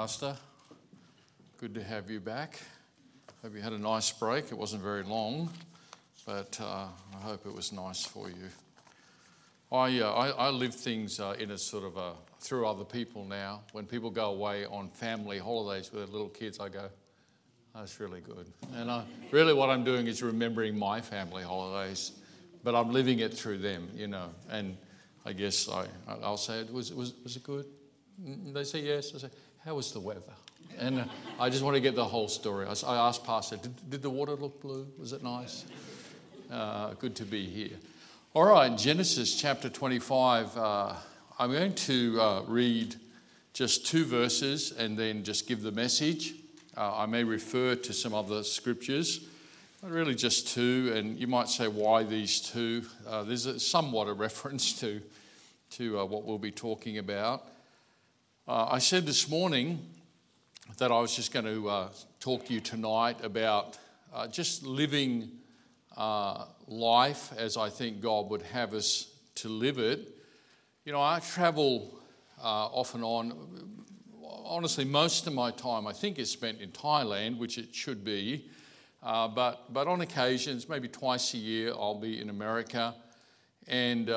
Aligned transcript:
Pastor, 0.00 0.34
good 1.58 1.74
to 1.74 1.84
have 1.84 2.10
you 2.10 2.20
back. 2.20 2.58
Hope 3.42 3.54
you 3.54 3.60
had 3.60 3.74
a 3.74 3.78
nice 3.78 4.10
break. 4.10 4.46
It 4.50 4.56
wasn't 4.56 4.82
very 4.82 5.02
long, 5.02 5.50
but 6.24 6.58
uh, 6.58 6.86
I 7.14 7.20
hope 7.20 7.44
it 7.44 7.54
was 7.54 7.70
nice 7.70 8.06
for 8.06 8.30
you. 8.30 8.48
I, 9.70 10.00
uh, 10.00 10.10
I, 10.10 10.28
I, 10.30 10.48
live 10.48 10.74
things 10.74 11.20
uh, 11.20 11.36
in 11.38 11.50
a 11.50 11.58
sort 11.58 11.84
of 11.84 11.98
a, 11.98 12.14
through 12.40 12.66
other 12.66 12.82
people 12.82 13.26
now. 13.26 13.60
When 13.72 13.84
people 13.84 14.08
go 14.08 14.30
away 14.30 14.64
on 14.64 14.88
family 14.88 15.38
holidays 15.38 15.92
with 15.92 16.06
their 16.06 16.10
little 16.10 16.30
kids, 16.30 16.60
I 16.60 16.70
go, 16.70 16.88
that's 17.74 18.00
really 18.00 18.22
good. 18.22 18.50
And 18.76 18.90
I, 18.90 19.04
really, 19.30 19.52
what 19.52 19.68
I'm 19.68 19.84
doing 19.84 20.06
is 20.06 20.22
remembering 20.22 20.78
my 20.78 21.02
family 21.02 21.42
holidays, 21.42 22.12
but 22.64 22.74
I'm 22.74 22.90
living 22.90 23.18
it 23.18 23.34
through 23.34 23.58
them, 23.58 23.90
you 23.94 24.06
know. 24.06 24.30
And 24.48 24.78
I 25.26 25.34
guess 25.34 25.68
I, 25.68 25.84
I'll 26.22 26.38
say, 26.38 26.60
it 26.60 26.72
was, 26.72 26.90
was, 26.90 27.12
was 27.22 27.36
it 27.36 27.42
good? 27.42 27.66
They 28.18 28.64
say 28.64 28.80
yes. 28.80 29.14
I 29.14 29.18
say, 29.18 29.28
how 29.64 29.74
was 29.74 29.92
the 29.92 30.00
weather? 30.00 30.22
And 30.78 31.00
uh, 31.00 31.04
I 31.38 31.50
just 31.50 31.62
want 31.62 31.74
to 31.74 31.80
get 31.80 31.94
the 31.94 32.04
whole 32.04 32.28
story. 32.28 32.66
I, 32.66 32.96
asked 33.08 33.24
Pastor, 33.24 33.56
did, 33.56 33.90
did, 33.90 34.02
the 34.02 34.08
water 34.08 34.32
look 34.32 34.60
blue? 34.62 34.86
Was 34.98 35.12
it 35.12 35.22
nice? 35.22 35.66
Uh, 36.50 36.94
good 36.94 37.14
to 37.16 37.24
be 37.24 37.44
here. 37.44 37.76
All 38.32 38.44
right, 38.44 38.76
Genesis 38.76 39.38
chapter 39.38 39.68
25. 39.68 40.56
Uh, 40.56 40.94
I'm 41.38 41.52
going 41.52 41.74
to 41.74 42.20
uh, 42.20 42.42
read 42.46 42.94
just 43.52 43.86
two 43.86 44.06
verses 44.06 44.72
and 44.72 44.96
then 44.96 45.24
just 45.24 45.46
give 45.46 45.60
the 45.60 45.72
message. 45.72 46.34
Uh, 46.74 46.96
I 46.96 47.06
may 47.06 47.24
refer 47.24 47.74
to 47.74 47.92
some 47.92 48.14
other 48.14 48.42
scriptures, 48.42 49.26
but 49.82 49.90
really 49.90 50.14
just 50.14 50.48
two. 50.54 50.94
And 50.96 51.18
you 51.18 51.26
might 51.26 51.48
say, 51.50 51.68
why 51.68 52.02
these 52.04 52.40
two? 52.40 52.84
Uh, 53.06 53.24
there's 53.24 53.66
somewhat 53.66 54.08
a 54.08 54.12
reference 54.14 54.80
to, 54.80 55.02
to 55.72 56.06
what 56.06 56.24
we'll 56.24 56.38
be 56.38 56.52
talking 56.52 56.96
about. 56.96 57.46
Uh, 58.50 58.66
I 58.68 58.80
said 58.80 59.06
this 59.06 59.28
morning 59.28 59.78
that 60.78 60.90
I 60.90 60.98
was 60.98 61.14
just 61.14 61.32
going 61.32 61.44
to 61.44 61.68
uh, 61.68 61.88
talk 62.18 62.46
to 62.46 62.52
you 62.52 62.58
tonight 62.58 63.24
about 63.24 63.78
uh, 64.12 64.26
just 64.26 64.64
living 64.64 65.30
uh, 65.96 66.46
life 66.66 67.32
as 67.36 67.56
I 67.56 67.70
think 67.70 68.00
God 68.00 68.28
would 68.28 68.42
have 68.42 68.74
us 68.74 69.14
to 69.36 69.48
live 69.48 69.78
it. 69.78 70.00
You 70.84 70.90
know, 70.90 71.00
I 71.00 71.20
travel 71.20 72.00
uh, 72.42 72.66
off 72.66 72.96
and 72.96 73.04
on. 73.04 73.84
Honestly, 74.20 74.84
most 74.84 75.28
of 75.28 75.32
my 75.32 75.52
time 75.52 75.86
I 75.86 75.92
think 75.92 76.18
is 76.18 76.28
spent 76.28 76.60
in 76.60 76.72
Thailand, 76.72 77.38
which 77.38 77.56
it 77.56 77.72
should 77.72 78.04
be. 78.04 78.50
Uh, 79.00 79.28
but, 79.28 79.72
but 79.72 79.86
on 79.86 80.00
occasions, 80.00 80.68
maybe 80.68 80.88
twice 80.88 81.34
a 81.34 81.38
year, 81.38 81.70
I'll 81.70 82.00
be 82.00 82.20
in 82.20 82.30
America. 82.30 82.96
And 83.68 84.10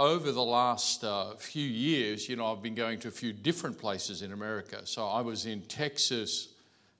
over 0.00 0.32
the 0.32 0.42
last 0.42 1.04
uh, 1.04 1.34
few 1.36 1.66
years, 1.66 2.26
you 2.26 2.34
know, 2.34 2.50
I've 2.50 2.62
been 2.62 2.74
going 2.74 2.98
to 3.00 3.08
a 3.08 3.10
few 3.10 3.34
different 3.34 3.76
places 3.76 4.22
in 4.22 4.32
America. 4.32 4.80
So 4.84 5.06
I 5.06 5.20
was 5.20 5.44
in 5.44 5.60
Texas 5.60 6.54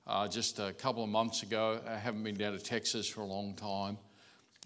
uh, 0.06 0.28
just 0.28 0.58
a 0.58 0.74
couple 0.74 1.02
of 1.02 1.08
months 1.08 1.42
ago. 1.42 1.80
I 1.88 1.96
haven't 1.96 2.22
been 2.22 2.36
down 2.36 2.52
to 2.52 2.58
Texas 2.58 3.08
for 3.08 3.22
a 3.22 3.26
long 3.26 3.54
time. 3.54 3.96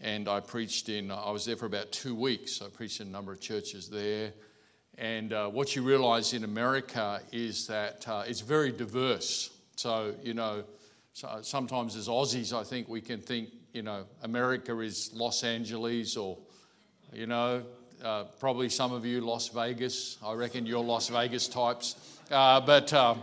And 0.03 0.29
I 0.29 0.41
preached 0.41 0.89
in, 0.89 1.13
I 1.13 1.31
was 1.31 1.45
there 1.45 1.55
for 1.55 1.67
about 1.67 1.93
two 1.93 2.17
weeks. 2.17 2.61
I 2.61 2.67
preached 2.71 3.01
in 3.01 3.07
a 3.07 3.11
number 3.11 3.31
of 3.31 3.41
churches 3.41 3.89
there. 3.89 4.33
And 4.99 5.33
uh, 5.33 5.49
what 5.49 5.77
you 5.77 5.85
realize 5.85 6.33
in 6.33 6.43
America 6.43 7.21
is 7.31 7.69
that 7.69 8.05
uh, 8.09 8.25
it's 8.27 8.41
very 8.41 8.73
diverse. 8.73 9.51
So, 9.77 10.13
you 10.25 10.35
know, 10.35 10.65
so 11.13 11.39
sometimes 11.43 11.95
as 11.95 12.09
Aussies, 12.09 12.53
I 12.53 12.65
think 12.65 12.89
we 12.89 13.01
can 13.01 13.21
think, 13.21 13.51
you 13.73 13.83
know, 13.83 14.07
America 14.25 14.77
is 14.81 15.13
Los 15.15 15.45
Angeles 15.45 16.17
or, 16.17 16.37
you 17.13 17.29
know, 17.29 17.63
uh, 18.03 18.25
probably 18.41 18.69
some 18.69 18.93
of 18.93 19.05
you 19.05 19.21
Las 19.21 19.49
Vegas. 19.49 20.19
I 20.25 20.33
reckon 20.33 20.67
you're 20.67 20.83
Las 20.83 21.09
Vegas 21.09 21.49
types. 21.49 21.97
Uh, 22.31 22.61
but, 22.61 22.93
um, 22.93 23.23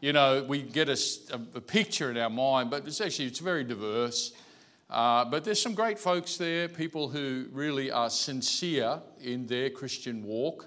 you 0.00 0.12
know, 0.12 0.44
we 0.46 0.62
get 0.62 0.88
a, 0.88 0.98
a, 1.32 1.60
picture 1.60 2.10
in 2.10 2.16
our 2.16 2.30
mind, 2.30 2.70
but 2.70 2.86
it's 2.86 3.00
actually, 3.00 3.26
it's 3.26 3.38
very 3.38 3.64
diverse. 3.64 4.32
Uh, 4.90 5.24
but 5.24 5.44
there's 5.44 5.60
some 5.60 5.74
great 5.74 5.98
folks 5.98 6.36
there, 6.36 6.68
people 6.68 7.08
who 7.08 7.46
really 7.52 7.90
are 7.90 8.10
sincere 8.10 9.00
in 9.20 9.46
their 9.46 9.70
Christian 9.70 10.22
walk, 10.22 10.66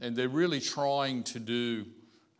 and 0.00 0.14
they're 0.14 0.28
really 0.28 0.60
trying 0.60 1.22
to 1.22 1.38
do 1.38 1.86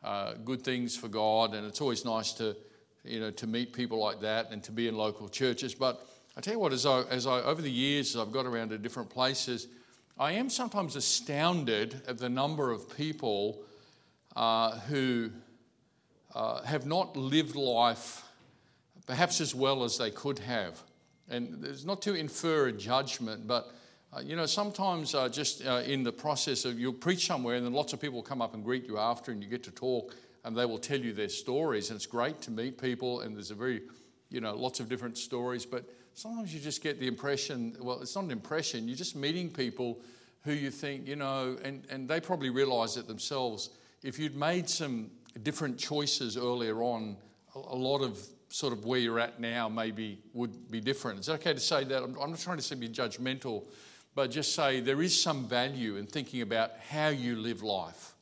uh, 0.03 0.35
good 0.45 0.63
things 0.63 0.97
for 0.97 1.09
God. 1.09 1.55
And 1.55 1.67
it's 1.67 1.81
always 1.81 2.05
nice 2.05 2.33
to, 2.35 2.57
you 3.05 3.21
know, 3.21 3.31
to 3.31 3.47
meet 3.47 3.73
people 3.73 3.99
like 3.99 4.21
that 4.21 4.51
and 4.51 4.63
to 4.65 4.73
be 4.73 4.87
in 4.89 4.97
local 4.97 5.29
churches. 5.29 5.75
But 5.75 6.07
I 6.37 6.41
tell 6.41 6.55
you 6.55 6.61
what, 6.61 6.73
as 6.73 6.85
I, 6.85 7.03
as 7.05 7.27
I 7.27 7.41
over 7.43 7.63
the 7.63 7.71
years, 7.71 8.15
as 8.15 8.21
I've 8.21 8.33
got 8.33 8.45
around 8.45 8.71
to 8.71 8.79
different 8.79 9.09
places, 9.09 9.69
I 10.17 10.33
am 10.33 10.49
sometimes 10.49 10.95
astounded 10.95 12.03
at 12.07 12.19
the 12.19 12.29
number 12.29 12.71
of 12.71 12.97
people 12.97 13.65
uh, 14.37 14.79
who 14.81 15.31
uh, 16.35 16.63
have 16.63 16.87
not 16.87 17.17
lived 17.17 17.57
life 17.57 18.23
perhaps 19.07 19.41
as 19.41 19.55
well 19.55 19.85
as 19.85 19.99
they 19.99 20.11
could 20.11 20.39
have. 20.39 20.83
And 21.29 21.65
it's 21.65 21.85
not 21.85 22.01
to 22.03 22.15
infer 22.15 22.69
a 22.69 22.73
judgment, 22.73 23.47
but 23.47 23.73
uh, 24.13 24.21
you 24.21 24.37
know, 24.37 24.47
sometimes 24.47 25.15
uh, 25.15 25.29
just 25.29 25.67
uh, 25.67 25.83
in 25.85 26.05
the 26.05 26.13
process 26.13 26.65
of 26.65 26.79
you'll 26.79 26.93
preach 26.93 27.27
somewhere 27.27 27.57
and 27.57 27.67
then 27.67 27.73
lots 27.73 27.93
of 27.93 28.01
people 28.01 28.23
come 28.23 28.41
up 28.41 28.55
and 28.55 28.63
greet 28.63 28.87
you 28.87 28.99
after 28.99 29.33
and 29.33 29.43
you 29.43 29.49
get 29.49 29.65
to 29.65 29.73
talk 29.73 30.15
and 30.45 30.57
they 30.57 30.65
will 30.65 30.79
tell 30.79 30.99
you 30.99 31.13
their 31.13 31.29
stories. 31.29 31.91
And 31.91 31.97
it's 31.97 32.07
great 32.07 32.41
to 32.43 32.51
meet 32.51 32.81
people 32.81 33.21
and 33.21 33.35
there's 33.35 33.51
a 33.51 33.55
very, 33.55 33.83
you 34.31 34.41
know, 34.41 34.55
lots 34.55 34.79
of 34.79 34.89
different 34.89 35.19
stories. 35.19 35.67
But 35.67 35.85
sometimes 36.15 36.55
you 36.55 36.61
just 36.61 36.83
get 36.83 36.99
the 36.99 37.07
impression 37.07 37.77
well, 37.81 38.01
it's 38.01 38.15
not 38.15 38.25
an 38.25 38.31
impression, 38.31 38.89
you're 38.89 38.97
just 38.97 39.17
meeting 39.17 39.51
people 39.51 40.01
who 40.45 40.53
you 40.53 40.71
think, 40.71 41.07
you 41.07 41.17
know, 41.17 41.57
and, 41.65 41.85
and 41.91 42.09
they 42.09 42.21
probably 42.21 42.51
realize 42.51 42.97
it 42.97 43.09
themselves. 43.09 43.71
If 44.03 44.19
you'd 44.19 44.37
made 44.37 44.69
some 44.69 45.11
different 45.43 45.79
choices 45.79 46.37
earlier 46.37 46.83
on, 46.83 47.17
a, 47.55 47.75
lot 47.75 48.03
of 48.03 48.19
sort 48.51 48.73
of 48.73 48.85
where 48.85 49.01
you're 49.01 49.19
at 49.19 49.41
now 49.41 49.69
maybe 49.69 50.19
would 50.35 50.71
be 50.71 50.81
different. 50.81 51.19
It's 51.19 51.29
okay 51.31 51.55
to 51.55 51.61
say 51.61 51.85
that. 51.85 52.03
I'm, 52.03 52.17
I'm 52.21 52.31
not 52.31 52.39
trying 52.39 52.59
to 52.59 52.77
be 52.77 52.89
judgmental, 52.89 53.65
but 54.15 54.31
just 54.31 54.55
say 54.55 54.81
there 54.81 55.01
is 55.01 55.19
some 55.19 55.49
value 55.49 55.97
in 55.97 56.07
thinking 56.07 56.43
about 56.43 56.73
how 56.91 57.09
you 57.09 57.37
live 57.37 57.63
life 57.63 58.13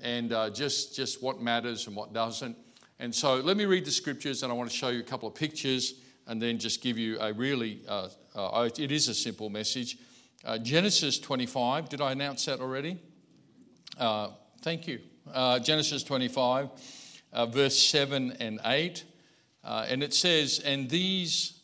and 0.00 0.32
uh, 0.32 0.50
just, 0.50 0.94
just 0.94 1.22
what 1.22 1.40
matters 1.42 1.88
and 1.88 1.96
what 1.96 2.12
doesn't. 2.12 2.56
And 3.00 3.12
so 3.14 3.36
let 3.36 3.56
me 3.56 3.64
read 3.64 3.84
the 3.84 3.90
scriptures 3.90 4.42
and 4.44 4.52
I 4.52 4.54
want 4.54 4.70
to 4.70 4.76
show 4.76 4.88
you 4.88 5.00
a 5.00 5.04
couple 5.04 5.28
of 5.28 5.34
pictures 5.34 5.94
and 6.26 6.42
then 6.42 6.58
just 6.58 6.80
give 6.82 6.98
you 6.98 7.18
a 7.20 7.32
really, 7.32 7.80
uh, 7.88 8.08
uh, 8.34 8.68
it 8.76 8.92
is 8.92 9.08
a 9.08 9.14
simple 9.14 9.48
message. 9.48 9.96
Uh, 10.44 10.58
Genesis 10.58 11.18
25, 11.18 11.88
did 11.88 12.00
I 12.00 12.12
announce 12.12 12.44
that 12.44 12.60
already? 12.60 12.98
Uh, 13.98 14.28
thank 14.62 14.86
you. 14.86 15.00
Uh, 15.32 15.58
Genesis 15.58 16.02
25, 16.02 16.68
uh, 17.32 17.46
verse 17.46 17.78
7 17.78 18.32
and 18.38 18.60
8. 18.64 19.04
Uh, 19.64 19.86
and 19.88 20.02
it 20.02 20.14
says, 20.14 20.60
And 20.60 20.88
these 20.88 21.60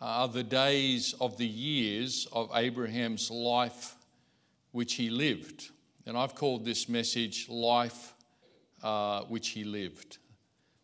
are 0.00 0.28
the 0.28 0.42
days 0.42 1.14
of 1.20 1.36
the 1.36 1.46
years 1.46 2.26
of 2.32 2.50
Abraham's 2.54 3.30
life 3.30 3.94
which 4.72 4.94
he 4.94 5.10
lived. 5.10 5.70
And 6.06 6.16
I've 6.16 6.34
called 6.34 6.64
this 6.64 6.88
message 6.88 7.48
Life 7.48 8.14
which 9.28 9.50
he 9.50 9.64
lived. 9.64 10.18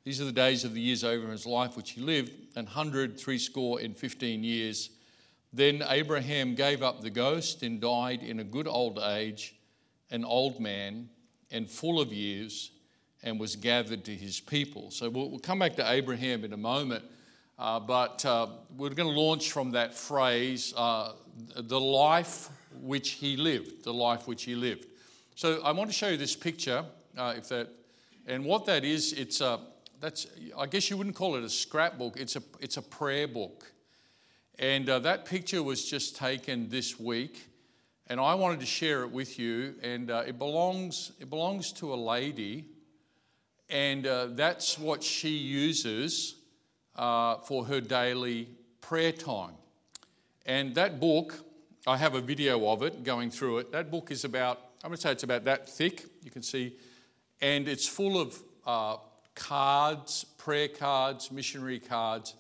These 0.07 0.21
are 0.21 0.25
the 0.25 0.31
days 0.31 0.65
of 0.65 0.73
the 0.73 0.81
years 0.81 1.03
of 1.03 1.29
his 1.29 1.47
life 1.47 1.77
which 1.77 1.91
he 1.91 2.01
lived, 2.01 2.31
and 2.55 2.69
hundred, 2.69 3.19
threescore, 3.19 3.81
and 3.81 3.97
fifteen 3.97 4.45
years. 4.45 4.91
Then 5.53 5.83
Abraham 5.89 6.55
gave 6.55 6.81
up 6.81 7.01
the 7.01 7.11
ghost 7.11 7.65
and 7.65 7.81
died 7.81 8.23
in 8.23 8.39
a 8.39 8.45
good 8.45 8.69
old 8.69 9.01
age, 9.01 9.57
an 10.13 10.25
old 10.25 10.61
man 10.61 11.09
and 11.51 11.69
full 11.69 12.01
of 12.01 12.13
years, 12.13 12.71
and 13.25 13.41
was 13.41 13.57
gathered 13.57 14.05
to 14.05 14.15
his 14.15 14.39
people. 14.39 14.93
So 14.93 15.11
we'll, 15.11 15.29
we'll 15.29 15.41
come 15.41 15.59
back 15.59 15.75
to 15.75 15.91
Abraham 15.91 16.45
in 16.45 16.53
a 16.53 16.57
moment, 16.57 17.03
uh, 17.59 17.81
but 17.81 18.25
uh, 18.25 18.47
we're 18.77 18.91
going 18.91 19.13
to 19.13 19.21
launch 19.21 19.51
from 19.51 19.73
that 19.73 19.93
phrase, 19.93 20.73
uh, 20.77 21.15
the 21.57 21.81
life 21.81 22.49
which 22.81 23.11
he 23.11 23.37
lived, 23.37 23.83
the 23.83 23.93
life 23.93 24.29
which 24.29 24.45
he 24.45 24.55
lived. 24.55 24.87
So 25.35 25.61
I 25.65 25.73
want 25.73 25.91
to 25.91 25.95
show 25.95 26.11
you 26.11 26.17
this 26.17 26.37
picture, 26.37 26.85
uh, 27.19 27.35
if 27.37 27.49
that, 27.49 27.71
and 28.29 28.45
what 28.45 28.67
that 28.67 28.85
is, 28.85 29.13
it's 29.13 29.41
a 29.41 29.59
that's, 30.01 30.27
I 30.59 30.67
guess 30.67 30.91
you 30.91 30.97
wouldn't 30.97 31.17
call 31.17 31.37
it 31.37 31.45
a 31.45 31.49
scrapbook, 31.49 32.19
it's 32.19 32.37
a, 32.37 32.43
it's 32.61 32.77
a 32.77 32.83
prayer 32.83 33.29
book. 33.29 33.73
And 34.59 34.89
uh, 34.89 35.01
that 35.01 35.27
picture 35.27 35.63
was 35.63 35.85
just 35.85 36.17
taken 36.17 36.69
this 36.69 36.99
week, 36.99 37.49
and 38.07 38.19
I 38.19 38.35
wanted 38.35 38.61
to 38.61 38.67
share 38.67 39.03
it 39.03 39.11
with 39.11 39.39
you. 39.39 39.75
And 39.83 40.11
uh, 40.11 40.25
it, 40.27 40.39
belongs, 40.39 41.13
it 41.21 41.29
belongs 41.29 41.73
to 41.75 41.93
a 41.93 41.97
lady, 41.97 42.65
and 43.69 44.07
uh, 44.07 44.29
that's 44.31 44.79
what 44.79 45.03
she 45.03 45.31
uses 45.31 46.37
uh, 46.95 47.37
for 47.39 47.67
her 47.67 47.81
daily 47.81 48.49
prayer 48.81 49.13
time. 49.13 49.55
And 50.47 50.75
that 50.77 51.01
book, 51.01 51.39
I 51.87 51.97
have 51.97 52.15
a 52.15 52.21
video 52.21 52.69
of 52.71 52.83
it 52.83 53.05
going 53.05 53.31
through 53.31 53.59
it. 53.59 53.73
That 53.73 53.91
book 53.91 54.11
is 54.11 54.25
about, 54.25 54.61
I'm 54.83 54.89
going 54.89 54.97
to 54.97 55.03
say 55.03 55.13
it's 55.13 55.25
about 55.25 55.45
that 55.45 55.69
thick, 55.69 56.05
you 56.23 56.31
can 56.31 56.43
see, 56.43 56.77
and 57.43 57.69
it's 57.69 57.87
full 57.87 58.21
of 58.21 58.43
uh, 58.67 58.97
cards, 59.37 60.25
prayer 60.37 60.67
cards, 60.67 61.31
missionary 61.31 61.79
cards, 61.79 62.35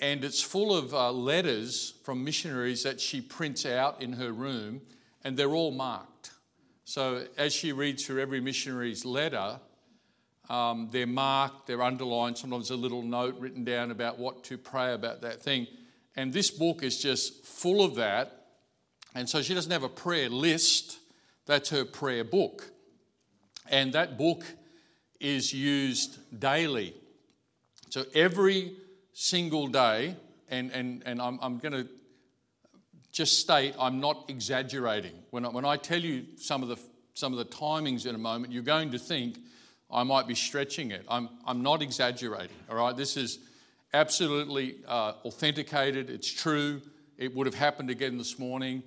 and 0.00 0.24
it's 0.24 0.40
full 0.40 0.74
of 0.74 0.94
uh, 0.94 1.12
letters 1.12 1.92
from 2.04 2.24
missionaries 2.24 2.82
that 2.84 2.98
she 2.98 3.20
prints 3.20 3.66
out 3.66 4.00
in 4.00 4.14
her 4.14 4.32
room, 4.32 4.80
and 5.22 5.36
they're 5.36 5.54
all 5.54 5.72
marked. 5.72 6.30
So 6.84 7.26
as 7.36 7.52
she 7.52 7.72
reads 7.72 8.06
through 8.06 8.22
every 8.22 8.40
missionary's 8.40 9.04
letter, 9.04 9.60
Um, 10.50 10.88
they're 10.90 11.06
marked, 11.06 11.66
they're 11.66 11.86
underlined, 11.86 12.36
sometimes 12.36 12.70
a 12.70 12.76
little 12.76 13.02
note 13.02 13.38
written 13.38 13.64
down 13.64 13.90
about 13.92 14.18
what 14.18 14.42
to 14.48 14.58
pray 14.58 14.94
about 14.94 15.20
that 15.20 15.40
thing. 15.42 15.68
And 16.16 16.32
this 16.32 16.50
book 16.50 16.82
is 16.82 17.02
just 17.02 17.46
full 17.46 17.80
of 17.84 17.94
that. 17.94 18.26
And 19.14 19.28
so 19.28 19.42
she 19.42 19.54
doesn't 19.54 19.72
have 19.72 19.86
a 19.86 19.94
prayer 20.04 20.28
list, 20.28 20.98
that's 21.46 21.70
her 21.70 21.84
prayer 21.84 22.24
book. 22.24 22.72
And 23.70 23.92
that 23.92 24.18
book 24.18 24.42
is 25.20 25.52
used 25.52 26.18
daily. 26.40 26.94
So 27.90 28.04
every 28.14 28.72
single 29.12 29.68
day, 29.68 30.16
and, 30.48 30.70
and, 30.72 31.02
and 31.04 31.20
I'm, 31.20 31.38
I'm 31.42 31.58
going 31.58 31.72
to 31.72 31.88
just 33.12 33.40
state 33.40 33.74
I'm 33.78 34.00
not 34.00 34.24
exaggerating. 34.28 35.12
When 35.30 35.44
I, 35.44 35.48
when 35.48 35.64
I 35.64 35.76
tell 35.76 36.00
you 36.00 36.24
some 36.36 36.62
of, 36.62 36.68
the, 36.68 36.78
some 37.14 37.32
of 37.32 37.38
the 37.38 37.44
timings 37.44 38.06
in 38.06 38.14
a 38.14 38.18
moment, 38.18 38.52
you're 38.52 38.62
going 38.62 38.92
to 38.92 38.98
think 38.98 39.38
I 39.90 40.04
might 40.04 40.26
be 40.26 40.34
stretching 40.34 40.92
it. 40.92 41.04
I'm, 41.08 41.28
I'm 41.44 41.62
not 41.62 41.82
exaggerating, 41.82 42.56
all 42.68 42.76
right? 42.76 42.96
This 42.96 43.16
is 43.16 43.40
absolutely 43.92 44.76
uh, 44.86 45.14
authenticated, 45.24 46.10
it's 46.10 46.32
true. 46.32 46.80
It 47.18 47.34
would 47.34 47.46
have 47.46 47.54
happened 47.54 47.90
again 47.90 48.16
this 48.16 48.38
morning. 48.38 48.82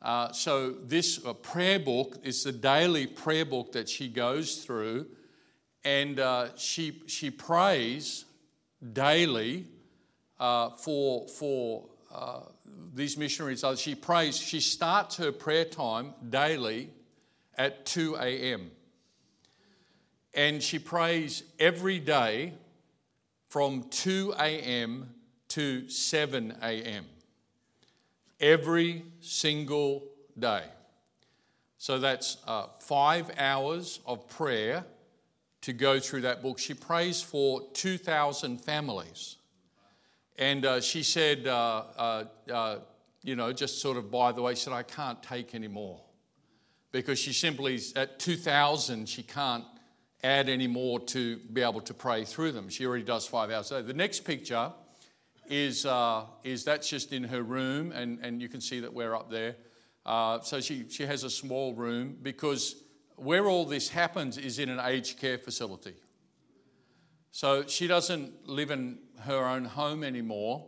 Uh, 0.00 0.32
so, 0.32 0.72
this 0.72 1.24
uh, 1.24 1.32
prayer 1.32 1.78
book 1.78 2.18
is 2.24 2.42
the 2.42 2.52
daily 2.52 3.06
prayer 3.06 3.44
book 3.44 3.72
that 3.72 3.88
she 3.88 4.08
goes 4.08 4.64
through, 4.64 5.06
and 5.84 6.20
uh, 6.20 6.54
she, 6.56 7.02
she 7.06 7.30
prays 7.30 8.24
daily 8.92 9.66
uh, 10.38 10.70
for, 10.70 11.28
for 11.28 11.84
uh, 12.14 12.40
these 12.94 13.16
missionaries. 13.16 13.64
She 13.76 13.94
prays, 13.94 14.36
she 14.36 14.60
starts 14.60 15.16
her 15.16 15.32
prayer 15.32 15.64
time 15.64 16.14
daily 16.28 16.90
at 17.56 17.84
2 17.86 18.16
a.m. 18.16 18.70
And 20.34 20.62
she 20.62 20.78
prays 20.78 21.42
every 21.58 21.98
day 21.98 22.54
from 23.48 23.84
2 23.90 24.34
a.m. 24.38 25.14
to 25.48 25.88
7 25.88 26.56
a.m. 26.62 27.04
Every 28.40 29.04
single 29.20 30.04
day. 30.38 30.64
So 31.76 31.98
that's 31.98 32.38
uh, 32.46 32.68
five 32.78 33.30
hours 33.36 34.00
of 34.06 34.28
prayer 34.28 34.84
to 35.62 35.72
go 35.72 35.98
through 35.98 36.22
that 36.22 36.42
book. 36.42 36.58
She 36.58 36.74
prays 36.74 37.22
for 37.22 37.62
2,000 37.72 38.60
families. 38.60 39.36
And 40.36 40.64
uh, 40.64 40.80
she 40.80 41.02
said, 41.02 41.46
uh, 41.46 41.84
uh, 41.96 42.24
uh, 42.52 42.76
you 43.22 43.36
know, 43.36 43.52
just 43.52 43.80
sort 43.80 43.96
of 43.96 44.10
by 44.10 44.32
the 44.32 44.42
way, 44.42 44.54
she 44.54 44.62
said, 44.62 44.72
I 44.72 44.82
can't 44.82 45.22
take 45.22 45.54
any 45.54 45.68
more. 45.68 46.00
Because 46.90 47.18
she 47.18 47.32
simply, 47.32 47.80
at 47.96 48.18
2,000, 48.18 49.08
she 49.08 49.22
can't 49.22 49.64
add 50.22 50.48
any 50.48 50.66
more 50.66 51.00
to 51.00 51.36
be 51.52 51.62
able 51.62 51.80
to 51.80 51.94
pray 51.94 52.24
through 52.24 52.52
them. 52.52 52.68
She 52.68 52.84
already 52.86 53.04
does 53.04 53.26
five 53.26 53.50
hours 53.50 53.72
a 53.72 53.80
day. 53.80 53.86
The 53.88 53.94
next 53.94 54.20
picture 54.20 54.72
is, 55.48 55.86
uh, 55.86 56.24
is 56.44 56.64
that's 56.64 56.88
just 56.88 57.12
in 57.12 57.24
her 57.24 57.42
room, 57.42 57.92
and, 57.92 58.18
and 58.22 58.42
you 58.42 58.48
can 58.48 58.60
see 58.60 58.80
that 58.80 58.92
we're 58.92 59.14
up 59.14 59.30
there. 59.30 59.56
Uh, 60.04 60.40
so 60.40 60.60
she, 60.60 60.88
she 60.88 61.04
has 61.04 61.24
a 61.24 61.30
small 61.30 61.74
room 61.74 62.16
because 62.22 62.81
where 63.16 63.48
all 63.48 63.64
this 63.64 63.88
happens 63.88 64.38
is 64.38 64.58
in 64.58 64.68
an 64.68 64.80
aged 64.80 65.18
care 65.18 65.38
facility. 65.38 65.94
So 67.30 67.66
she 67.66 67.86
doesn't 67.86 68.48
live 68.48 68.70
in 68.70 68.98
her 69.20 69.44
own 69.46 69.64
home 69.64 70.04
anymore. 70.04 70.66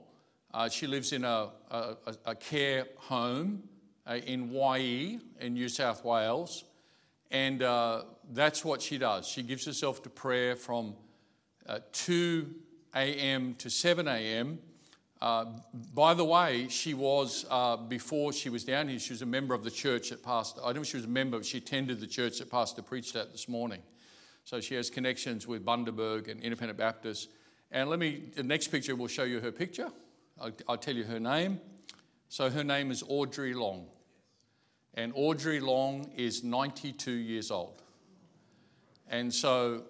Uh, 0.52 0.68
she 0.68 0.86
lives 0.86 1.12
in 1.12 1.24
a, 1.24 1.50
a, 1.70 1.96
a 2.24 2.34
care 2.34 2.86
home 2.96 3.64
uh, 4.06 4.14
in 4.26 4.50
Waihi 4.50 5.20
in 5.40 5.54
New 5.54 5.68
South 5.68 6.04
Wales. 6.04 6.64
And 7.30 7.62
uh, 7.62 8.04
that's 8.32 8.64
what 8.64 8.80
she 8.80 8.96
does. 8.96 9.26
She 9.26 9.42
gives 9.42 9.66
herself 9.66 10.02
to 10.04 10.10
prayer 10.10 10.56
from 10.56 10.94
uh, 11.68 11.80
2 11.92 12.48
a.m. 12.94 13.54
to 13.58 13.68
7 13.68 14.06
a.m. 14.06 14.58
Uh, 15.24 15.46
by 15.94 16.12
the 16.12 16.22
way, 16.22 16.68
she 16.68 16.92
was, 16.92 17.46
uh, 17.48 17.78
before 17.78 18.30
she 18.30 18.50
was 18.50 18.62
down 18.62 18.88
here, 18.88 18.98
she 18.98 19.14
was 19.14 19.22
a 19.22 19.26
member 19.26 19.54
of 19.54 19.64
the 19.64 19.70
church 19.70 20.10
that 20.10 20.22
Pastor, 20.22 20.60
I 20.60 20.66
don't 20.66 20.74
know 20.74 20.80
if 20.82 20.88
she 20.88 20.98
was 20.98 21.06
a 21.06 21.08
member, 21.08 21.38
but 21.38 21.46
she 21.46 21.56
attended 21.56 21.98
the 21.98 22.06
church 22.06 22.40
that 22.40 22.50
Pastor 22.50 22.82
preached 22.82 23.16
at 23.16 23.32
this 23.32 23.48
morning. 23.48 23.80
So 24.44 24.60
she 24.60 24.74
has 24.74 24.90
connections 24.90 25.46
with 25.46 25.64
Bundaberg 25.64 26.30
and 26.30 26.42
Independent 26.42 26.78
Baptist. 26.78 27.30
And 27.70 27.88
let 27.88 27.98
me, 27.98 28.24
the 28.36 28.42
next 28.42 28.68
picture 28.68 28.94
will 28.94 29.08
show 29.08 29.22
you 29.22 29.40
her 29.40 29.50
picture. 29.50 29.90
I'll, 30.38 30.52
I'll 30.68 30.76
tell 30.76 30.94
you 30.94 31.04
her 31.04 31.18
name. 31.18 31.58
So 32.28 32.50
her 32.50 32.62
name 32.62 32.90
is 32.90 33.02
Audrey 33.08 33.54
Long. 33.54 33.86
And 34.92 35.10
Audrey 35.16 35.58
Long 35.58 36.10
is 36.14 36.44
92 36.44 37.10
years 37.10 37.50
old. 37.50 37.80
And 39.08 39.32
so 39.32 39.84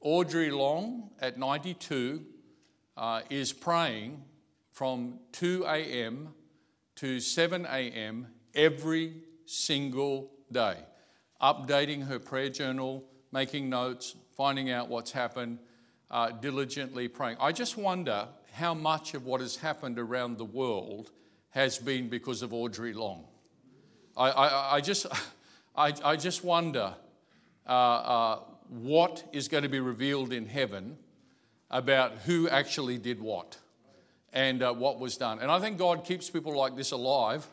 Audrey 0.00 0.50
Long 0.50 1.10
at 1.20 1.36
92 1.36 2.24
uh, 2.96 3.20
is 3.28 3.52
praying 3.52 4.24
from 4.78 5.18
2 5.32 5.64
a.m. 5.66 6.28
to 6.94 7.18
7 7.18 7.66
a.m. 7.66 8.28
every 8.54 9.12
single 9.44 10.30
day, 10.52 10.76
updating 11.42 12.06
her 12.06 12.20
prayer 12.20 12.48
journal, 12.48 13.02
making 13.32 13.68
notes, 13.68 14.14
finding 14.36 14.70
out 14.70 14.88
what's 14.88 15.10
happened, 15.10 15.58
uh, 16.12 16.30
diligently 16.30 17.08
praying. 17.08 17.36
I 17.40 17.50
just 17.50 17.76
wonder 17.76 18.28
how 18.52 18.72
much 18.72 19.14
of 19.14 19.26
what 19.26 19.40
has 19.40 19.56
happened 19.56 19.98
around 19.98 20.38
the 20.38 20.44
world 20.44 21.10
has 21.50 21.76
been 21.76 22.08
because 22.08 22.42
of 22.42 22.52
Audrey 22.52 22.92
Long. 22.92 23.24
I, 24.16 24.30
I, 24.30 24.74
I 24.76 24.80
just, 24.80 25.06
I, 25.76 25.92
I, 26.04 26.14
just 26.14 26.44
wonder 26.44 26.94
uh, 27.66 27.72
uh, 27.72 28.38
what 28.68 29.24
is 29.32 29.48
going 29.48 29.64
to 29.64 29.68
be 29.68 29.80
revealed 29.80 30.32
in 30.32 30.46
heaven 30.46 30.98
about 31.68 32.12
who 32.26 32.48
actually 32.48 32.96
did 32.96 33.20
what 33.20 33.58
and 34.32 34.62
uh, 34.62 34.72
what 34.72 34.98
was 34.98 35.16
done. 35.16 35.38
And 35.40 35.50
I 35.50 35.58
think 35.58 35.78
God 35.78 36.04
keeps 36.04 36.30
people 36.30 36.56
like 36.56 36.76
this 36.76 36.92
alive, 36.92 37.46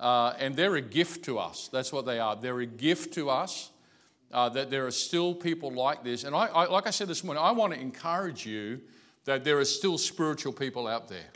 uh, 0.00 0.34
and 0.38 0.56
they're 0.56 0.76
a 0.76 0.80
gift 0.80 1.24
to 1.26 1.38
us. 1.38 1.68
That's 1.72 1.92
what 1.92 2.06
they 2.06 2.18
are. 2.18 2.36
They're 2.36 2.60
a 2.60 2.66
gift 2.66 3.14
to 3.14 3.30
us. 3.30 3.70
Uh, 4.32 4.48
that 4.48 4.70
there 4.70 4.86
are 4.86 4.90
still 4.90 5.34
people 5.34 5.70
like 5.70 6.02
this. 6.02 6.24
And 6.24 6.34
I, 6.34 6.46
I, 6.46 6.64
like 6.64 6.86
I 6.86 6.90
said 6.90 7.06
this 7.06 7.22
morning, 7.22 7.42
I 7.44 7.50
want 7.50 7.74
to 7.74 7.78
encourage 7.78 8.46
you 8.46 8.80
that 9.26 9.44
there 9.44 9.58
are 9.58 9.64
still 9.66 9.98
spiritual 9.98 10.54
people 10.54 10.88
out 10.88 11.06
there. 11.06 11.28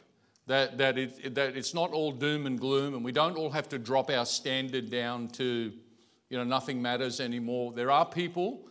That, 0.47 0.79
that, 0.79 0.97
it, 0.97 1.35
that 1.35 1.57
it's 1.57 1.75
not 1.75 1.91
all 1.91 2.11
doom 2.11 2.47
and 2.47 2.59
gloom, 2.59 2.95
and 2.95 3.05
we 3.05 3.13
don't 3.13 3.37
all 3.37 3.51
have 3.51 3.69
to 3.69 3.79
drop 3.79 4.11
our 4.11 4.25
standard 4.25 4.91
down 4.91 5.29
to, 5.29 5.73
you 6.31 6.39
know, 6.39 6.45
nothing 6.45 6.81
matters 6.81 7.21
anymore. 7.21 7.73
There 7.73 7.91
are 7.91 8.07
people 8.07 8.67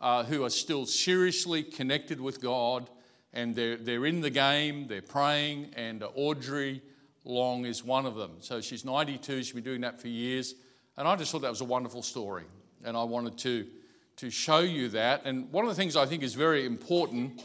uh, 0.00 0.24
who 0.24 0.42
are 0.42 0.50
still 0.50 0.84
seriously 0.84 1.62
connected 1.62 2.20
with 2.20 2.40
God 2.40 2.90
and 3.32 3.54
they're, 3.54 3.76
they're 3.76 4.06
in 4.06 4.20
the 4.20 4.30
game, 4.30 4.86
they're 4.88 5.02
praying, 5.02 5.70
and 5.76 6.02
Audrey 6.14 6.82
Long 7.24 7.66
is 7.66 7.84
one 7.84 8.06
of 8.06 8.14
them. 8.14 8.36
So 8.40 8.60
she's 8.60 8.84
92, 8.84 9.42
she's 9.42 9.52
been 9.52 9.64
doing 9.64 9.82
that 9.82 10.00
for 10.00 10.08
years. 10.08 10.54
And 10.96 11.06
I 11.06 11.14
just 11.16 11.30
thought 11.30 11.42
that 11.42 11.50
was 11.50 11.60
a 11.60 11.66
wonderful 11.66 12.02
story. 12.02 12.44
And 12.84 12.96
I 12.96 13.02
wanted 13.04 13.36
to, 13.38 13.66
to 14.16 14.30
show 14.30 14.60
you 14.60 14.88
that. 14.90 15.22
And 15.24 15.52
one 15.52 15.64
of 15.64 15.70
the 15.70 15.76
things 15.76 15.96
I 15.96 16.06
think 16.06 16.22
is 16.22 16.34
very 16.34 16.64
important 16.64 17.42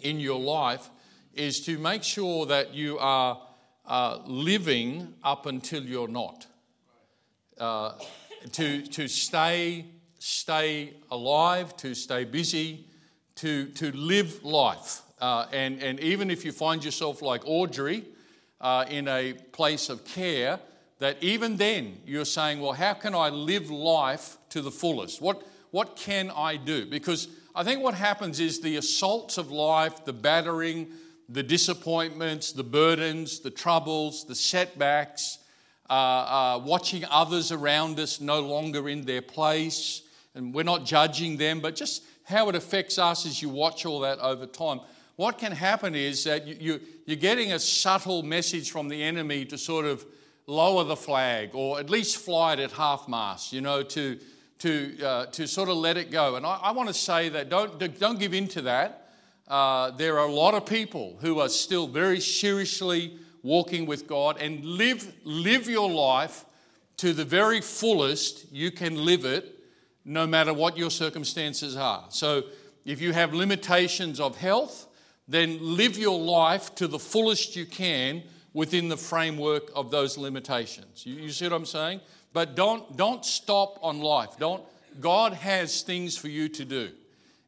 in 0.00 0.20
your 0.20 0.38
life 0.38 0.90
is 1.32 1.60
to 1.62 1.78
make 1.78 2.02
sure 2.02 2.46
that 2.46 2.74
you 2.74 2.98
are 2.98 3.40
uh, 3.86 4.18
living 4.26 5.14
up 5.24 5.46
until 5.46 5.82
you're 5.82 6.08
not. 6.08 6.46
Uh, 7.58 7.92
to, 8.52 8.82
to 8.82 9.08
stay 9.08 9.86
stay 10.26 10.92
alive, 11.10 11.76
to 11.76 11.94
stay 11.94 12.24
busy, 12.24 12.84
to, 13.36 13.66
to 13.68 13.92
live 13.92 14.42
life. 14.44 15.02
Uh, 15.18 15.46
and, 15.52 15.82
and 15.82 15.98
even 16.00 16.30
if 16.30 16.44
you 16.44 16.52
find 16.52 16.84
yourself 16.84 17.22
like 17.22 17.42
Audrey 17.46 18.04
uh, 18.60 18.84
in 18.88 19.08
a 19.08 19.32
place 19.52 19.88
of 19.88 20.04
care, 20.04 20.60
that 20.98 21.22
even 21.22 21.56
then 21.56 21.98
you're 22.06 22.24
saying, 22.24 22.60
well, 22.60 22.72
how 22.72 22.94
can 22.94 23.14
I 23.14 23.28
live 23.28 23.70
life 23.70 24.38
to 24.50 24.62
the 24.62 24.70
fullest? 24.70 25.20
What, 25.20 25.42
what 25.70 25.96
can 25.96 26.30
I 26.30 26.56
do? 26.56 26.86
Because 26.86 27.28
I 27.54 27.64
think 27.64 27.82
what 27.82 27.94
happens 27.94 28.40
is 28.40 28.60
the 28.60 28.76
assaults 28.76 29.38
of 29.38 29.50
life, 29.50 30.04
the 30.04 30.12
battering, 30.12 30.88
the 31.28 31.42
disappointments, 31.42 32.52
the 32.52 32.64
burdens, 32.64 33.40
the 33.40 33.50
troubles, 33.50 34.24
the 34.24 34.34
setbacks, 34.34 35.38
uh, 35.88 35.92
uh, 35.92 36.62
watching 36.64 37.04
others 37.10 37.52
around 37.52 37.98
us 37.98 38.20
no 38.20 38.40
longer 38.40 38.88
in 38.88 39.04
their 39.04 39.22
place, 39.22 40.02
and 40.34 40.52
we're 40.52 40.64
not 40.64 40.84
judging 40.84 41.36
them, 41.36 41.60
but 41.60 41.76
just 41.76 42.04
how 42.24 42.48
it 42.48 42.54
affects 42.54 42.98
us 42.98 43.24
as 43.24 43.40
you 43.40 43.48
watch 43.48 43.86
all 43.86 44.00
that 44.00 44.18
over 44.18 44.46
time. 44.46 44.80
What 45.16 45.38
can 45.38 45.52
happen 45.52 45.94
is 45.94 46.24
that 46.24 46.46
you, 46.46 46.80
you're 47.06 47.16
getting 47.16 47.52
a 47.52 47.58
subtle 47.58 48.22
message 48.22 48.70
from 48.70 48.88
the 48.88 49.02
enemy 49.02 49.46
to 49.46 49.58
sort 49.58 49.86
of 49.86 50.04
lower 50.46 50.84
the 50.84 50.96
flag 50.96 51.50
or 51.54 51.80
at 51.80 51.90
least 51.90 52.18
fly 52.18 52.52
it 52.52 52.60
at 52.60 52.72
half 52.72 53.08
mast, 53.08 53.52
you 53.52 53.62
know, 53.62 53.82
to, 53.82 54.18
to, 54.58 55.02
uh, 55.02 55.26
to 55.26 55.46
sort 55.46 55.68
of 55.68 55.76
let 55.76 55.96
it 55.96 56.10
go. 56.10 56.36
And 56.36 56.44
I, 56.44 56.58
I 56.64 56.70
want 56.72 56.88
to 56.88 56.94
say 56.94 57.30
that 57.30 57.48
don't, 57.48 57.98
don't 57.98 58.18
give 58.18 58.34
in 58.34 58.46
to 58.48 58.62
that. 58.62 59.10
Uh, 59.48 59.90
there 59.92 60.18
are 60.18 60.28
a 60.28 60.32
lot 60.32 60.54
of 60.54 60.66
people 60.66 61.16
who 61.20 61.40
are 61.40 61.48
still 61.48 61.86
very 61.86 62.20
seriously 62.20 63.18
walking 63.42 63.86
with 63.86 64.06
God 64.06 64.40
and 64.40 64.64
live, 64.64 65.14
live 65.24 65.68
your 65.68 65.90
life 65.90 66.44
to 66.98 67.12
the 67.12 67.24
very 67.24 67.60
fullest 67.60 68.52
you 68.52 68.70
can 68.70 69.04
live 69.04 69.24
it 69.24 69.52
no 70.04 70.26
matter 70.26 70.52
what 70.52 70.76
your 70.76 70.90
circumstances 70.90 71.76
are. 71.76 72.04
So 72.10 72.44
if 72.84 73.00
you 73.00 73.12
have 73.12 73.32
limitations 73.34 74.20
of 74.20 74.36
health, 74.36 74.86
then 75.28 75.58
live 75.60 75.98
your 75.98 76.18
life 76.18 76.74
to 76.76 76.86
the 76.86 76.98
fullest 76.98 77.56
you 77.56 77.66
can 77.66 78.22
within 78.52 78.88
the 78.88 78.96
framework 78.96 79.70
of 79.74 79.90
those 79.90 80.16
limitations. 80.16 81.04
You, 81.04 81.16
you, 81.16 81.30
see 81.30 81.44
what 81.46 81.52
I'm 81.52 81.66
saying? 81.66 82.00
But 82.32 82.54
don't, 82.54 82.96
don't 82.96 83.24
stop 83.24 83.78
on 83.82 84.00
life. 84.00 84.38
Don't, 84.38 84.62
God 85.00 85.32
has 85.34 85.82
things 85.82 86.16
for 86.16 86.28
you 86.28 86.48
to 86.50 86.64
do. 86.64 86.90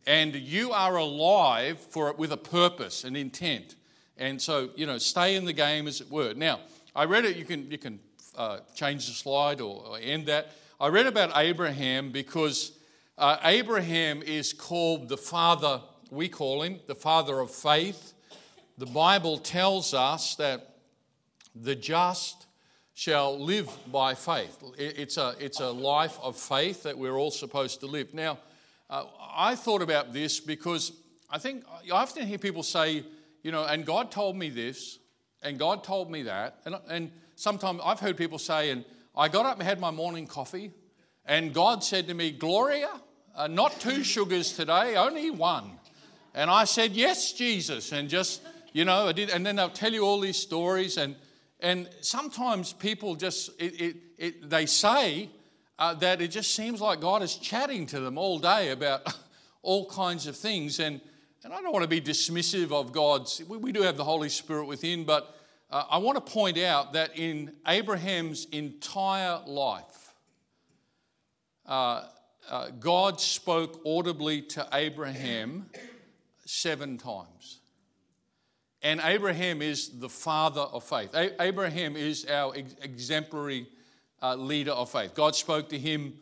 And 0.07 0.35
you 0.35 0.73
are 0.73 0.97
alive 0.97 1.79
for 1.79 2.09
it 2.11 2.19
with 2.19 2.33
a 2.33 2.37
purpose, 2.37 3.05
an 3.05 3.15
intent. 3.15 3.75
And 4.17 4.41
so, 4.41 4.71
you 4.75 4.87
know, 4.87 4.99
stay 4.99 5.37
in 5.37 5.45
the 5.45 5.53
game 5.53 5.87
as 5.87 6.01
it 6.01 6.11
were. 6.11 6.35
Now, 6.35 6.61
I 6.95 7.05
read 7.05 7.25
it, 7.25 7.37
you 7.37 7.45
can, 7.45 7.71
you 7.71 7.79
can 7.79 8.01
uh, 8.37 8.59
change 8.75 9.07
the 9.07 9.13
slide 9.13 9.61
or, 9.61 9.85
or, 9.87 9.99
end 9.99 10.27
that. 10.27 10.53
I 10.81 10.89
read 10.89 11.07
about 11.07 11.33
Abraham 11.37 12.11
because 12.11 12.73
uh, 13.17 13.37
Abraham 13.45 14.23
is 14.23 14.53
called 14.53 15.09
the 15.09 15.17
father, 15.17 15.81
we 16.11 16.29
call 16.29 16.63
him 16.63 16.81
the 16.87 16.95
father 16.95 17.41
of 17.41 17.51
faith. 17.51 18.15
The 18.77 18.87
Bible 18.87 19.39
tells 19.39 19.95
us 19.95 20.35
that 20.37 20.77
the 21.55 21.75
just 21.75 22.47
shall 22.95 23.39
live 23.39 23.71
by 23.93 24.15
faith. 24.15 24.63
It's 24.77 25.17
a, 25.17 25.35
it's 25.39 25.61
a 25.61 25.71
life 25.71 26.19
of 26.21 26.37
faith 26.37 26.83
that 26.83 26.99
we're 26.99 27.17
all 27.17 27.31
supposed 27.31 27.81
to 27.81 27.87
live. 27.87 28.13
Now, 28.13 28.39
uh, 28.91 29.05
I 29.37 29.55
thought 29.55 29.83
about 29.83 30.13
this 30.13 30.41
because 30.41 30.93
I 31.31 31.39
think 31.39 31.65
I 31.87 31.91
often 31.91 32.27
hear 32.27 32.39
people 32.39 32.63
say, 32.63 33.05
you 33.43 33.53
know, 33.53 33.65
and 33.65 33.87
God 33.87 34.11
told 34.11 34.37
me 34.37 34.51
this, 34.51 34.99
and 35.43 35.59
God 35.59 35.85
told 35.85 36.11
me 36.11 36.23
that. 36.25 36.59
And, 36.65 36.77
and 36.89 37.13
sometimes 37.37 37.81
I've 37.85 38.01
heard 38.01 38.17
people 38.17 38.39
say, 38.39 38.71
and 38.71 38.85
I 39.17 39.29
got 39.29 39.47
up 39.47 39.59
and 39.59 39.63
had 39.63 39.79
my 39.79 39.91
morning 39.91 40.27
coffee, 40.27 40.73
and 41.25 41.55
God 41.55 41.85
said 41.85 42.09
to 42.09 42.15
me, 42.15 42.33
Gloria, 42.33 42.91
uh, 43.37 43.47
not 43.47 43.79
two 43.79 44.03
sugars 44.03 44.53
today, 44.55 44.97
only 44.97 45.31
one. 45.31 45.78
And 46.35 46.51
I 46.51 46.65
said, 46.65 46.93
Yes, 46.93 47.33
Jesus. 47.33 47.93
And 47.93 48.09
just, 48.09 48.43
you 48.73 48.85
know, 48.85 49.09
I 49.09 49.13
did. 49.13 49.31
And 49.31 49.45
then 49.45 49.57
they'll 49.57 49.71
tell 49.71 49.93
you 49.93 50.03
all 50.03 50.21
these 50.21 50.37
stories. 50.37 50.97
And, 50.97 51.17
and 51.61 51.89
sometimes 52.01 52.73
people 52.73 53.15
just, 53.15 53.51
it, 53.61 53.81
it, 53.81 53.97
it, 54.19 54.51
they 54.51 54.67
say 54.67 55.31
uh, 55.79 55.95
that 55.95 56.21
it 56.21 56.29
just 56.29 56.55
seems 56.55 56.81
like 56.81 57.01
God 57.01 57.23
is 57.23 57.37
chatting 57.37 57.87
to 57.87 58.01
them 58.01 58.19
all 58.19 58.39
day 58.39 58.71
about 58.71 59.13
all 59.63 59.89
kinds 59.89 60.27
of 60.27 60.37
things. 60.37 60.81
And 60.81 61.01
and 61.45 61.53
I 61.53 61.63
don't 61.63 61.73
want 61.73 61.85
to 61.85 61.89
be 61.89 62.01
dismissive 62.01 62.73
of 62.73 62.93
God's, 62.93 63.43
we 63.49 63.71
do 63.71 63.83
have 63.83 63.97
the 63.97 64.05
Holy 64.05 64.29
Spirit 64.29 64.67
within, 64.67 65.05
but 65.05 65.35
uh, 65.71 65.85
I 65.89 65.99
want 65.99 66.17
to 66.17 66.33
point 66.33 66.59
out 66.59 66.95
that 66.95 67.17
in 67.17 67.53
Abraham's 67.67 68.47
entire 68.47 69.41
life, 69.47 70.15
uh, 71.65 72.05
uh, 72.51 72.71
God 72.81 73.21
spoke 73.21 73.81
audibly 73.87 74.43
to 74.43 74.67
Abraham 74.73 75.71
seven 76.49 76.97
times. 76.97 77.61
And 78.83 79.01
Abraham 79.05 79.61
is 79.61 79.99
the 79.99 80.09
father 80.09 80.63
of 80.63 80.85
faith. 80.85 81.15
A- 81.15 81.43
Abraham 81.43 81.97
is 81.97 82.25
our 82.27 82.55
ex- 82.57 82.75
exemplary 82.81 83.67
uh, 84.23 84.35
leader 84.37 84.71
of 84.71 84.91
faith. 84.91 85.15
God 85.15 85.35
spoke 85.37 85.69
to 85.71 85.79
him 85.79 86.15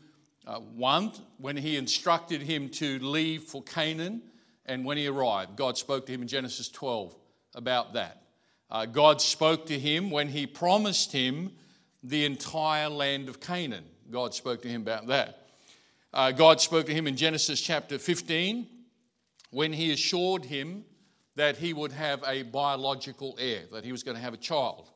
uh, 0.47 0.59
one 0.59 1.13
when 1.39 1.57
he 1.57 1.77
instructed 1.77 2.43
him 2.43 2.69
to 2.71 2.99
leave 3.01 3.45
for 3.45 3.63
Canaan 3.63 4.23
and 4.65 4.85
when 4.85 4.97
he 4.97 5.07
arrived. 5.07 5.57
God 5.57 5.79
spoke 5.79 6.07
to 6.07 6.13
him 6.13 6.23
in 6.23 6.29
Genesis 6.29 6.69
12 6.69 7.15
about 7.55 7.93
that. 7.93 8.23
Uh, 8.71 8.87
God 8.87 9.21
spoke 9.21 9.67
to 9.67 9.79
him 9.79 10.11
when 10.11 10.29
he 10.29 10.47
promised 10.47 11.13
him 11.13 11.53
the 12.03 12.25
entire 12.25 12.89
land 12.89 13.29
of 13.29 13.41
Canaan. 13.41 13.85
God 14.11 14.35
spoke 14.35 14.63
to 14.63 14.69
him 14.69 14.83
about 14.83 15.07
that. 15.07 15.47
Uh, 16.13 16.33
God 16.33 16.61
spoke 16.61 16.87
to 16.87 16.95
him 16.95 17.07
in 17.07 17.17
Genesis 17.17 17.61
chapter 17.61 17.99
15 17.99 18.67
when 19.51 19.73
he 19.73 19.93
assured 19.93 20.45
him 20.45 20.85
that 21.37 21.57
he 21.57 21.73
would 21.73 21.93
have 21.93 22.23
a 22.27 22.43
biological 22.43 23.37
heir, 23.39 23.63
that 23.73 23.85
he 23.85 23.93
was 23.93 24.03
going 24.03 24.17
to 24.17 24.23
have 24.23 24.35
a 24.35 24.39
child. 24.39 24.91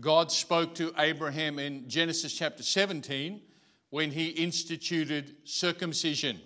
God 0.00 0.30
spoke 0.30 0.74
to 0.76 0.92
Abraham 0.98 1.58
in 1.58 1.88
Genesis 1.88 2.32
chapter 2.32 2.62
17 2.62 3.40
when 3.90 4.10
he 4.10 4.28
instituted 4.28 5.34
circumcision. 5.44 6.40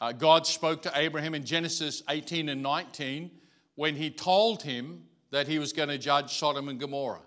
Uh, 0.00 0.12
God 0.12 0.46
spoke 0.46 0.82
to 0.82 0.92
Abraham 0.94 1.34
in 1.34 1.44
Genesis 1.44 2.02
18 2.08 2.48
and 2.48 2.62
19 2.62 3.30
when 3.74 3.94
he 3.94 4.10
told 4.10 4.62
him 4.62 5.04
that 5.30 5.46
he 5.46 5.58
was 5.58 5.72
going 5.72 5.88
to 5.88 5.98
judge 5.98 6.38
Sodom 6.38 6.68
and 6.68 6.80
Gomorrah. 6.80 7.22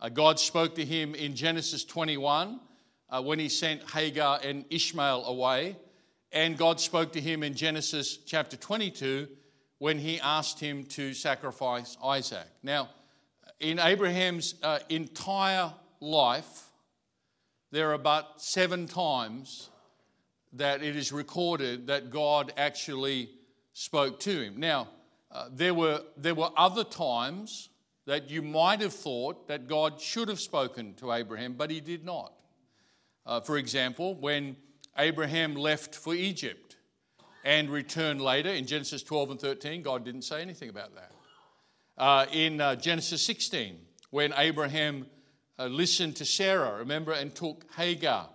Uh, 0.00 0.08
God 0.08 0.38
spoke 0.38 0.74
to 0.76 0.84
him 0.84 1.14
in 1.14 1.34
Genesis 1.34 1.84
21 1.84 2.60
uh, 3.08 3.22
when 3.22 3.38
he 3.38 3.48
sent 3.48 3.88
Hagar 3.90 4.40
and 4.42 4.64
Ishmael 4.70 5.24
away. 5.24 5.76
And 6.36 6.58
God 6.58 6.78
spoke 6.80 7.12
to 7.12 7.20
him 7.22 7.42
in 7.42 7.54
Genesis 7.54 8.18
chapter 8.18 8.58
22 8.58 9.26
when 9.78 9.98
he 9.98 10.20
asked 10.20 10.60
him 10.60 10.84
to 10.84 11.14
sacrifice 11.14 11.96
Isaac. 12.04 12.46
Now, 12.62 12.90
in 13.58 13.78
Abraham's 13.78 14.54
uh, 14.62 14.80
entire 14.90 15.72
life, 15.98 16.64
there 17.70 17.88
are 17.88 17.94
about 17.94 18.42
seven 18.42 18.86
times 18.86 19.70
that 20.52 20.82
it 20.82 20.94
is 20.94 21.10
recorded 21.10 21.86
that 21.86 22.10
God 22.10 22.52
actually 22.58 23.30
spoke 23.72 24.20
to 24.20 24.42
him. 24.42 24.60
Now, 24.60 24.88
uh, 25.32 25.48
there, 25.50 25.72
were, 25.72 26.02
there 26.18 26.34
were 26.34 26.50
other 26.54 26.84
times 26.84 27.70
that 28.04 28.28
you 28.28 28.42
might 28.42 28.82
have 28.82 28.92
thought 28.92 29.48
that 29.48 29.68
God 29.68 30.02
should 30.02 30.28
have 30.28 30.40
spoken 30.40 30.92
to 30.96 31.12
Abraham, 31.12 31.54
but 31.54 31.70
he 31.70 31.80
did 31.80 32.04
not. 32.04 32.34
Uh, 33.24 33.40
for 33.40 33.56
example, 33.56 34.14
when 34.16 34.56
Abraham 34.98 35.54
left 35.54 35.94
for 35.94 36.14
Egypt 36.14 36.76
and 37.44 37.70
returned 37.70 38.20
later 38.20 38.50
in 38.50 38.66
Genesis 38.66 39.02
12 39.02 39.30
and 39.32 39.40
13, 39.40 39.82
God 39.82 40.04
didn't 40.04 40.22
say 40.22 40.42
anything 40.42 40.68
about 40.68 40.94
that. 40.94 41.12
Uh, 41.96 42.26
in 42.32 42.60
uh, 42.60 42.74
Genesis 42.74 43.22
16, 43.22 43.78
when 44.10 44.32
Abraham 44.36 45.06
uh, 45.58 45.66
listened 45.66 46.16
to 46.16 46.24
Sarah, 46.24 46.78
remember, 46.78 47.12
and 47.12 47.34
took 47.34 47.64
Hagar 47.76 48.28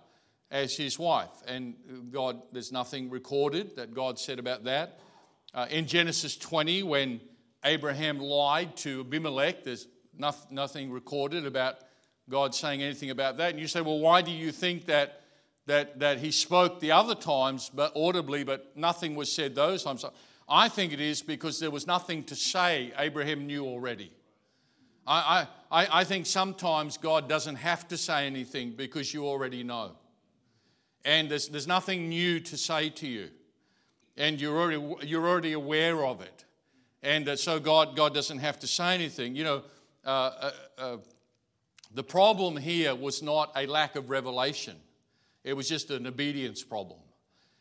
as 0.50 0.76
his 0.76 0.98
wife. 0.98 1.30
And 1.46 1.74
God, 2.12 2.40
there's 2.52 2.72
nothing 2.72 3.10
recorded 3.10 3.76
that 3.76 3.94
God 3.94 4.18
said 4.18 4.38
about 4.38 4.64
that. 4.64 5.00
Uh, 5.54 5.66
in 5.70 5.86
Genesis 5.86 6.36
20, 6.36 6.82
when 6.82 7.20
Abraham 7.64 8.18
lied 8.18 8.76
to 8.78 9.00
Abimelech, 9.00 9.64
there's 9.64 9.86
nothing 10.50 10.90
recorded 10.90 11.46
about 11.46 11.76
God 12.28 12.54
saying 12.54 12.82
anything 12.82 13.10
about 13.10 13.38
that. 13.38 13.50
And 13.50 13.60
you 13.60 13.66
say, 13.66 13.80
well, 13.80 13.98
why 13.98 14.22
do 14.22 14.30
you 14.30 14.52
think 14.52 14.86
that, 14.86 15.21
that, 15.66 16.00
that 16.00 16.18
he 16.18 16.30
spoke 16.30 16.80
the 16.80 16.92
other 16.92 17.14
times, 17.14 17.70
but 17.72 17.92
audibly, 17.96 18.44
but 18.44 18.76
nothing 18.76 19.14
was 19.14 19.32
said 19.32 19.54
those 19.54 19.84
times? 19.84 20.04
I 20.48 20.68
think 20.68 20.92
it 20.92 21.00
is 21.00 21.22
because 21.22 21.60
there 21.60 21.70
was 21.70 21.86
nothing 21.86 22.24
to 22.24 22.36
say 22.36 22.92
Abraham 22.98 23.46
knew 23.46 23.64
already. 23.64 24.12
I, 25.06 25.46
I, 25.70 25.88
I 26.00 26.04
think 26.04 26.26
sometimes 26.26 26.96
God 26.96 27.28
doesn't 27.28 27.56
have 27.56 27.88
to 27.88 27.96
say 27.96 28.26
anything 28.26 28.72
because 28.72 29.12
you 29.12 29.26
already 29.26 29.64
know 29.64 29.92
and 31.04 31.30
there's, 31.30 31.48
there's 31.48 31.66
nothing 31.66 32.08
new 32.08 32.40
to 32.40 32.56
say 32.56 32.88
to 32.90 33.06
you. 33.06 33.30
And 34.16 34.40
you're 34.40 34.58
already, 34.58 35.08
you're 35.08 35.26
already 35.26 35.52
aware 35.52 36.04
of 36.04 36.20
it. 36.20 36.44
And 37.02 37.28
uh, 37.28 37.36
so 37.36 37.58
God, 37.58 37.96
God 37.96 38.14
doesn't 38.14 38.38
have 38.38 38.58
to 38.60 38.66
say 38.66 38.94
anything. 38.94 39.34
You 39.34 39.44
know, 39.44 39.62
uh, 40.04 40.08
uh, 40.08 40.50
uh, 40.78 40.96
the 41.94 42.04
problem 42.04 42.56
here 42.56 42.94
was 42.94 43.22
not 43.22 43.50
a 43.56 43.66
lack 43.66 43.96
of 43.96 44.10
revelation, 44.10 44.76
it 45.44 45.54
was 45.54 45.68
just 45.68 45.90
an 45.90 46.06
obedience 46.06 46.62
problem. 46.62 47.00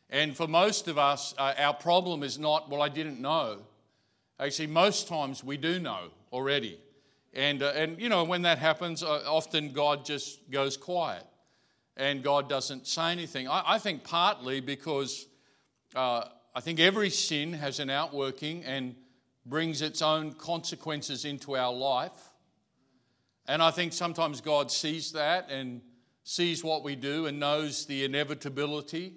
And 0.09 0.35
for 0.35 0.47
most 0.47 0.87
of 0.87 0.97
us, 0.97 1.33
uh, 1.37 1.53
our 1.57 1.73
problem 1.73 2.21
is 2.21 2.37
not, 2.37 2.69
well, 2.69 2.81
I 2.81 2.89
didn't 2.89 3.21
know. 3.21 3.59
Actually, 4.39 4.67
most 4.67 5.07
times 5.07 5.43
we 5.43 5.57
do 5.57 5.79
know 5.79 6.09
already. 6.33 6.79
And, 7.33 7.63
uh, 7.63 7.71
and 7.75 7.99
you 7.99 8.09
know, 8.09 8.23
when 8.23 8.41
that 8.41 8.57
happens, 8.57 9.03
often 9.03 9.71
God 9.71 10.03
just 10.03 10.51
goes 10.51 10.75
quiet 10.75 11.23
and 11.95 12.23
God 12.23 12.49
doesn't 12.49 12.87
say 12.87 13.11
anything. 13.11 13.47
I, 13.47 13.63
I 13.65 13.77
think 13.77 14.03
partly 14.03 14.59
because 14.59 15.27
uh, 15.95 16.25
I 16.53 16.59
think 16.59 16.79
every 16.79 17.09
sin 17.09 17.53
has 17.53 17.79
an 17.79 17.89
outworking 17.89 18.63
and 18.65 18.95
brings 19.45 19.81
its 19.81 20.01
own 20.01 20.33
consequences 20.33 21.25
into 21.25 21.55
our 21.55 21.73
life. 21.73 22.11
And 23.47 23.61
I 23.61 23.71
think 23.71 23.93
sometimes 23.93 24.41
God 24.41 24.71
sees 24.71 25.13
that 25.13 25.49
and 25.49 25.81
sees 26.23 26.63
what 26.63 26.83
we 26.83 26.95
do 26.95 27.25
and 27.25 27.39
knows 27.39 27.85
the 27.85 28.03
inevitability 28.03 29.13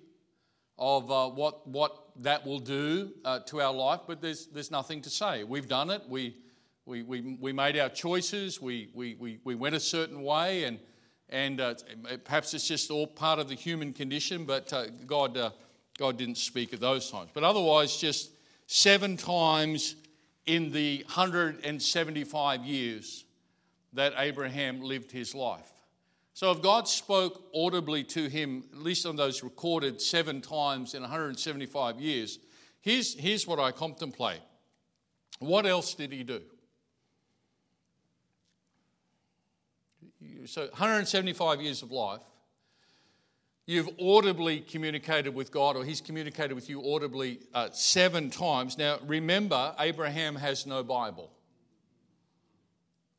of 0.79 1.11
uh, 1.11 1.29
what, 1.29 1.67
what 1.67 2.05
that 2.17 2.47
will 2.47 2.59
do 2.59 3.13
uh, 3.25 3.41
to 3.41 3.61
our 3.61 3.73
life, 3.73 4.01
but 4.07 4.21
there's, 4.21 4.47
there's 4.47 4.71
nothing 4.71 5.03
to 5.03 5.11
say. 5.11 5.45
We've 5.45 5.69
done 5.69 5.91
it, 5.91 6.03
we, 6.09 6.37
we, 6.87 7.03
we, 7.03 7.37
we 7.41 7.53
made 7.53 7.79
our 7.79 7.89
choices, 7.89 8.61
we, 8.61 8.89
we, 8.95 9.15
we, 9.15 9.39
we 9.45 9.55
went 9.55 9.75
a 9.75 9.81
certain 9.81 10.23
way, 10.23 10.65
and 10.65 10.79
and 11.35 11.61
uh, 11.61 11.75
perhaps 12.25 12.55
it's 12.55 12.69
just 12.69 12.91
all 12.91 13.07
part 13.07 13.39
of 13.39 13.49
the 13.49 13.55
human 13.55 13.93
condition, 13.93 14.45
but 14.45 14.73
uh, 14.73 14.87
God, 15.07 15.37
uh, 15.37 15.51
God 15.99 16.19
didn't 16.19 16.39
speak 16.39 16.73
at 16.73 16.81
those 16.81 17.11
times. 17.11 17.31
But 17.33 17.45
otherwise, 17.45 17.97
just 17.97 18.31
seven 18.67 19.17
times 19.17 19.97
in 20.47 20.71
the 20.71 21.03
175 21.07 22.65
years 22.65 23.25
that 23.95 24.13
Abraham 24.17 24.83
lived 24.83 25.11
his 25.11 25.35
life. 25.35 25.73
So 26.35 26.51
if 26.51 26.61
God 26.61 26.89
spoke 26.89 27.45
audibly 27.55 28.03
to 28.05 28.29
him, 28.29 28.65
at 28.73 28.79
least 28.81 29.07
on 29.07 29.15
those 29.15 29.45
recorded 29.45 30.01
seven 30.01 30.41
times 30.41 30.95
in 30.95 31.03
175 31.03 32.01
years, 32.01 32.41
here's, 32.81 33.15
here's 33.15 33.47
what 33.47 33.61
I 33.61 33.71
contemplate. 33.71 34.41
What 35.39 35.65
else 35.65 35.95
did 35.95 36.11
he 36.11 36.25
do? 36.25 36.43
So, 40.47 40.63
175 40.63 41.63
years 41.63 41.83
of 41.83 41.93
life. 41.93 42.21
You've 43.67 43.89
audibly 43.99 44.61
communicated 44.61 45.35
with 45.35 45.51
God, 45.51 45.77
or 45.77 45.85
He's 45.85 46.03
communicated 46.03 46.53
with 46.53 46.69
you 46.69 46.83
audibly 46.83 47.41
uh, 47.55 47.71
seven 47.71 48.29
times. 48.29 48.77
Now, 48.77 48.99
remember, 49.07 49.75
Abraham 49.79 50.37
has 50.37 50.67
no 50.67 50.83
Bible. 50.83 51.31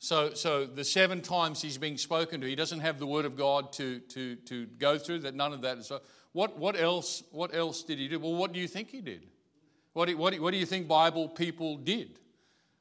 So, 0.05 0.35
so 0.35 0.67
the 0.67 0.83
seven 0.83 1.23
times 1.23 1.63
he's 1.63 1.79
being 1.79 1.97
spoken 1.97 2.39
to, 2.41 2.47
he 2.47 2.53
doesn't 2.53 2.81
have 2.81 2.99
the 2.99 3.07
word 3.07 3.25
of 3.25 3.35
God 3.35 3.73
to, 3.73 3.97
to, 4.01 4.35
to 4.35 4.67
go 4.77 4.99
through, 4.99 5.21
that 5.21 5.33
none 5.33 5.51
of 5.51 5.61
that 5.61 5.79
is. 5.79 5.91
What, 6.31 6.59
what, 6.59 6.79
else, 6.79 7.23
what 7.31 7.55
else 7.55 7.81
did 7.81 7.97
he 7.97 8.07
do? 8.07 8.19
Well, 8.19 8.35
what 8.35 8.53
do 8.53 8.59
you 8.59 8.67
think 8.67 8.91
he 8.91 9.01
did? 9.01 9.25
What 9.93 10.07
do, 10.07 10.15
what, 10.15 10.39
what 10.39 10.51
do 10.51 10.57
you 10.57 10.65
think 10.67 10.87
Bible 10.87 11.27
people 11.27 11.77
did? 11.77 12.19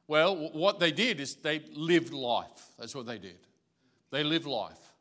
Well, 0.07 0.51
what 0.53 0.79
they 0.79 0.91
did 0.91 1.19
is 1.19 1.33
they 1.33 1.63
lived 1.73 2.13
life. 2.13 2.69
That's 2.77 2.93
what 2.93 3.07
they 3.07 3.17
did. 3.17 3.39
They 4.11 4.23
lived 4.23 4.45
life. 4.45 4.93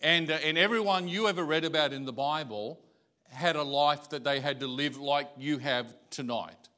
And, 0.00 0.30
uh, 0.30 0.38
and 0.42 0.56
everyone 0.56 1.08
you 1.08 1.28
ever 1.28 1.44
read 1.44 1.66
about 1.66 1.92
in 1.92 2.06
the 2.06 2.12
Bible 2.12 2.80
had 3.28 3.54
a 3.54 3.62
life 3.62 4.08
that 4.08 4.24
they 4.24 4.40
had 4.40 4.60
to 4.60 4.66
live 4.66 4.96
like 4.96 5.28
you 5.36 5.58
have 5.58 5.94
tonight. 6.08 6.70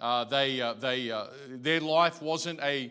Uh, 0.00 0.24
they, 0.24 0.60
uh, 0.60 0.74
they, 0.74 1.12
uh, 1.12 1.26
their 1.50 1.78
life 1.78 2.20
wasn't 2.20 2.58
a 2.64 2.90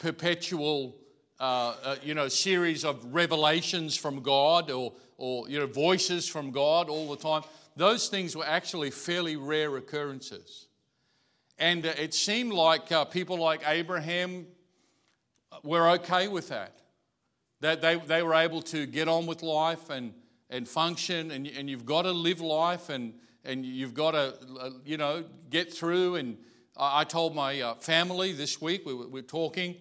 perpetual 0.00 0.96
uh, 1.38 1.74
uh, 1.82 1.96
you 2.02 2.14
know, 2.14 2.28
series 2.28 2.84
of 2.84 3.14
revelations 3.14 3.96
from 3.96 4.20
God 4.20 4.70
or, 4.70 4.92
or 5.16 5.48
you 5.48 5.58
know, 5.58 5.66
voices 5.66 6.28
from 6.28 6.50
God 6.50 6.88
all 6.88 7.08
the 7.08 7.16
time. 7.16 7.42
Those 7.76 8.08
things 8.08 8.36
were 8.36 8.46
actually 8.46 8.90
fairly 8.90 9.36
rare 9.36 9.76
occurrences. 9.76 10.66
And 11.56 11.86
uh, 11.86 11.92
it 11.98 12.12
seemed 12.14 12.52
like 12.52 12.90
uh, 12.90 13.04
people 13.04 13.38
like 13.38 13.62
Abraham 13.66 14.46
were 15.62 15.88
okay 15.90 16.28
with 16.28 16.48
that. 16.48 16.82
That 17.60 17.80
they, 17.80 17.96
they 17.96 18.22
were 18.22 18.34
able 18.34 18.62
to 18.62 18.86
get 18.86 19.08
on 19.08 19.26
with 19.26 19.42
life 19.42 19.90
and, 19.90 20.14
and 20.48 20.66
function, 20.66 21.30
and, 21.30 21.46
and 21.46 21.70
you've 21.70 21.86
got 21.86 22.02
to 22.02 22.12
live 22.12 22.40
life 22.40 22.88
and, 22.88 23.14
and 23.44 23.64
you've 23.64 23.94
got 23.94 24.12
to, 24.12 24.34
uh, 24.58 24.70
you 24.84 24.96
know, 24.96 25.24
get 25.50 25.72
through. 25.72 26.16
And 26.16 26.38
I, 26.76 27.04
told 27.04 27.34
my 27.34 27.60
uh, 27.60 27.74
family 27.74 28.32
this 28.32 28.60
week, 28.60 28.86
we 28.86 28.94
were 28.94 29.22
talking, 29.22 29.76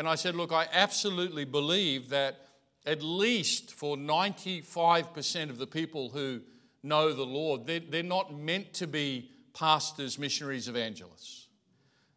and 0.00 0.08
I 0.08 0.14
said, 0.14 0.34
Look, 0.34 0.50
I 0.50 0.66
absolutely 0.72 1.44
believe 1.44 2.08
that 2.08 2.46
at 2.86 3.02
least 3.02 3.74
for 3.74 3.98
95% 3.98 5.50
of 5.50 5.58
the 5.58 5.66
people 5.66 6.08
who 6.08 6.40
know 6.82 7.12
the 7.12 7.26
Lord, 7.26 7.66
they're, 7.66 7.80
they're 7.80 8.02
not 8.02 8.34
meant 8.34 8.72
to 8.74 8.86
be 8.86 9.30
pastors, 9.52 10.18
missionaries, 10.18 10.68
evangelists. 10.68 11.48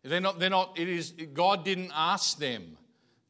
They're 0.02 0.22
not, 0.22 0.40
they're 0.40 0.50
not, 0.50 0.80
it 0.80 0.88
is, 0.88 1.12
God 1.34 1.66
didn't 1.66 1.92
ask 1.94 2.38
them 2.38 2.78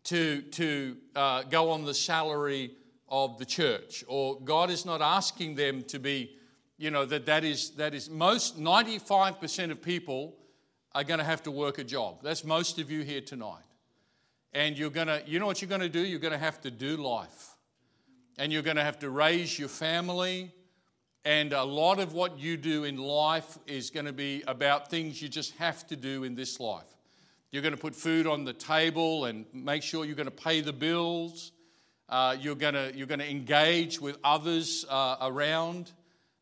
to, 0.03 0.43
to 0.43 0.97
uh, 1.15 1.41
go 1.49 1.71
on 1.71 1.83
the 1.83 1.95
salary 1.95 2.73
of 3.09 3.39
the 3.39 3.45
church, 3.45 4.03
or 4.07 4.39
God 4.39 4.69
is 4.69 4.85
not 4.85 5.01
asking 5.01 5.55
them 5.55 5.81
to 5.85 5.97
be, 5.97 6.35
you 6.77 6.91
know, 6.91 7.05
that 7.05 7.25
that 7.25 7.43
is, 7.43 7.71
that 7.71 7.95
is 7.95 8.07
most 8.07 8.61
95% 8.61 9.71
of 9.71 9.81
people 9.81 10.35
are 10.93 11.03
going 11.03 11.17
to 11.17 11.25
have 11.25 11.41
to 11.41 11.49
work 11.49 11.79
a 11.79 11.83
job. 11.83 12.19
That's 12.21 12.43
most 12.43 12.77
of 12.77 12.91
you 12.91 13.01
here 13.01 13.21
tonight. 13.21 13.63
And 14.53 14.77
you're 14.77 14.91
going 14.91 15.07
to, 15.07 15.23
you 15.25 15.39
know 15.39 15.45
what 15.47 15.61
you're 15.61 15.69
going 15.69 15.81
to 15.81 15.89
do? 15.89 16.05
You're 16.05 16.19
going 16.19 16.33
to 16.33 16.37
have 16.37 16.61
to 16.61 16.71
do 16.71 16.97
life. 16.97 17.55
And 18.37 18.51
you're 18.51 18.61
going 18.61 18.77
to 18.77 18.83
have 18.83 18.99
to 18.99 19.09
raise 19.09 19.57
your 19.57 19.69
family. 19.69 20.51
And 21.25 21.53
a 21.53 21.63
lot 21.63 21.99
of 21.99 22.13
what 22.13 22.37
you 22.37 22.57
do 22.57 22.83
in 22.83 22.97
life 22.97 23.57
is 23.65 23.89
going 23.89 24.05
to 24.05 24.13
be 24.13 24.43
about 24.47 24.89
things 24.89 25.21
you 25.21 25.29
just 25.29 25.55
have 25.57 25.87
to 25.87 25.95
do 25.95 26.23
in 26.23 26.35
this 26.35 26.59
life. 26.59 26.87
You're 27.51 27.61
going 27.61 27.75
to 27.75 27.79
put 27.79 27.95
food 27.95 28.27
on 28.27 28.45
the 28.45 28.53
table 28.53 29.25
and 29.25 29.45
make 29.53 29.83
sure 29.83 30.05
you're 30.05 30.15
going 30.15 30.25
to 30.25 30.31
pay 30.31 30.61
the 30.61 30.73
bills. 30.73 31.51
Uh, 32.09 32.35
you're, 32.39 32.55
going 32.55 32.73
to, 32.73 32.91
you're 32.95 33.07
going 33.07 33.19
to 33.19 33.29
engage 33.29 34.01
with 34.01 34.17
others 34.23 34.85
uh, 34.89 35.17
around 35.21 35.91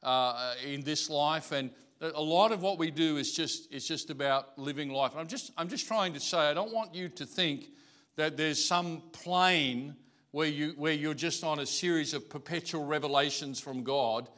uh, 0.04 0.54
in 0.65 0.82
this 0.82 1.10
life. 1.10 1.52
And 1.52 1.69
a 2.02 2.21
lot 2.21 2.52
of 2.52 2.62
what 2.62 2.80
we 2.80 2.91
do 2.91 3.17
is 3.17 3.32
just, 3.34 3.71
it's 3.71 3.88
just 3.88 4.10
about 4.10 4.58
living 4.58 4.89
life. 4.89 5.12
I'm 5.15 5.28
just, 5.28 5.52
I'm 5.58 5.69
just 5.69 5.88
trying 5.88 6.13
to 6.13 6.19
say, 6.19 6.38
I 6.38 6.54
don't 6.54 6.74
want 6.74 6.95
you 6.95 7.10
to 7.10 7.26
think 7.26 7.67
that 8.15 8.38
there's 8.38 8.63
some 8.63 9.04
plane 9.12 9.95
where, 10.32 10.47
you, 10.47 10.74
where 10.78 10.93
you're 10.93 11.13
just 11.13 11.43
on 11.43 11.60
a 11.60 11.65
series 11.65 12.13
of 12.13 12.30
perpetual 12.30 12.86
revelations 12.86 13.60
from 13.60 13.84
God 13.84 14.30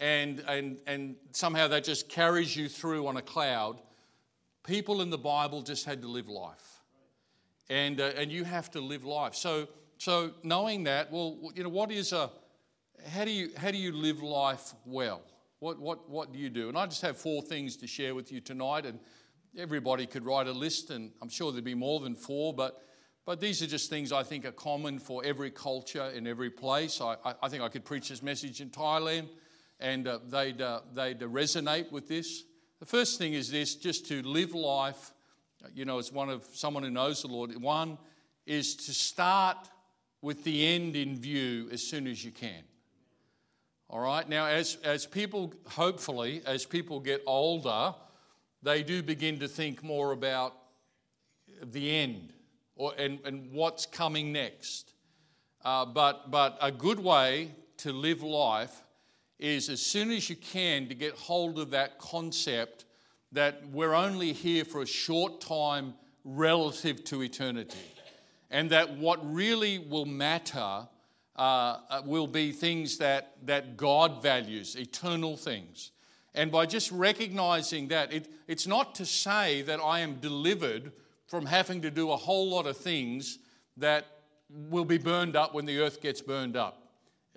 and, 0.00 0.40
and, 0.48 0.78
and 0.86 1.16
somehow 1.30 1.68
that 1.68 1.84
just 1.84 2.08
carries 2.08 2.56
you 2.56 2.68
through 2.68 3.06
on 3.06 3.16
a 3.16 3.22
cloud. 3.22 3.80
People 4.64 5.00
in 5.00 5.10
the 5.10 5.18
Bible 5.18 5.62
just 5.62 5.84
had 5.84 6.02
to 6.02 6.08
live 6.08 6.28
life. 6.28 6.80
And, 7.70 8.00
uh, 8.00 8.10
and 8.16 8.30
you 8.30 8.44
have 8.44 8.70
to 8.72 8.80
live 8.80 9.04
life. 9.04 9.34
So, 9.34 9.68
so 9.98 10.32
knowing 10.42 10.84
that, 10.84 11.12
well, 11.12 11.52
you 11.54 11.62
know, 11.62 11.68
what 11.68 11.90
is 11.90 12.12
a, 12.12 12.30
how 13.08 13.24
do 13.24 13.30
you, 13.30 13.50
how 13.56 13.70
do 13.70 13.78
you 13.78 13.92
live 13.92 14.22
life 14.22 14.72
well? 14.84 15.22
What, 15.60 15.78
what, 15.78 16.10
what 16.10 16.32
do 16.32 16.38
you 16.38 16.50
do? 16.50 16.68
And 16.68 16.76
I 16.76 16.86
just 16.86 17.02
have 17.02 17.16
four 17.16 17.40
things 17.42 17.76
to 17.76 17.86
share 17.86 18.14
with 18.14 18.32
you 18.32 18.40
tonight. 18.40 18.84
And 18.84 18.98
everybody 19.56 20.06
could 20.06 20.24
write 20.24 20.48
a 20.48 20.52
list, 20.52 20.90
and 20.90 21.12
I'm 21.20 21.28
sure 21.28 21.52
there'd 21.52 21.64
be 21.64 21.74
more 21.74 22.00
than 22.00 22.16
four, 22.16 22.52
but 22.52 22.82
but 23.24 23.40
these 23.40 23.62
are 23.62 23.66
just 23.66 23.88
things 23.88 24.10
I 24.10 24.22
think 24.22 24.44
are 24.44 24.52
common 24.52 24.98
for 24.98 25.24
every 25.24 25.50
culture 25.50 26.06
in 26.06 26.26
every 26.26 26.50
place. 26.50 27.00
I, 27.00 27.16
I 27.40 27.48
think 27.48 27.62
I 27.62 27.68
could 27.68 27.84
preach 27.84 28.08
this 28.08 28.22
message 28.22 28.60
in 28.60 28.70
Thailand 28.70 29.28
and 29.78 30.08
uh, 30.08 30.18
they'd, 30.28 30.60
uh, 30.60 30.80
they'd 30.92 31.20
resonate 31.20 31.92
with 31.92 32.08
this. 32.08 32.44
The 32.80 32.86
first 32.86 33.18
thing 33.18 33.34
is 33.34 33.50
this 33.50 33.76
just 33.76 34.08
to 34.08 34.22
live 34.22 34.54
life, 34.54 35.12
you 35.72 35.84
know, 35.84 35.98
as 35.98 36.12
one 36.12 36.30
of 36.30 36.44
someone 36.52 36.82
who 36.82 36.90
knows 36.90 37.22
the 37.22 37.28
Lord. 37.28 37.54
One 37.60 37.96
is 38.44 38.74
to 38.74 38.92
start 38.92 39.70
with 40.20 40.42
the 40.42 40.66
end 40.66 40.96
in 40.96 41.16
view 41.16 41.68
as 41.70 41.82
soon 41.82 42.08
as 42.08 42.24
you 42.24 42.32
can. 42.32 42.64
All 43.88 44.00
right, 44.00 44.28
now, 44.28 44.46
as, 44.46 44.78
as 44.82 45.06
people, 45.06 45.52
hopefully, 45.68 46.42
as 46.46 46.64
people 46.64 46.98
get 46.98 47.22
older, 47.26 47.94
they 48.62 48.82
do 48.82 49.02
begin 49.02 49.38
to 49.40 49.48
think 49.48 49.84
more 49.84 50.12
about 50.12 50.54
the 51.62 51.90
end 51.90 52.32
or, 52.76 52.92
and, 52.98 53.18
and 53.24 53.52
what's 53.52 53.86
coming 53.86 54.32
next. 54.32 54.92
Uh, 55.64 55.84
but, 55.84 56.30
but 56.30 56.58
a 56.60 56.72
good 56.72 56.98
way 56.98 57.52
to 57.78 57.92
live 57.92 58.22
life 58.22 58.82
is 59.38 59.68
as 59.68 59.80
soon 59.80 60.10
as 60.10 60.30
you 60.30 60.36
can 60.36 60.88
to 60.88 60.94
get 60.94 61.14
hold 61.14 61.58
of 61.58 61.70
that 61.70 61.98
concept 61.98 62.84
that 63.32 63.66
we're 63.70 63.94
only 63.94 64.32
here 64.32 64.64
for 64.64 64.82
a 64.82 64.86
short 64.86 65.40
time 65.40 65.94
relative 66.24 67.04
to 67.04 67.22
eternity. 67.22 67.78
And 68.50 68.70
that 68.70 68.98
what 68.98 69.18
really 69.32 69.78
will 69.78 70.06
matter 70.06 70.86
uh, 71.34 71.78
uh 71.88 72.02
will 72.04 72.26
be 72.26 72.52
things 72.52 72.98
that, 72.98 73.32
that 73.46 73.76
God 73.76 74.22
values, 74.22 74.76
eternal 74.76 75.36
things. 75.36 75.92
And 76.34 76.52
by 76.52 76.66
just 76.66 76.92
recognizing 76.92 77.88
that, 77.88 78.12
it, 78.12 78.28
it's 78.46 78.66
not 78.66 78.94
to 78.96 79.06
say 79.06 79.62
that 79.62 79.80
I 79.80 80.00
am 80.00 80.16
delivered 80.16 80.92
from 81.32 81.46
having 81.46 81.80
to 81.80 81.90
do 81.90 82.10
a 82.10 82.16
whole 82.16 82.50
lot 82.50 82.66
of 82.66 82.76
things 82.76 83.38
that 83.78 84.04
will 84.50 84.84
be 84.84 84.98
burned 84.98 85.34
up 85.34 85.54
when 85.54 85.64
the 85.64 85.78
earth 85.78 86.02
gets 86.02 86.20
burned 86.20 86.58
up. 86.58 86.90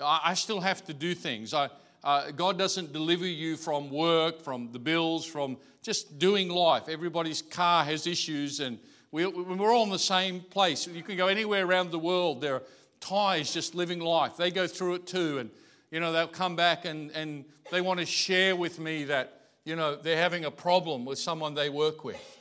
I, 0.03 0.33
still 0.33 0.59
have 0.59 0.83
to 0.87 0.93
do 0.93 1.15
things. 1.15 1.53
I, 1.53 1.69
uh, 2.03 2.31
God 2.31 2.57
doesn't 2.57 2.91
deliver 2.91 3.25
you 3.25 3.55
from 3.55 3.89
work, 3.89 4.41
from 4.41 4.73
the 4.73 4.79
bills, 4.79 5.25
from 5.25 5.55
just 5.81 6.19
doing 6.19 6.49
life. 6.49 6.89
Everybody's 6.89 7.41
car 7.41 7.85
has 7.85 8.05
issues, 8.05 8.59
and 8.59 8.79
we, 9.11 9.27
we're 9.27 9.73
all 9.73 9.85
in 9.85 9.91
the 9.91 9.97
same 9.97 10.41
place. 10.41 10.85
You 10.87 11.01
can 11.01 11.15
go 11.15 11.27
anywhere 11.27 11.65
around 11.65 11.91
the 11.91 11.99
world. 11.99 12.41
There 12.41 12.55
are 12.55 12.63
Thais 12.99 13.53
just 13.53 13.75
living 13.75 14.01
life. 14.01 14.35
They 14.35 14.51
go 14.51 14.67
through 14.67 14.95
it 14.95 15.07
too, 15.07 15.37
and 15.37 15.49
you 15.89 16.01
know 16.01 16.11
they'll 16.11 16.27
come 16.27 16.57
back 16.57 16.83
and, 16.83 17.11
and 17.11 17.45
they 17.71 17.79
want 17.79 18.01
to 18.01 18.05
share 18.05 18.57
with 18.57 18.77
me 18.77 19.05
that 19.05 19.39
you 19.63 19.77
know 19.77 19.95
they're 19.95 20.21
having 20.21 20.43
a 20.43 20.51
problem 20.51 21.05
with 21.05 21.17
someone 21.17 21.53
they 21.53 21.69
work 21.69 22.03
with. 22.03 22.34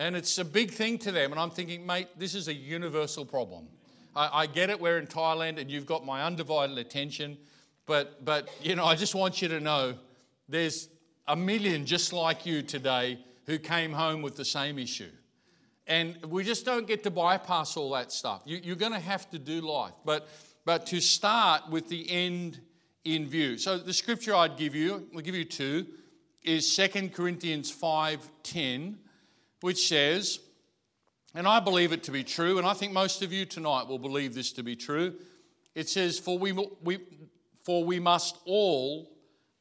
And 0.00 0.16
it's 0.16 0.38
a 0.38 0.46
big 0.46 0.70
thing 0.70 0.96
to 1.00 1.12
them. 1.12 1.30
And 1.30 1.38
I'm 1.38 1.50
thinking, 1.50 1.84
mate, 1.84 2.08
this 2.16 2.34
is 2.34 2.48
a 2.48 2.54
universal 2.54 3.26
problem. 3.26 3.68
I, 4.16 4.30
I 4.32 4.46
get 4.46 4.70
it, 4.70 4.80
we're 4.80 4.96
in 4.96 5.06
Thailand 5.06 5.60
and 5.60 5.70
you've 5.70 5.84
got 5.84 6.06
my 6.06 6.24
undivided 6.24 6.78
attention. 6.78 7.36
But, 7.84 8.24
but, 8.24 8.48
you 8.62 8.76
know, 8.76 8.86
I 8.86 8.94
just 8.94 9.14
want 9.14 9.42
you 9.42 9.48
to 9.48 9.60
know 9.60 9.94
there's 10.48 10.88
a 11.28 11.36
million 11.36 11.84
just 11.84 12.14
like 12.14 12.46
you 12.46 12.62
today 12.62 13.18
who 13.44 13.58
came 13.58 13.92
home 13.92 14.22
with 14.22 14.36
the 14.36 14.44
same 14.44 14.78
issue. 14.78 15.10
And 15.86 16.16
we 16.24 16.44
just 16.44 16.64
don't 16.64 16.86
get 16.86 17.02
to 17.02 17.10
bypass 17.10 17.76
all 17.76 17.90
that 17.90 18.10
stuff. 18.10 18.40
You, 18.46 18.72
are 18.72 18.76
going 18.76 18.92
to 18.92 18.98
have 18.98 19.28
to 19.32 19.38
do 19.38 19.60
life. 19.60 19.92
But, 20.06 20.28
but 20.64 20.86
to 20.86 21.00
start 21.02 21.68
with 21.68 21.90
the 21.90 22.10
end 22.10 22.58
in 23.04 23.26
view. 23.26 23.58
So 23.58 23.76
the 23.76 23.92
scripture 23.92 24.34
I'd 24.34 24.56
give 24.56 24.74
you, 24.74 25.08
I'll 25.14 25.20
give 25.20 25.34
you 25.34 25.44
two, 25.44 25.88
is 26.42 26.74
2 26.74 27.10
Corinthians 27.10 27.70
5.10 27.70 28.94
which 29.60 29.88
says, 29.88 30.40
and 31.34 31.46
I 31.46 31.60
believe 31.60 31.92
it 31.92 32.02
to 32.04 32.10
be 32.10 32.24
true, 32.24 32.58
and 32.58 32.66
I 32.66 32.72
think 32.72 32.92
most 32.92 33.22
of 33.22 33.32
you 33.32 33.44
tonight 33.44 33.86
will 33.86 33.98
believe 33.98 34.34
this 34.34 34.52
to 34.52 34.62
be 34.62 34.74
true. 34.74 35.14
It 35.74 35.88
says, 35.88 36.18
For 36.18 36.38
we, 36.38 36.52
we, 36.82 36.98
for 37.62 37.84
we 37.84 38.00
must 38.00 38.38
all 38.46 39.10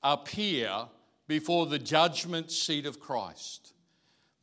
appear 0.02 0.88
before 1.28 1.68
the 1.68 1.78
judgment 1.78 2.52
seat 2.52 2.86
of 2.86 3.00
Christ, 3.00 3.74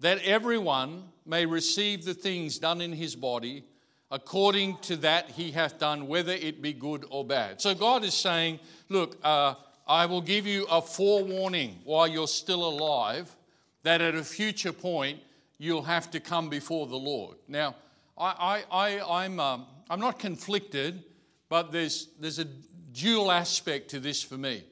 that 0.01 0.23
everyone 0.23 1.05
may 1.25 1.47
receive 1.47 2.05
the 2.05 2.15
things 2.15 2.59
done 2.59 2.81
in 2.81 2.93
his 2.93 3.17
body 3.17 3.65
according 4.11 4.79
to 4.79 4.97
that 4.97 5.31
he 5.31 5.51
hath 5.51 5.79
done, 5.79 6.07
whether 6.07 6.33
it 6.33 6.63
be 6.63 6.73
good 6.73 7.05
or 7.11 7.25
bad. 7.25 7.61
So 7.61 7.75
God 7.75 8.05
is 8.05 8.15
saying, 8.15 8.61
Look, 8.89 9.17
uh, 9.25 9.55
I 9.87 10.07
will 10.07 10.21
give 10.21 10.47
you 10.47 10.65
a 10.71 10.81
forewarning 10.81 11.81
while 11.85 12.07
you're 12.07 12.29
still 12.29 12.69
alive 12.69 13.35
that 13.83 14.01
at 14.01 14.15
a 14.15 14.25
future 14.25 14.73
point 14.73 15.21
you'll 15.59 15.83
have 15.83 16.11
to 16.13 16.21
come 16.21 16.49
before 16.49 16.87
the 16.87 16.97
Lord. 16.97 17.37
Now, 17.49 17.77
I, 18.19 18.65
I, 18.71 18.99
I, 18.99 19.25
I'm, 19.25 19.41
um, 19.41 19.67
I'm 19.91 20.01
not 20.01 20.19
conflicted, 20.19 21.05
but 21.49 21.73
there's, 21.73 22.09
there's 22.21 22.39
a 22.39 22.45
dual 22.93 23.31
aspect 23.31 23.91
to 23.91 24.01
this 24.01 24.23
for 24.23 24.37
me. 24.37 24.65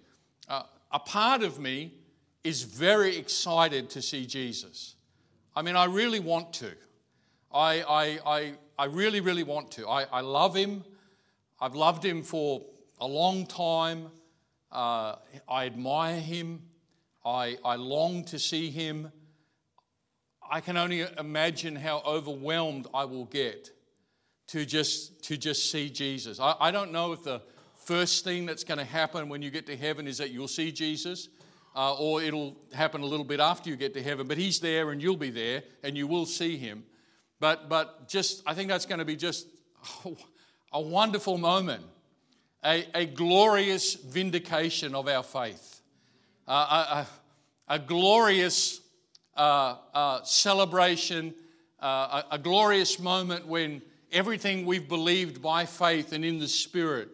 Uh, 0.49 0.63
a 0.93 0.99
part 0.99 1.43
of 1.43 1.59
me 1.59 1.93
is 2.43 2.63
very 2.63 3.17
excited 3.17 3.91
to 3.91 4.03
see 4.03 4.27
Jesus. 4.27 4.97
I 5.57 5.63
mean, 5.63 5.77
I 5.77 5.85
really 5.85 6.21
want 6.21 6.53
to. 6.55 6.73
I, 7.53 7.83
I, 7.83 8.19
I, 8.27 8.53
I 8.79 8.85
really, 8.87 9.21
really 9.21 9.45
want 9.45 9.71
to. 9.73 9.89
I, 9.89 10.05
I 10.05 10.21
love 10.21 10.55
him. 10.55 10.85
I've 11.61 11.75
loved 11.75 12.05
him 12.05 12.23
for 12.23 12.63
a 13.01 13.07
long 13.07 13.47
time. 13.47 14.09
Uh, 14.73 15.17
I 15.49 15.67
admire 15.67 16.21
him. 16.21 16.63
I, 17.25 17.57
I 17.65 17.77
long 17.77 18.25
to 18.25 18.39
see 18.39 18.71
him. 18.71 19.13
I 20.51 20.61
can 20.61 20.77
only 20.77 21.07
imagine 21.19 21.77
how 21.77 22.03
overwhelmed 22.07 22.87
I 22.93 23.05
will 23.05 23.25
get 23.25 23.71
to 24.49 24.65
just, 24.65 25.25
to 25.25 25.37
just 25.37 25.71
see 25.71 25.89
Jesus. 25.89 26.39
I, 26.39 26.55
I 26.61 26.71
don't 26.71 26.93
know 26.93 27.13
if 27.13 27.23
the 27.23 27.41
first 27.77 28.25
thing 28.25 28.47
that's 28.47 28.65
going 28.65 28.79
to 28.79 28.85
happen 28.85 29.29
when 29.29 29.43
you 29.43 29.51
get 29.51 29.67
to 29.67 29.77
heaven 29.77 30.07
is 30.07 30.19
that 30.19 30.31
you'll 30.31 30.49
see 30.49 30.73
Jesus, 30.73 31.29
uh, 31.75 31.95
or 31.95 32.23
it'll 32.23 32.57
happen 32.73 33.03
a 33.03 33.07
little 33.07 33.25
bit 33.25 33.41
after 33.41 33.71
you 33.71 33.77
get 33.77 33.95
to 33.95 34.03
heaven, 34.03 34.27
but 34.27 34.39
He's 34.39 34.61
there 34.61 34.91
and 34.91 35.03
you'll 35.03 35.17
be 35.17 35.31
there 35.31 35.63
and 35.83 35.97
you 35.97 36.07
will 36.07 36.27
see 36.27 36.57
Him. 36.57 36.85
But, 37.41 37.69
but 37.69 38.09
just, 38.09 38.43
I 38.47 38.55
think 38.55 38.69
that's 38.69 38.87
going 38.87 39.01
to 39.01 39.05
be 39.05 39.17
just 39.17 39.47
a 40.73 40.81
wonderful 40.81 41.39
moment, 41.39 41.85
a, 42.65 42.87
a 42.95 43.07
glorious 43.07 43.95
vindication 43.95 44.95
of 44.95 45.09
our 45.09 45.23
faith, 45.23 45.81
uh, 46.49 46.53
a, 47.69 47.73
a, 47.73 47.75
a, 47.75 47.79
glorious 47.79 48.81
uh, 49.37 49.77
uh 49.93 50.23
celebration, 50.23 51.35
uh, 51.81 52.23
a, 52.31 52.35
a 52.35 52.39
glorious 52.39 52.99
moment 52.99 53.47
when 53.47 53.83
everything 54.13 54.65
we've 54.65 54.89
believed 54.89 55.43
by 55.43 55.67
faith 55.67 56.13
and 56.13 56.25
in 56.25 56.39
the 56.39 56.49
Spirit 56.49 57.09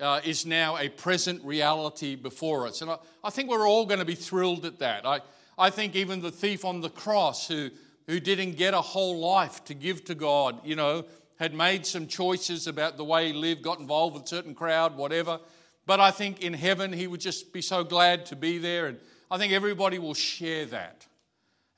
uh, 0.00 0.20
is 0.24 0.44
now 0.44 0.76
a 0.76 0.88
present 0.88 1.42
reality 1.44 2.14
before 2.14 2.66
us. 2.66 2.82
And 2.82 2.90
I, 2.90 2.98
I 3.24 3.30
think 3.30 3.48
we're 3.48 3.66
all 3.66 3.86
going 3.86 3.98
to 3.98 4.04
be 4.04 4.14
thrilled 4.14 4.64
at 4.64 4.78
that. 4.80 5.06
I, 5.06 5.20
I 5.58 5.70
think 5.70 5.96
even 5.96 6.20
the 6.20 6.30
thief 6.30 6.64
on 6.64 6.80
the 6.80 6.90
cross 6.90 7.48
who, 7.48 7.70
who 8.06 8.20
didn't 8.20 8.52
get 8.52 8.74
a 8.74 8.80
whole 8.80 9.18
life 9.18 9.64
to 9.64 9.74
give 9.74 10.04
to 10.04 10.14
God, 10.14 10.60
you 10.64 10.76
know, 10.76 11.04
had 11.38 11.54
made 11.54 11.86
some 11.86 12.06
choices 12.06 12.66
about 12.66 12.96
the 12.96 13.04
way 13.04 13.28
he 13.28 13.32
lived, 13.32 13.62
got 13.62 13.78
involved 13.78 14.14
with 14.14 14.24
a 14.24 14.28
certain 14.28 14.54
crowd, 14.54 14.96
whatever. 14.96 15.40
But 15.86 16.00
I 16.00 16.10
think 16.10 16.42
in 16.42 16.52
heaven 16.52 16.92
he 16.92 17.06
would 17.06 17.20
just 17.20 17.52
be 17.52 17.62
so 17.62 17.84
glad 17.84 18.26
to 18.26 18.36
be 18.36 18.58
there. 18.58 18.86
And 18.86 18.98
I 19.30 19.38
think 19.38 19.52
everybody 19.52 19.98
will 19.98 20.14
share 20.14 20.66
that. 20.66 21.05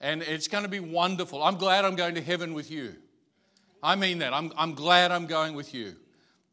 And 0.00 0.22
it's 0.22 0.48
going 0.48 0.62
to 0.62 0.70
be 0.70 0.80
wonderful. 0.80 1.42
I'm 1.42 1.56
glad 1.56 1.84
I'm 1.84 1.96
going 1.96 2.14
to 2.14 2.22
heaven 2.22 2.54
with 2.54 2.70
you. 2.70 2.94
I 3.82 3.96
mean 3.96 4.18
that. 4.18 4.32
I'm, 4.32 4.52
I'm 4.56 4.74
glad 4.74 5.10
I'm 5.10 5.26
going 5.26 5.54
with 5.54 5.74
you. 5.74 5.96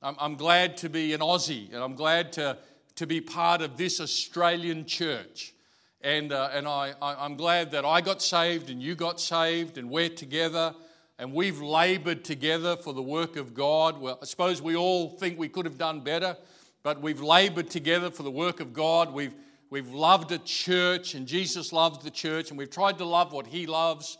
I'm, 0.02 0.16
I'm 0.20 0.36
glad 0.36 0.78
to 0.78 0.90
be 0.90 1.14
an 1.14 1.22
Aussie 1.22 1.74
and 1.74 1.84
I'm 1.84 1.96
glad 1.96 2.34
to, 2.34 2.58
to 2.96 3.08
be 3.08 3.22
part 3.22 3.62
of 3.62 3.78
this 3.78 4.00
Australian 4.00 4.86
church. 4.86 5.54
And, 6.02 6.32
uh, 6.32 6.50
and 6.54 6.68
I, 6.68 6.94
I, 7.02 7.26
am 7.26 7.36
glad 7.36 7.72
that 7.72 7.86
I 7.86 8.02
got 8.02 8.22
saved 8.22 8.70
and 8.70 8.82
you 8.82 8.94
got 8.94 9.20
saved 9.20 9.78
and 9.78 9.90
we're 9.90 10.10
together 10.10 10.76
and 11.18 11.34
we've 11.34 11.62
labored 11.62 12.24
together 12.24 12.76
for 12.76 12.94
the 12.94 13.02
work 13.02 13.38
of 13.38 13.54
God. 13.54 14.00
Well, 14.00 14.20
I 14.22 14.26
suppose 14.26 14.62
we 14.62 14.76
all 14.76 15.10
think 15.10 15.40
we 15.40 15.50
could 15.50 15.66
have 15.66 15.78
done 15.78 16.02
better, 16.02 16.38
but 16.84 17.02
we've 17.02 17.22
labored 17.22 17.70
together 17.70 18.12
for 18.12 18.24
the 18.24 18.32
work 18.32 18.60
of 18.60 18.74
God. 18.74 19.14
We've, 19.14 19.34
we've 19.70 19.92
loved 19.92 20.32
a 20.32 20.38
church 20.40 21.16
and 21.16 21.28
Jesus 21.28 21.74
loves 21.74 22.04
the 22.04 22.12
church 22.12 22.50
and 22.50 22.58
we've 22.58 22.70
tried 22.70 22.98
to 23.00 23.06
love 23.06 23.34
what 23.34 23.48
he 23.48 23.66
loves 23.66 24.18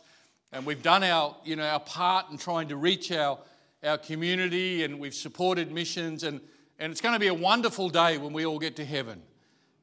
and 0.52 0.64
we've 0.64 0.82
done 0.82 1.02
our, 1.02 1.36
you 1.44 1.56
know, 1.56 1.66
our 1.66 1.80
part 1.80 2.30
in 2.30 2.38
trying 2.38 2.68
to 2.68 2.76
reach 2.76 3.12
our, 3.12 3.38
our 3.84 3.98
community 3.98 4.84
and 4.84 4.98
we've 4.98 5.14
supported 5.14 5.72
missions. 5.72 6.22
And, 6.22 6.40
and 6.78 6.90
it's 6.90 7.00
going 7.00 7.14
to 7.14 7.20
be 7.20 7.26
a 7.26 7.34
wonderful 7.34 7.88
day 7.88 8.18
when 8.18 8.32
we 8.32 8.46
all 8.46 8.58
get 8.58 8.76
to 8.76 8.84
heaven. 8.84 9.22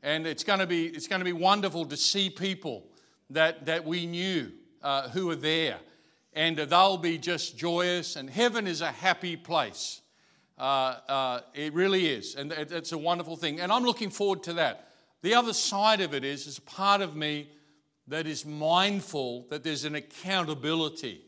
And 0.01 0.25
it's 0.25 0.43
going 0.43 0.59
to 0.59 0.67
be, 0.67 0.87
it's 0.87 1.07
going 1.07 1.19
to 1.19 1.25
be 1.25 1.33
wonderful 1.33 1.85
to 1.85 1.97
see 1.97 2.29
people 2.29 2.85
that, 3.29 3.65
that 3.65 3.85
we 3.85 4.05
knew 4.05 4.51
uh, 4.81 5.09
who 5.09 5.29
are 5.29 5.35
there. 5.35 5.77
And 6.33 6.57
they'll 6.57 6.97
be 6.97 7.17
just 7.17 7.57
joyous. 7.57 8.15
And 8.15 8.29
heaven 8.29 8.65
is 8.65 8.81
a 8.81 8.91
happy 8.91 9.35
place. 9.35 10.01
Uh, 10.57 10.95
uh, 11.07 11.39
it 11.53 11.73
really 11.73 12.07
is. 12.07 12.35
And 12.35 12.51
it's 12.51 12.91
a 12.91 12.97
wonderful 12.97 13.35
thing. 13.35 13.59
And 13.59 13.71
I'm 13.71 13.83
looking 13.83 14.09
forward 14.09 14.43
to 14.43 14.53
that. 14.53 14.89
The 15.23 15.35
other 15.35 15.53
side 15.53 16.01
of 16.01 16.13
it 16.13 16.25
is, 16.25 16.47
is 16.47 16.59
part 16.59 16.99
of 16.99 17.15
me 17.15 17.47
that 18.09 18.27
is 18.27 18.45
mindful 18.45 19.47
that 19.49 19.63
there's 19.63 19.85
an 19.85 19.95
accountability 19.95 21.21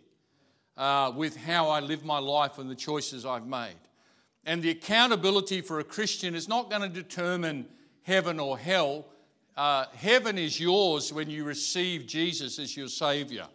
uh, 0.75 1.13
with 1.15 1.37
how 1.37 1.69
I 1.69 1.79
live 1.79 2.03
my 2.03 2.19
life 2.19 2.57
and 2.57 2.69
the 2.69 2.75
choices 2.75 3.25
I've 3.25 3.47
made. 3.47 3.79
And 4.45 4.61
the 4.61 4.69
accountability 4.71 5.61
for 5.61 5.79
a 5.79 5.83
Christian 5.85 6.35
is 6.35 6.49
not 6.49 6.69
going 6.69 6.81
to 6.81 6.89
determine 6.89 7.67
heaven 8.03 8.37
or 8.37 8.57
hell. 8.57 9.05
Uh, 9.55 9.85
heaven 9.95 10.37
is 10.37 10.59
yours 10.59 11.13
when 11.13 11.29
you 11.29 11.45
receive 11.45 12.05
Jesus 12.05 12.59
as 12.59 12.75
your 12.75 12.89
Savior. 12.89 13.47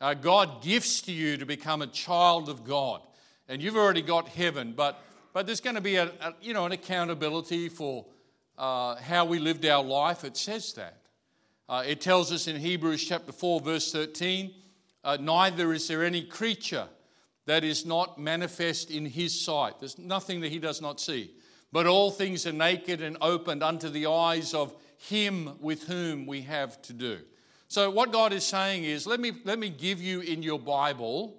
Uh, 0.00 0.14
God 0.14 0.62
gifts 0.62 1.02
to 1.02 1.12
you 1.12 1.36
to 1.36 1.44
become 1.44 1.82
a 1.82 1.86
child 1.88 2.48
of 2.48 2.64
God. 2.64 3.02
And 3.50 3.62
you've 3.62 3.76
already 3.76 4.00
got 4.00 4.28
heaven, 4.28 4.72
but, 4.74 4.98
but 5.34 5.44
there's 5.44 5.60
going 5.60 5.76
to 5.76 5.82
be 5.82 5.96
a, 5.96 6.06
a 6.22 6.34
you 6.40 6.54
know, 6.54 6.64
an 6.64 6.72
accountability 6.72 7.68
for 7.68 8.06
uh, 8.58 8.96
how 8.96 9.24
we 9.24 9.38
lived 9.38 9.66
our 9.66 9.82
life. 9.82 10.24
It 10.24 10.36
says 10.36 10.72
that. 10.74 10.98
Uh, 11.68 11.82
it 11.86 12.00
tells 12.00 12.30
us 12.30 12.46
in 12.46 12.56
Hebrews 12.56 13.04
chapter 13.04 13.32
4, 13.32 13.60
verse 13.60 13.90
13 13.92 14.52
uh, 15.04 15.18
neither 15.20 15.72
is 15.72 15.86
there 15.86 16.02
any 16.02 16.22
creature 16.22 16.88
that 17.46 17.62
is 17.62 17.84
not 17.84 18.18
manifest 18.18 18.90
in 18.90 19.04
his 19.04 19.38
sight. 19.38 19.74
There's 19.78 19.98
nothing 19.98 20.40
that 20.40 20.50
he 20.50 20.58
does 20.58 20.80
not 20.80 20.98
see. 20.98 21.30
But 21.70 21.86
all 21.86 22.10
things 22.10 22.46
are 22.46 22.52
naked 22.52 23.02
and 23.02 23.18
opened 23.20 23.62
unto 23.62 23.90
the 23.90 24.06
eyes 24.06 24.54
of 24.54 24.74
him 24.96 25.58
with 25.60 25.84
whom 25.84 26.24
we 26.24 26.42
have 26.42 26.80
to 26.82 26.94
do. 26.94 27.18
So, 27.68 27.90
what 27.90 28.12
God 28.12 28.32
is 28.32 28.46
saying 28.46 28.84
is, 28.84 29.06
let 29.06 29.20
me, 29.20 29.32
let 29.44 29.58
me 29.58 29.68
give 29.68 30.00
you 30.00 30.20
in 30.20 30.42
your 30.42 30.58
Bible, 30.58 31.36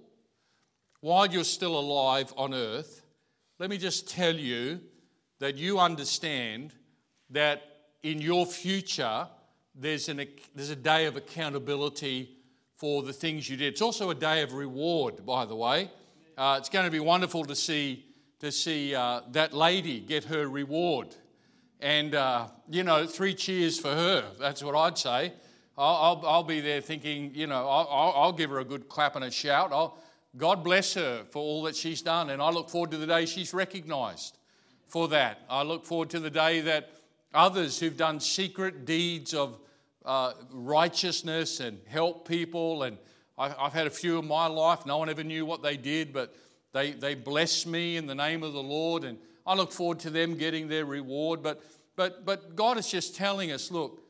while 0.99 1.25
you're 1.25 1.43
still 1.43 1.79
alive 1.79 2.33
on 2.37 2.53
earth, 2.53 3.01
let 3.57 3.69
me 3.69 3.77
just 3.77 4.09
tell 4.09 4.35
you 4.35 4.81
that 5.39 5.55
you 5.55 5.79
understand 5.79 6.73
that 7.29 7.61
in 8.03 8.21
your 8.21 8.45
future, 8.45 9.27
there's, 9.73 10.09
an, 10.09 10.25
there's 10.53 10.69
a 10.69 10.75
day 10.75 11.05
of 11.05 11.15
accountability 11.15 12.35
for 12.75 13.03
the 13.03 13.13
things 13.13 13.49
you 13.49 13.57
did. 13.57 13.73
It's 13.73 13.81
also 13.81 14.09
a 14.09 14.15
day 14.15 14.41
of 14.41 14.53
reward, 14.53 15.25
by 15.25 15.45
the 15.45 15.55
way. 15.55 15.89
Uh, 16.37 16.57
it's 16.59 16.69
going 16.69 16.85
to 16.85 16.91
be 16.91 16.99
wonderful 16.99 17.45
to 17.45 17.55
see, 17.55 18.05
to 18.39 18.51
see 18.51 18.93
uh, 18.93 19.21
that 19.31 19.53
lady 19.53 19.99
get 19.99 20.25
her 20.25 20.47
reward. 20.47 21.15
And, 21.79 22.15
uh, 22.15 22.47
you 22.69 22.83
know, 22.83 23.05
three 23.05 23.33
cheers 23.33 23.79
for 23.79 23.89
her. 23.89 24.25
That's 24.39 24.63
what 24.63 24.75
I'd 24.75 24.97
say. 24.97 25.33
I'll, 25.77 26.21
I'll, 26.25 26.43
be 26.43 26.61
there 26.61 26.79
thinking, 26.79 27.31
you 27.33 27.47
know, 27.47 27.67
I'll, 27.67 28.13
I'll, 28.15 28.31
give 28.31 28.49
her 28.49 28.59
a 28.59 28.65
good 28.65 28.87
clap 28.87 29.17
and 29.17 29.25
a 29.25 29.31
shout. 29.31 29.73
I'll, 29.73 29.97
God 30.37 30.63
bless 30.63 30.93
her 30.93 31.25
for 31.31 31.39
all 31.39 31.63
that 31.63 31.75
she's 31.75 32.01
done. 32.01 32.29
And 32.29 32.41
I 32.41 32.49
look 32.49 32.69
forward 32.69 32.91
to 32.91 32.97
the 32.97 33.07
day 33.07 33.25
she's 33.25 33.53
recognized 33.53 34.37
for 34.87 35.09
that. 35.09 35.41
I 35.49 35.63
look 35.63 35.85
forward 35.85 36.09
to 36.11 36.19
the 36.19 36.29
day 36.29 36.61
that 36.61 36.91
others 37.35 37.79
who've 37.79 37.97
done 37.97 38.19
secret 38.19 38.85
deeds 38.85 39.33
of 39.33 39.59
uh, 40.05 40.33
righteousness 40.51 41.59
and 41.59 41.79
help 41.87 42.27
people. 42.27 42.83
And 42.83 42.97
I, 43.37 43.53
I've 43.57 43.73
had 43.73 43.87
a 43.87 43.91
few 43.91 44.19
in 44.19 44.27
my 44.27 44.47
life. 44.47 44.85
No 44.85 44.97
one 44.97 45.09
ever 45.09 45.23
knew 45.23 45.45
what 45.45 45.61
they 45.61 45.77
did, 45.77 46.13
but 46.13 46.35
they, 46.73 46.91
they 46.91 47.15
bless 47.15 47.65
me 47.65 47.97
in 47.97 48.07
the 48.07 48.15
name 48.15 48.43
of 48.43 48.53
the 48.53 48.63
Lord. 48.63 49.03
And 49.03 49.17
I 49.45 49.55
look 49.55 49.71
forward 49.71 49.99
to 49.99 50.09
them 50.09 50.35
getting 50.35 50.67
their 50.67 50.85
reward. 50.85 51.43
But, 51.43 51.63
but, 51.95 52.25
but 52.25 52.55
God 52.55 52.77
is 52.77 52.89
just 52.89 53.15
telling 53.15 53.51
us 53.51 53.71
look, 53.71 54.01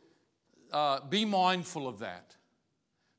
uh, 0.72 1.00
be 1.10 1.26
mindful 1.26 1.88
of 1.88 2.00
that. 2.00 2.36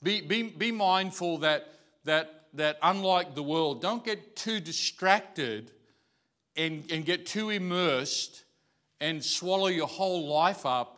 Be, 0.03 0.21
be, 0.21 0.43
be 0.43 0.73
mindful 0.73 1.39
that, 1.39 1.73
that, 2.05 2.45
that, 2.55 2.79
unlike 2.83 3.35
the 3.35 3.43
world, 3.43 3.81
don't 3.81 4.05
get 4.05 4.37
too 4.37 4.61
distracted 4.61 5.73
and, 6.57 6.91
and 6.91 7.05
get 7.05 7.27
too 7.27 7.51
immersed 7.51 8.45
and 9.01 9.23
swallow 9.23 9.67
your 9.67 9.87
whole 9.87 10.29
life 10.29 10.65
up 10.65 10.97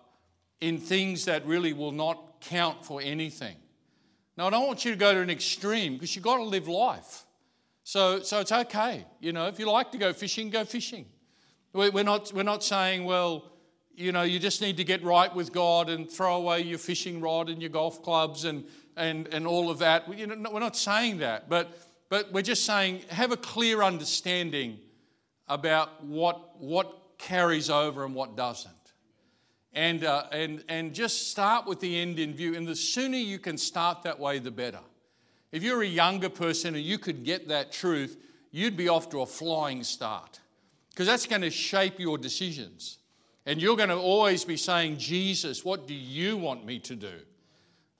in 0.60 0.78
things 0.78 1.24
that 1.26 1.46
really 1.46 1.72
will 1.72 1.92
not 1.92 2.40
count 2.40 2.84
for 2.84 3.00
anything. 3.02 3.56
Now, 4.36 4.46
I 4.46 4.50
don't 4.50 4.66
want 4.66 4.84
you 4.84 4.92
to 4.92 4.96
go 4.96 5.12
to 5.14 5.20
an 5.20 5.30
extreme 5.30 5.94
because 5.94 6.14
you've 6.14 6.24
got 6.24 6.36
to 6.36 6.44
live 6.44 6.68
life. 6.68 7.24
So, 7.82 8.20
so 8.20 8.40
it's 8.40 8.52
okay. 8.52 9.04
You 9.20 9.32
know, 9.32 9.46
if 9.46 9.58
you 9.58 9.70
like 9.70 9.90
to 9.92 9.98
go 9.98 10.12
fishing, 10.12 10.50
go 10.50 10.64
fishing. 10.64 11.06
We're 11.72 12.04
not, 12.04 12.32
we're 12.32 12.42
not 12.42 12.62
saying, 12.64 13.04
well, 13.04 13.50
you 13.94 14.12
know, 14.12 14.22
you 14.22 14.38
just 14.38 14.62
need 14.62 14.76
to 14.76 14.84
get 14.84 15.02
right 15.02 15.34
with 15.34 15.52
God 15.52 15.90
and 15.90 16.08
throw 16.08 16.36
away 16.36 16.60
your 16.62 16.78
fishing 16.78 17.20
rod 17.20 17.48
and 17.48 17.60
your 17.60 17.70
golf 17.70 18.02
clubs 18.02 18.44
and, 18.44 18.64
and, 18.96 19.26
and 19.28 19.46
all 19.46 19.70
of 19.70 19.80
that. 19.80 20.16
You 20.16 20.26
know, 20.28 20.50
we're 20.50 20.60
not 20.60 20.76
saying 20.76 21.18
that, 21.18 21.48
but, 21.48 21.68
but 22.08 22.32
we're 22.32 22.42
just 22.42 22.64
saying 22.64 23.02
have 23.10 23.32
a 23.32 23.36
clear 23.36 23.82
understanding 23.82 24.78
about 25.48 26.04
what, 26.04 26.60
what 26.60 26.96
carries 27.18 27.68
over 27.68 28.04
and 28.04 28.14
what 28.14 28.36
doesn't. 28.36 28.72
And, 29.72 30.04
uh, 30.04 30.24
and, 30.32 30.64
and 30.68 30.94
just 30.94 31.30
start 31.30 31.66
with 31.66 31.80
the 31.80 31.98
end 32.00 32.18
in 32.18 32.34
view. 32.34 32.54
And 32.54 32.66
the 32.66 32.74
sooner 32.74 33.18
you 33.18 33.38
can 33.38 33.58
start 33.58 34.02
that 34.02 34.18
way, 34.18 34.38
the 34.38 34.50
better. 34.50 34.80
If 35.52 35.62
you're 35.62 35.82
a 35.82 35.86
younger 35.86 36.28
person 36.28 36.74
and 36.74 36.84
you 36.84 36.98
could 36.98 37.24
get 37.24 37.48
that 37.48 37.72
truth, 37.72 38.16
you'd 38.50 38.76
be 38.76 38.88
off 38.88 39.10
to 39.10 39.20
a 39.20 39.26
flying 39.26 39.84
start 39.84 40.40
because 40.90 41.06
that's 41.06 41.26
going 41.26 41.42
to 41.42 41.50
shape 41.50 41.98
your 41.98 42.18
decisions. 42.18 42.98
And 43.46 43.62
you're 43.62 43.76
going 43.76 43.88
to 43.88 43.96
always 43.96 44.44
be 44.44 44.56
saying, 44.56 44.98
Jesus, 44.98 45.64
what 45.64 45.86
do 45.86 45.94
you 45.94 46.36
want 46.36 46.66
me 46.66 46.78
to 46.80 46.96
do? 46.96 47.14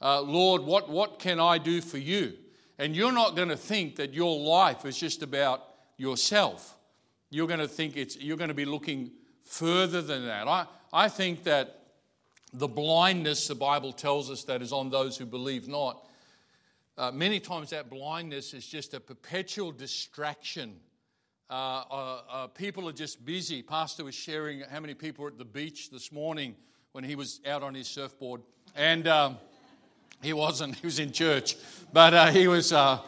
Uh, 0.01 0.21
Lord, 0.21 0.63
what, 0.63 0.91
what 0.91 1.19
can 1.19 1.41
I 1.41 1.59
do 1.59 1.81
for 1.81 1.99
you? 1.99 2.35
And 2.79 2.95
you're 2.95 3.13
not 3.13 3.35
going 3.35 3.49
to 3.49 3.57
think 3.57 3.97
that 3.97 4.15
your 4.15 4.39
life 4.39 4.85
is 4.85 4.99
just 4.99 5.23
about 5.23 5.65
yourself. 5.97 6.77
You're 7.31 7.47
going 7.47 7.61
to 7.61 7.69
think 7.69 7.97
it's, 7.97 8.17
you're 8.17 8.37
going 8.37 8.49
to 8.49 8.55
be 8.55 8.64
looking 8.64 9.11
further 9.45 10.03
than 10.03 10.27
that. 10.27 10.49
I, 10.49 10.67
I 10.93 11.09
think 11.09 11.45
that 11.45 11.81
the 12.53 12.69
blindness 12.69 13.49
the 13.49 13.55
Bible 13.55 13.93
tells 13.93 14.31
us 14.31 14.45
that 14.45 14.62
is 14.62 14.73
on 14.73 14.91
those 14.91 15.17
who 15.19 15.27
believe 15.27 15.69
not 15.69 16.05
uh, 16.99 17.12
many 17.12 17.38
times 17.38 17.71
that 17.71 17.88
blindness 17.88 18.53
is 18.53 18.67
just 18.67 18.93
a 18.93 18.99
perpetual 18.99 19.71
distraction. 19.71 20.75
Uh, 21.49 21.85
uh, 21.88 22.21
uh, 22.29 22.47
people 22.49 22.88
are 22.88 22.93
just 22.93 23.25
busy. 23.25 23.62
Pastor 23.62 24.03
was 24.03 24.17
sharing 24.17 24.62
how 24.62 24.81
many 24.81 24.95
people 24.95 25.23
were 25.23 25.31
at 25.31 25.38
the 25.38 25.45
beach 25.45 25.91
this 25.91 26.11
morning 26.11 26.57
when 26.91 27.05
he 27.05 27.14
was 27.14 27.41
out 27.47 27.62
on 27.62 27.73
his 27.73 27.87
surfboard. 27.87 28.43
And 28.75 29.07
um, 29.07 29.38
he 30.21 30.33
wasn't, 30.33 30.75
he 30.81 30.87
was 30.88 30.99
in 30.99 31.12
church. 31.12 31.55
But 31.93 32.14
uh, 32.14 32.27
he 32.33 32.49
was, 32.49 32.73
uh, 32.73 32.99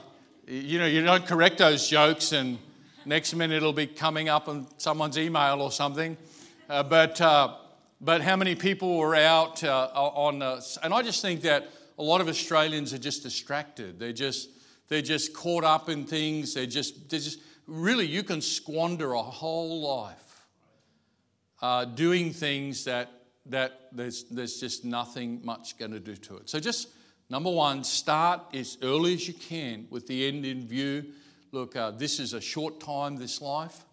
you 0.46 0.78
know, 0.78 0.86
you 0.86 1.02
don't 1.02 1.26
correct 1.26 1.58
those 1.58 1.88
jokes, 1.88 2.30
and 2.30 2.58
next 3.10 3.34
minute 3.34 3.56
it'll 3.56 3.72
be 3.72 3.88
coming 3.88 4.28
up 4.28 4.46
on 4.46 4.68
someone's 4.76 5.18
email 5.18 5.60
or 5.60 5.72
something. 5.72 6.16
Uh, 6.68 6.84
but, 6.84 7.20
uh, 7.20 7.56
but 8.00 8.22
how 8.22 8.36
many 8.36 8.54
people 8.54 8.98
were 8.98 9.16
out 9.16 9.64
uh, 9.64 9.88
on, 9.92 10.40
and 10.84 10.94
I 10.94 11.02
just 11.02 11.20
think 11.20 11.40
that 11.42 11.68
a 11.98 12.04
lot 12.04 12.20
of 12.20 12.28
Australians 12.28 12.94
are 12.94 12.98
just 12.98 13.24
distracted. 13.24 13.98
They're 13.98 14.12
just, 14.12 14.48
they're 14.86 15.02
just 15.02 15.34
caught 15.34 15.64
up 15.64 15.88
in 15.88 16.04
things. 16.04 16.54
They're 16.54 16.66
just, 16.66 17.10
they're 17.10 17.18
just 17.18 17.40
really, 17.66 18.06
you 18.06 18.22
can 18.22 18.40
squander 18.40 19.12
a 19.14 19.22
whole 19.22 19.80
life 19.80 20.46
uh, 21.60 21.86
doing 21.86 22.32
things 22.32 22.84
that, 22.84 23.10
that 23.46 23.88
there's, 23.90 24.22
there's 24.30 24.60
just 24.60 24.84
nothing 24.84 25.40
much 25.42 25.76
going 25.78 25.90
to 25.90 25.98
do 25.98 26.14
to 26.14 26.36
it. 26.36 26.48
So 26.48 26.60
just 26.60 26.90
number 27.28 27.50
one, 27.50 27.82
start 27.82 28.40
as 28.54 28.78
early 28.82 29.14
as 29.14 29.26
you 29.26 29.34
can 29.34 29.88
with 29.90 30.06
the 30.06 30.28
end 30.28 30.46
in 30.46 30.64
view. 30.68 31.06
Look, 31.52 31.74
uh, 31.74 31.90
this 31.90 32.20
is 32.20 32.32
a 32.32 32.40
short 32.40 32.80
time, 32.80 33.16
this 33.16 33.40
life, 33.40 33.84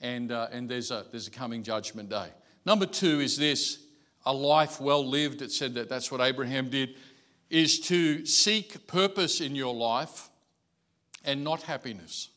and, 0.00 0.30
uh, 0.30 0.48
and 0.52 0.68
there's, 0.68 0.90
a, 0.90 1.04
there's 1.10 1.26
a 1.26 1.30
coming 1.30 1.62
judgment 1.62 2.08
day. 2.08 2.28
Number 2.64 2.86
two 2.86 3.20
is 3.20 3.36
this 3.36 3.78
a 4.24 4.32
life 4.32 4.80
well 4.80 5.04
lived. 5.04 5.42
It 5.42 5.50
said 5.50 5.74
that 5.74 5.88
that's 5.88 6.12
what 6.12 6.20
Abraham 6.20 6.70
did 6.70 6.96
is 7.48 7.80
to 7.80 8.24
seek 8.24 8.86
purpose 8.86 9.40
in 9.40 9.56
your 9.56 9.74
life 9.74 10.28
and 11.24 11.42
not 11.42 11.62
happiness. 11.62 12.28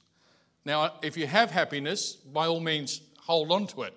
Now, 0.66 0.94
if 1.04 1.18
you 1.18 1.28
have 1.28 1.52
happiness, 1.52 2.14
by 2.14 2.48
all 2.48 2.60
means, 2.60 3.02
hold 3.20 3.52
on 3.52 3.68
to 3.68 3.84
it. 3.84 3.94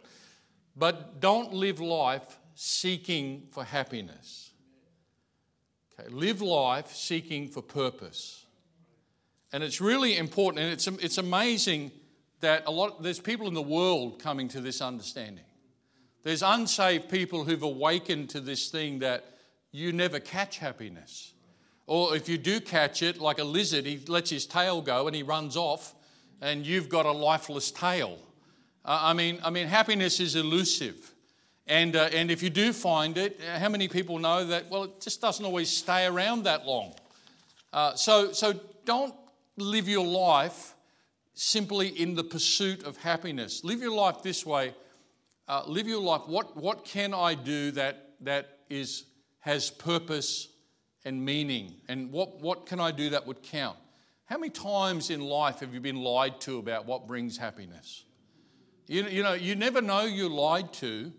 But 0.76 1.20
don't 1.20 1.54
live 1.54 1.80
life 1.80 2.38
seeking 2.54 3.48
for 3.50 3.64
happiness. 3.64 4.50
Okay, 5.98 6.08
live 6.10 6.42
life 6.42 6.94
seeking 6.94 7.48
for 7.48 7.62
purpose. 7.62 8.45
And 9.52 9.62
it's 9.62 9.80
really 9.80 10.16
important, 10.16 10.64
and 10.64 10.72
it's, 10.72 10.86
it's 10.86 11.18
amazing 11.18 11.92
that 12.40 12.64
a 12.66 12.70
lot, 12.70 13.02
there's 13.02 13.20
people 13.20 13.46
in 13.48 13.54
the 13.54 13.62
world 13.62 14.18
coming 14.18 14.48
to 14.48 14.60
this 14.60 14.80
understanding. 14.80 15.44
There's 16.22 16.42
unsaved 16.42 17.08
people 17.08 17.44
who've 17.44 17.62
awakened 17.62 18.30
to 18.30 18.40
this 18.40 18.68
thing 18.68 18.98
that 18.98 19.24
you 19.70 19.92
never 19.92 20.18
catch 20.18 20.58
happiness. 20.58 21.32
Or 21.86 22.16
if 22.16 22.28
you 22.28 22.36
do 22.36 22.60
catch 22.60 23.02
it, 23.02 23.20
like 23.20 23.38
a 23.38 23.44
lizard, 23.44 23.86
he 23.86 23.98
lets 24.08 24.30
his 24.30 24.44
tail 24.44 24.82
go 24.82 25.06
and 25.06 25.14
he 25.14 25.22
runs 25.22 25.56
off, 25.56 25.94
and 26.40 26.66
you've 26.66 26.88
got 26.88 27.06
a 27.06 27.12
lifeless 27.12 27.70
tail. 27.70 28.18
Uh, 28.84 28.98
I, 29.02 29.12
mean, 29.12 29.38
I 29.44 29.50
mean, 29.50 29.68
happiness 29.68 30.18
is 30.20 30.34
elusive. 30.34 31.12
And, 31.66 31.96
uh, 31.96 32.08
and 32.12 32.30
if 32.30 32.42
you 32.42 32.50
do 32.50 32.72
find 32.72 33.16
it, 33.18 33.40
how 33.40 33.68
many 33.68 33.88
people 33.88 34.18
know 34.18 34.44
that, 34.46 34.70
well, 34.70 34.84
it 34.84 35.00
just 35.00 35.20
doesn't 35.20 35.44
always 35.44 35.68
stay 35.68 36.06
around 36.06 36.44
that 36.44 36.66
long? 36.66 36.94
Uh, 37.72 37.94
so, 37.94 38.32
so 38.32 38.54
don't 38.84 39.14
live 39.56 39.88
your 39.88 40.06
life 40.06 40.74
simply 41.34 41.88
in 41.88 42.14
the 42.14 42.24
pursuit 42.24 42.82
of 42.84 42.96
happiness. 42.96 43.62
Live 43.64 43.80
your 43.80 43.94
life 43.94 44.22
this 44.22 44.44
way. 44.44 44.74
Uh, 45.48 45.62
live 45.66 45.86
your 45.86 46.00
life, 46.00 46.22
what, 46.26 46.56
what 46.56 46.84
can 46.84 47.14
I 47.14 47.34
do 47.34 47.70
that, 47.72 48.14
that 48.20 48.58
is 48.68 49.04
has 49.40 49.70
purpose 49.70 50.48
and 51.04 51.24
meaning. 51.24 51.76
And 51.88 52.10
what, 52.10 52.40
what 52.40 52.66
can 52.66 52.80
I 52.80 52.90
do 52.90 53.10
that 53.10 53.24
would 53.28 53.42
count? 53.42 53.78
How 54.24 54.38
many 54.38 54.50
times 54.50 55.10
in 55.10 55.20
life 55.20 55.60
have 55.60 55.72
you 55.72 55.78
been 55.78 56.02
lied 56.02 56.40
to 56.42 56.58
about 56.58 56.84
what 56.84 57.06
brings 57.06 57.38
happiness? 57.38 58.02
You, 58.88 59.04
you 59.04 59.22
know, 59.22 59.34
you 59.34 59.54
never 59.54 59.80
know 59.80 60.02
you're 60.02 60.28
lied 60.28 60.72
to 60.74 61.12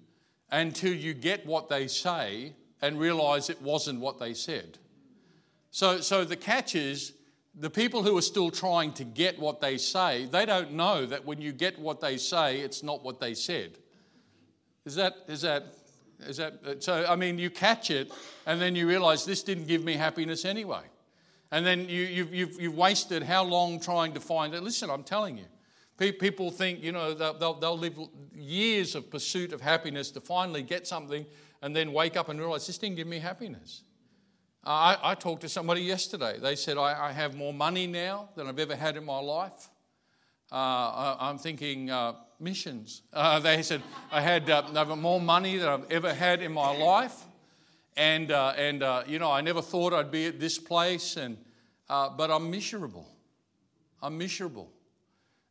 until 0.51 0.93
you 0.93 1.13
get 1.13 1.45
what 1.45 1.69
they 1.69 1.87
say 1.87 2.53
and 2.81 2.99
realize 2.99 3.49
it 3.49 3.61
wasn't 3.61 4.01
what 4.01 4.19
they 4.19 4.33
said. 4.33 4.77
So, 5.71 6.01
so 6.01 6.25
the 6.25 6.35
catch 6.35 6.75
is 6.75 7.13
the 7.59 7.69
people 7.69 8.03
who 8.03 8.17
are 8.17 8.21
still 8.21 8.51
trying 8.51 8.93
to 8.93 9.03
get 9.03 9.39
what 9.39 9.61
they 9.61 9.77
say, 9.77 10.25
they 10.25 10.45
don't 10.45 10.73
know 10.73 11.05
that 11.05 11.25
when 11.25 11.41
you 11.41 11.51
get 11.51 11.79
what 11.79 12.01
they 12.01 12.17
say, 12.17 12.59
it's 12.59 12.83
not 12.83 13.03
what 13.03 13.19
they 13.19 13.33
said. 13.33 13.77
Is 14.85 14.95
that, 14.95 15.15
is 15.27 15.41
that 15.41 15.73
is 16.19 16.37
that 16.37 16.83
so? 16.83 17.05
I 17.07 17.15
mean, 17.15 17.37
you 17.37 17.49
catch 17.49 17.91
it, 17.91 18.11
and 18.45 18.59
then 18.59 18.75
you 18.75 18.87
realize 18.87 19.25
this 19.25 19.43
didn't 19.43 19.67
give 19.67 19.83
me 19.83 19.93
happiness 19.93 20.45
anyway. 20.45 20.81
And 21.51 21.65
then 21.65 21.87
you, 21.87 22.01
you've, 22.01 22.33
you've, 22.33 22.61
you've 22.61 22.75
wasted 22.75 23.23
how 23.23 23.43
long 23.43 23.79
trying 23.79 24.13
to 24.13 24.19
find 24.19 24.53
it? 24.53 24.63
Listen, 24.63 24.89
I'm 24.89 25.03
telling 25.03 25.37
you. 25.37 25.45
People 25.97 26.51
think, 26.51 26.83
you 26.83 26.91
know, 26.91 27.13
they'll, 27.13 27.53
they'll 27.55 27.77
live 27.77 27.97
years 28.35 28.93
of 28.95 29.09
pursuit 29.09 29.53
of 29.53 29.61
happiness 29.61 30.11
to 30.11 30.21
finally 30.21 30.61
get 30.61 30.85
something 30.85 31.25
and 31.61 31.75
then 31.75 31.91
wake 31.91 32.15
up 32.15 32.29
and 32.29 32.39
realize 32.39 32.67
this 32.67 32.77
didn't 32.77 32.97
give 32.97 33.07
me 33.07 33.17
happiness. 33.17 33.81
I, 34.63 34.97
I 35.01 35.15
talked 35.15 35.41
to 35.41 35.49
somebody 35.49 35.81
yesterday. 35.81 36.39
They 36.39 36.55
said, 36.55 36.77
I, 36.77 37.07
I, 37.07 37.11
have 37.11 37.35
more 37.35 37.53
money 37.53 37.87
now 37.87 38.29
than 38.35 38.47
I've 38.47 38.59
ever 38.59 38.75
had 38.75 38.97
in 38.97 39.05
my 39.05 39.19
life. 39.19 39.69
Uh, 40.51 40.55
I, 41.19 41.29
am 41.29 41.37
thinking, 41.37 41.89
uh, 41.89 42.13
missions. 42.39 43.01
Uh, 43.13 43.39
they 43.41 43.61
said, 43.61 43.81
I 44.11 44.21
had 44.21 44.49
uh, 44.49 44.95
more 44.95 45.21
money 45.21 45.57
than 45.57 45.69
I've 45.69 45.91
ever 45.91 46.13
had 46.13 46.41
in 46.41 46.51
my 46.51 46.75
life. 46.75 47.23
And, 47.95 48.31
uh, 48.31 48.53
and 48.57 48.83
uh, 48.83 49.03
you 49.07 49.19
know, 49.19 49.31
I 49.31 49.41
never 49.41 49.61
thought 49.61 49.93
I'd 49.93 50.11
be 50.11 50.25
at 50.27 50.39
this 50.39 50.59
place, 50.59 51.17
and, 51.17 51.37
but 51.87 52.29
I'm 52.29 52.51
miserable. 52.51 53.07
I'm 54.01 54.17
miserable. 54.17 54.71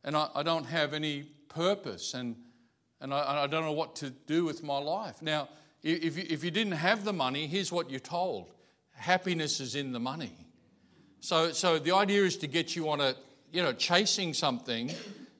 And 0.03 0.15
I, 0.15 0.29
I 0.35 0.43
don't 0.43 0.65
have 0.65 0.93
any 0.93 1.23
purpose, 1.49 2.13
and, 2.13 2.35
and 3.01 3.13
I, 3.13 3.43
I, 3.43 3.47
don't 3.47 3.65
know 3.65 3.73
what 3.73 3.95
to 3.97 4.09
do 4.09 4.45
with 4.45 4.63
my 4.63 4.77
life. 4.77 5.21
Now, 5.21 5.49
if 5.83 6.17
you, 6.17 6.25
if 6.29 6.43
you 6.43 6.51
didn't 6.51 6.73
have 6.73 7.03
the 7.03 7.13
money, 7.13 7.47
here's 7.47 7.71
what 7.71 7.89
you're 7.89 7.99
told 7.99 8.51
happiness 8.97 9.59
is 9.59 9.75
in 9.75 9.91
the 9.91 9.99
money. 9.99 10.33
So, 11.19 11.51
so 11.51 11.79
the 11.79 11.93
idea 11.93 12.23
is 12.23 12.37
to 12.37 12.47
get 12.47 12.75
you 12.75 12.89
on 12.89 13.01
a, 13.01 13.15
you 13.51 13.63
know, 13.63 13.73
chasing 13.73 14.33
something 14.33 14.91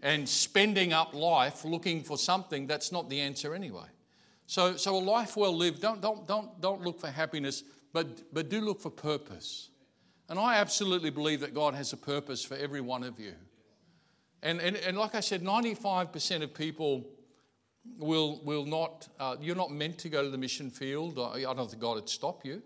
and 0.01 0.27
spending 0.27 0.93
up 0.93 1.13
life 1.13 1.65
looking 1.65 2.03
for 2.03 2.17
something 2.17 2.67
that's 2.67 2.91
not 2.91 3.09
the 3.09 3.19
answer 3.19 3.53
anyway. 3.53 3.87
So, 4.45 4.77
so 4.77 4.95
a 4.95 4.99
life 4.99 5.35
well 5.35 5.55
lived, 5.55 5.81
don't, 5.81 6.01
don't, 6.01 6.27
don't, 6.27 6.61
don't 6.61 6.81
look 6.81 6.99
for 6.99 7.07
happiness, 7.07 7.63
but, 7.93 8.33
but 8.33 8.49
do 8.49 8.61
look 8.61 8.79
for 8.79 8.89
purpose. 8.89 9.69
And 10.29 10.39
I 10.39 10.57
absolutely 10.57 11.09
believe 11.09 11.41
that 11.41 11.53
God 11.53 11.73
has 11.73 11.93
a 11.93 11.97
purpose 11.97 12.43
for 12.43 12.55
every 12.55 12.81
one 12.81 13.03
of 13.03 13.19
you. 13.19 13.33
And, 14.43 14.61
and, 14.61 14.75
and 14.77 14.97
like 14.97 15.15
I 15.15 15.19
said, 15.19 15.41
95% 15.41 16.43
of 16.43 16.53
people 16.53 17.05
will, 17.97 18.41
will 18.43 18.65
not, 18.65 19.07
uh, 19.19 19.35
you're 19.41 19.55
not 19.55 19.71
meant 19.71 19.97
to 19.99 20.09
go 20.09 20.23
to 20.23 20.29
the 20.29 20.37
mission 20.37 20.69
field. 20.69 21.17
I 21.19 21.41
don't 21.41 21.69
think 21.69 21.81
God 21.81 21.95
would 21.95 22.09
stop 22.09 22.45
you. 22.45 22.61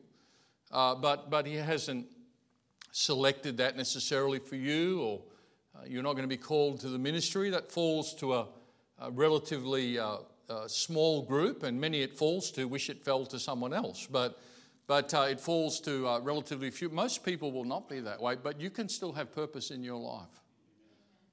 Uh, 0.71 0.95
but, 0.95 1.29
but 1.29 1.45
He 1.45 1.55
hasn't 1.55 2.07
selected 2.91 3.57
that 3.57 3.77
necessarily 3.77 4.39
for 4.39 4.55
you 4.55 5.01
or 5.01 5.21
uh, 5.75 5.85
you're 5.87 6.03
not 6.03 6.13
going 6.13 6.23
to 6.23 6.27
be 6.27 6.37
called 6.37 6.79
to 6.81 6.89
the 6.89 6.99
ministry. 6.99 7.49
That 7.49 7.71
falls 7.71 8.13
to 8.15 8.33
a, 8.33 8.47
a 8.99 9.11
relatively 9.11 9.97
uh, 9.97 10.17
uh, 10.49 10.67
small 10.67 11.21
group, 11.21 11.63
and 11.63 11.79
many 11.79 12.01
it 12.01 12.17
falls 12.17 12.51
to 12.51 12.65
wish 12.65 12.89
it 12.89 13.03
fell 13.03 13.25
to 13.27 13.39
someone 13.39 13.73
else. 13.73 14.07
But, 14.09 14.37
but 14.87 15.13
uh, 15.13 15.27
it 15.29 15.39
falls 15.39 15.79
to 15.81 16.07
uh, 16.07 16.19
relatively 16.19 16.69
few. 16.71 16.89
Most 16.89 17.23
people 17.23 17.51
will 17.51 17.63
not 17.63 17.87
be 17.87 18.01
that 18.01 18.21
way, 18.21 18.35
but 18.35 18.59
you 18.59 18.69
can 18.69 18.89
still 18.89 19.13
have 19.13 19.31
purpose 19.31 19.71
in 19.71 19.83
your 19.83 19.99
life. 19.99 20.27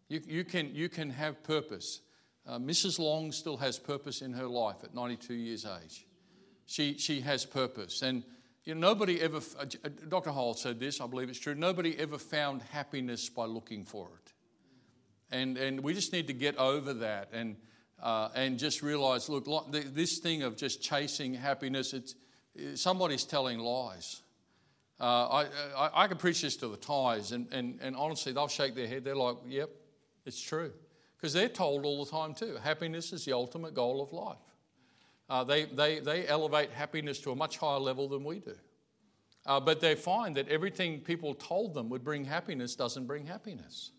You, 0.09 0.23
you, 0.27 0.45
can, 0.45 0.75
you 0.75 0.89
can 0.89 1.11
have 1.11 1.43
purpose. 1.43 2.01
Uh, 2.47 2.59
Mrs. 2.59 2.99
Long 2.99 3.33
still 3.33 3.57
has 3.59 3.79
purpose 3.79 4.23
in 4.23 4.33
her 4.33 4.47
life 4.47 4.77
at 4.85 4.95
92 4.95 5.35
years 5.35 5.67
age. 5.67 6.07
She, 6.67 6.97
she 6.97 7.21
has 7.23 7.45
purpose. 7.45 8.03
And 8.03 8.23
you 8.69 8.75
know, 8.75 8.87
nobody 8.87 9.19
ever, 9.23 9.39
uh, 9.59 9.65
uh 9.83 9.89
Dr. 10.09 10.29
Hall 10.29 10.53
said 10.53 10.79
this, 10.79 11.01
I 11.01 11.07
believe 11.07 11.31
it's 11.31 11.39
true, 11.39 11.55
nobody 11.55 11.99
ever 11.99 12.19
found 12.19 12.61
happiness 12.61 13.31
by 13.31 13.47
looking 13.47 13.87
for 13.87 14.11
it. 14.23 14.33
And, 15.31 15.57
and 15.57 15.81
we 15.81 15.95
just 15.95 16.13
need 16.13 16.27
to 16.27 16.35
get 16.35 16.59
over 16.59 16.93
that 16.93 17.31
and, 17.33 17.57
uh, 18.03 18.29
and 18.35 18.59
just 18.59 18.83
realize 18.83 19.31
look, 19.31 19.47
this 19.73 20.19
thing 20.19 20.43
of 20.43 20.59
just 20.59 20.83
chasing 20.83 21.33
happiness, 21.33 21.95
it's, 21.95 22.15
somebody's 22.75 23.25
telling 23.25 23.59
lies. 23.59 24.21
Uh, 25.01 25.05
I, 25.05 25.47
I, 25.75 25.91
I 26.05 26.09
can 26.09 26.19
preach 26.19 26.43
this 26.43 26.57
to 26.57 26.69
the 26.69 26.77
Thais, 26.77 27.33
and, 27.33 27.51
and, 27.51 27.79
and 27.81 27.97
honestly, 27.97 28.33
they'll 28.33 28.49
shake 28.49 28.75
their 28.75 28.87
head. 28.87 29.03
They're 29.03 29.17
like, 29.17 29.37
yep, 29.47 29.71
it's 30.27 30.43
true. 30.43 30.73
Because 31.17 31.33
they're 31.33 31.49
told 31.49 31.87
all 31.87 32.05
the 32.05 32.11
time, 32.11 32.35
too. 32.35 32.59
Happiness 32.63 33.15
is 33.15 33.25
the 33.25 33.33
ultimate 33.33 33.73
goal 33.73 34.03
of 34.03 34.13
life. 34.13 34.48
Uh, 35.29 35.45
they, 35.45 35.65
they, 35.65 36.01
they 36.01 36.27
elevate 36.27 36.71
happiness 36.71 37.19
to 37.21 37.31
a 37.31 37.37
much 37.37 37.59
higher 37.59 37.79
level 37.79 38.09
than 38.09 38.25
we 38.25 38.39
do. 38.39 38.55
Uh, 39.47 39.61
but 39.61 39.81
they 39.81 39.95
find 39.95 40.37
that 40.37 40.49
everything 40.49 41.01
people 41.01 41.35
told 41.35 41.75
them 41.75 41.89
would 41.89 42.05
bring 42.05 42.25
happiness 42.25 42.75
doesn't 42.75 43.07
bring 43.07 43.27
happiness. 43.27 43.93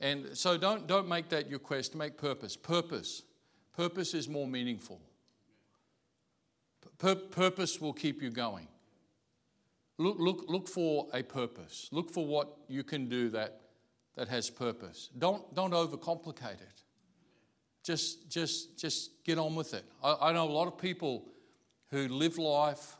And 0.00 0.36
so 0.36 0.56
don't, 0.56 0.86
don't 0.86 1.08
make 1.08 1.28
that 1.30 1.48
your 1.48 1.58
quest, 1.58 1.94
make 1.94 2.16
purpose. 2.16 2.56
Purpose. 2.56 3.22
Purpose 3.76 4.14
is 4.14 4.28
more 4.28 4.46
meaningful. 4.46 5.00
Pur- 6.98 7.14
purpose 7.14 7.80
will 7.80 7.92
keep 7.92 8.22
you 8.22 8.30
going. 8.30 8.68
Look, 9.98 10.16
look, 10.18 10.44
look 10.48 10.68
for 10.68 11.06
a 11.14 11.22
purpose. 11.22 11.88
Look 11.92 12.10
for 12.10 12.26
what 12.26 12.48
you 12.68 12.82
can 12.82 13.08
do 13.08 13.30
that, 13.30 13.60
that 14.16 14.28
has 14.28 14.50
purpose. 14.50 15.10
Don't, 15.18 15.54
don't 15.54 15.72
overcomplicate 15.72 16.60
it. 16.60 16.82
Just, 17.86 18.28
just, 18.28 18.76
just 18.76 19.22
get 19.22 19.38
on 19.38 19.54
with 19.54 19.72
it. 19.72 19.84
I, 20.02 20.16
I 20.20 20.32
know 20.32 20.48
a 20.48 20.50
lot 20.50 20.66
of 20.66 20.76
people 20.76 21.24
who 21.92 22.08
live 22.08 22.36
life, 22.36 22.96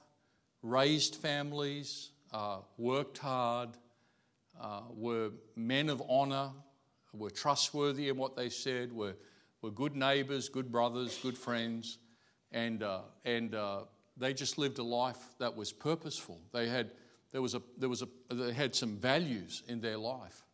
raised 0.62 1.16
families, 1.16 2.11
uh, 2.33 2.59
worked 2.79 3.18
hard, 3.18 3.70
uh, 4.61 4.83
were 4.90 5.31
men 5.57 5.88
of 5.88 6.01
honor, 6.09 6.51
were 7.12 7.31
trustworthy 7.31 8.11
in 8.11 8.16
what 8.16 8.37
they 8.37 8.49
said, 8.49 8.92
were, 8.92 9.16
were 9.61 9.72
good 9.72 9.96
neighbors, 9.96 10.49
good 10.49 10.70
brothers, 10.70 11.18
good 11.20 11.37
friends, 11.37 11.99
and, 12.53 12.85
uh, 12.85 13.01
and 13.25 13.57
uh, 13.57 13.81
they 14.16 14.33
just 14.33 14.57
lived 14.57 14.79
a 14.79 14.85
life 14.85 15.18
that 15.40 15.57
was 15.57 15.72
purposeful. 15.72 16.40
They 16.53 16.68
had, 16.68 16.92
there 17.33 17.42
was 17.42 17.57
a, 17.57 17.62
there 17.77 17.88
was 17.88 18.03
a, 18.03 18.09
they 18.33 18.53
had 18.53 18.77
some 18.77 18.99
values 18.99 19.64
in 19.66 19.81
their 19.81 19.99
life. 19.99 20.44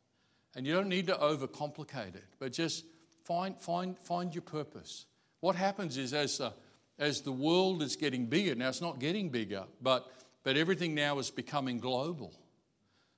And 0.57 0.67
you 0.67 0.73
don't 0.73 0.89
need 0.89 1.07
to 1.09 1.15
overcomplicate 1.17 2.15
it, 2.15 2.25
but 2.39 2.55
just 2.55 2.87
find, 3.25 3.59
find, 3.61 3.99
find 3.99 4.35
your 4.35 4.43
purpose. 4.43 5.07
What 5.41 5.57
happens 5.57 5.97
is 5.97 6.15
as 6.15 6.39
the, 6.39 6.53
as 6.99 7.23
the 7.23 7.33
world 7.33 7.83
is 7.83 7.97
getting 7.97 8.27
bigger, 8.27 8.55
now 8.55 8.69
it's 8.69 8.81
not 8.81 8.99
getting 8.99 9.29
bigger, 9.31 9.65
but, 9.81 10.11
but 10.45 10.57
everything 10.57 10.95
now 10.95 11.19
is 11.19 11.31
becoming 11.31 11.79
global. 11.79 12.33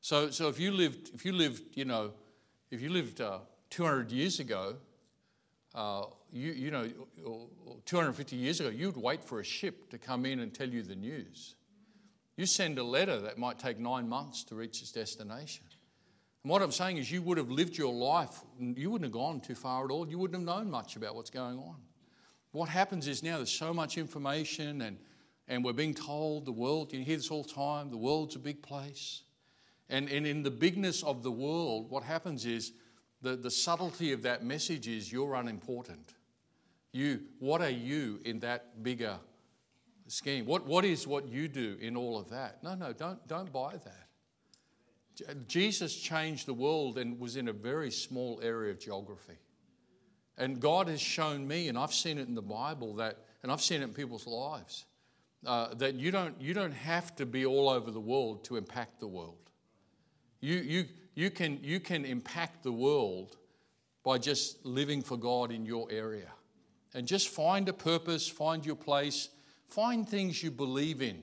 So, 0.00 0.30
so 0.30 0.48
if 0.48 0.60
you 0.60 0.70
lived, 0.72 1.10
if 1.14 1.24
you 1.24 1.32
lived, 1.32 1.62
you 1.74 1.84
know, 1.84 2.12
if 2.70 2.80
you 2.80 2.90
lived 2.90 3.20
uh, 3.20 3.38
200 3.70 4.10
years 4.10 4.40
ago, 4.40 4.76
uh, 5.74 6.04
you, 6.32 6.52
you 6.52 6.70
know, 6.70 6.88
250 7.84 8.36
years 8.36 8.60
ago, 8.60 8.68
you'd 8.68 8.96
wait 8.96 9.24
for 9.24 9.40
a 9.40 9.44
ship 9.44 9.90
to 9.90 9.98
come 9.98 10.26
in 10.26 10.40
and 10.40 10.54
tell 10.54 10.68
you 10.68 10.82
the 10.82 10.94
news. 10.94 11.56
You 12.36 12.46
send 12.46 12.78
a 12.78 12.84
letter 12.84 13.20
that 13.20 13.38
might 13.38 13.58
take 13.58 13.78
nine 13.78 14.08
months 14.08 14.44
to 14.44 14.54
reach 14.54 14.82
its 14.82 14.92
destination. 14.92 15.64
And 16.44 16.50
what 16.50 16.60
I'm 16.60 16.72
saying 16.72 16.98
is, 16.98 17.10
you 17.10 17.22
would 17.22 17.38
have 17.38 17.50
lived 17.50 17.76
your 17.76 17.92
life, 17.92 18.42
you 18.60 18.90
wouldn't 18.90 19.06
have 19.06 19.12
gone 19.12 19.40
too 19.40 19.54
far 19.54 19.86
at 19.86 19.90
all. 19.90 20.06
You 20.06 20.18
wouldn't 20.18 20.38
have 20.38 20.56
known 20.56 20.70
much 20.70 20.94
about 20.94 21.16
what's 21.16 21.30
going 21.30 21.58
on. 21.58 21.76
What 22.52 22.68
happens 22.68 23.08
is 23.08 23.22
now 23.22 23.38
there's 23.38 23.50
so 23.50 23.72
much 23.72 23.96
information, 23.96 24.82
and, 24.82 24.98
and 25.48 25.64
we're 25.64 25.72
being 25.72 25.94
told 25.94 26.44
the 26.44 26.52
world, 26.52 26.92
you 26.92 27.02
hear 27.02 27.16
this 27.16 27.30
all 27.30 27.42
the 27.42 27.52
time, 27.52 27.90
the 27.90 27.96
world's 27.96 28.36
a 28.36 28.38
big 28.38 28.62
place. 28.62 29.22
And, 29.88 30.10
and 30.10 30.26
in 30.26 30.42
the 30.42 30.50
bigness 30.50 31.02
of 31.02 31.22
the 31.22 31.32
world, 31.32 31.90
what 31.90 32.02
happens 32.02 32.44
is 32.44 32.72
the, 33.22 33.36
the 33.36 33.50
subtlety 33.50 34.12
of 34.12 34.22
that 34.22 34.44
message 34.44 34.86
is 34.86 35.10
you're 35.10 35.34
unimportant. 35.34 36.12
You, 36.92 37.22
what 37.38 37.62
are 37.62 37.70
you 37.70 38.20
in 38.24 38.38
that 38.40 38.82
bigger 38.82 39.16
scheme? 40.08 40.44
What, 40.44 40.66
what 40.66 40.84
is 40.84 41.06
what 41.06 41.26
you 41.26 41.48
do 41.48 41.78
in 41.80 41.96
all 41.96 42.18
of 42.18 42.28
that? 42.30 42.62
No, 42.62 42.74
no, 42.74 42.92
don't, 42.92 43.26
don't 43.26 43.50
buy 43.50 43.72
that. 43.72 44.03
Jesus 45.46 45.94
changed 45.94 46.46
the 46.46 46.54
world 46.54 46.98
and 46.98 47.20
was 47.20 47.36
in 47.36 47.48
a 47.48 47.52
very 47.52 47.90
small 47.90 48.40
area 48.42 48.72
of 48.72 48.80
geography. 48.80 49.38
And 50.36 50.60
God 50.60 50.88
has 50.88 51.00
shown 51.00 51.46
me, 51.46 51.68
and 51.68 51.78
I've 51.78 51.94
seen 51.94 52.18
it 52.18 52.26
in 52.26 52.34
the 52.34 52.42
Bible, 52.42 52.94
that, 52.94 53.18
and 53.42 53.52
I've 53.52 53.62
seen 53.62 53.80
it 53.80 53.84
in 53.84 53.94
people's 53.94 54.26
lives, 54.26 54.84
uh, 55.46 55.74
that 55.74 55.94
you 55.94 56.10
don't, 56.10 56.40
you 56.40 56.54
don't 56.54 56.74
have 56.74 57.14
to 57.16 57.26
be 57.26 57.46
all 57.46 57.68
over 57.68 57.90
the 57.90 58.00
world 58.00 58.44
to 58.44 58.56
impact 58.56 58.98
the 58.98 59.06
world. 59.06 59.50
You, 60.40 60.56
you, 60.56 60.84
you, 61.14 61.30
can, 61.30 61.60
you 61.62 61.78
can 61.78 62.04
impact 62.04 62.64
the 62.64 62.72
world 62.72 63.36
by 64.02 64.18
just 64.18 64.64
living 64.66 65.02
for 65.02 65.16
God 65.16 65.52
in 65.52 65.64
your 65.64 65.86
area. 65.90 66.32
And 66.94 67.06
just 67.06 67.28
find 67.28 67.68
a 67.68 67.72
purpose, 67.72 68.28
find 68.28 68.64
your 68.64 68.76
place, 68.76 69.28
find 69.68 70.08
things 70.08 70.42
you 70.42 70.50
believe 70.50 71.00
in. 71.00 71.22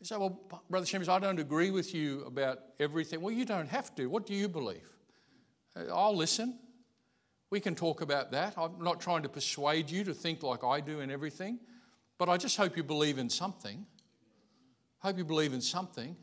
You 0.00 0.06
say, 0.06 0.16
Well, 0.16 0.40
Brother 0.68 0.86
Sehmish, 0.86 1.08
I 1.08 1.18
don't 1.18 1.38
agree 1.38 1.70
with 1.70 1.94
you 1.94 2.24
about 2.24 2.58
everything. 2.78 3.20
Well, 3.20 3.34
you 3.34 3.44
don't 3.44 3.68
have 3.68 3.94
to. 3.96 4.06
What 4.06 4.26
do 4.26 4.34
you 4.34 4.48
believe? 4.48 4.88
Uh, 5.76 5.94
I'll 5.94 6.16
listen. 6.16 6.58
We 7.50 7.60
can 7.60 7.74
talk 7.74 8.00
about 8.00 8.32
that. 8.32 8.54
I'm 8.58 8.82
not 8.82 9.00
trying 9.00 9.22
to 9.22 9.28
persuade 9.28 9.90
you 9.90 10.04
to 10.04 10.14
think 10.14 10.42
like 10.42 10.64
I 10.64 10.80
do 10.80 11.00
in 11.00 11.10
everything, 11.10 11.60
but 12.18 12.28
I 12.28 12.36
just 12.36 12.56
hope 12.56 12.76
you 12.76 12.82
believe 12.82 13.18
in 13.18 13.30
something. 13.30 13.86
Hope 14.98 15.16
you 15.16 15.24
believe 15.24 15.52
in 15.52 15.60
something. 15.60 16.16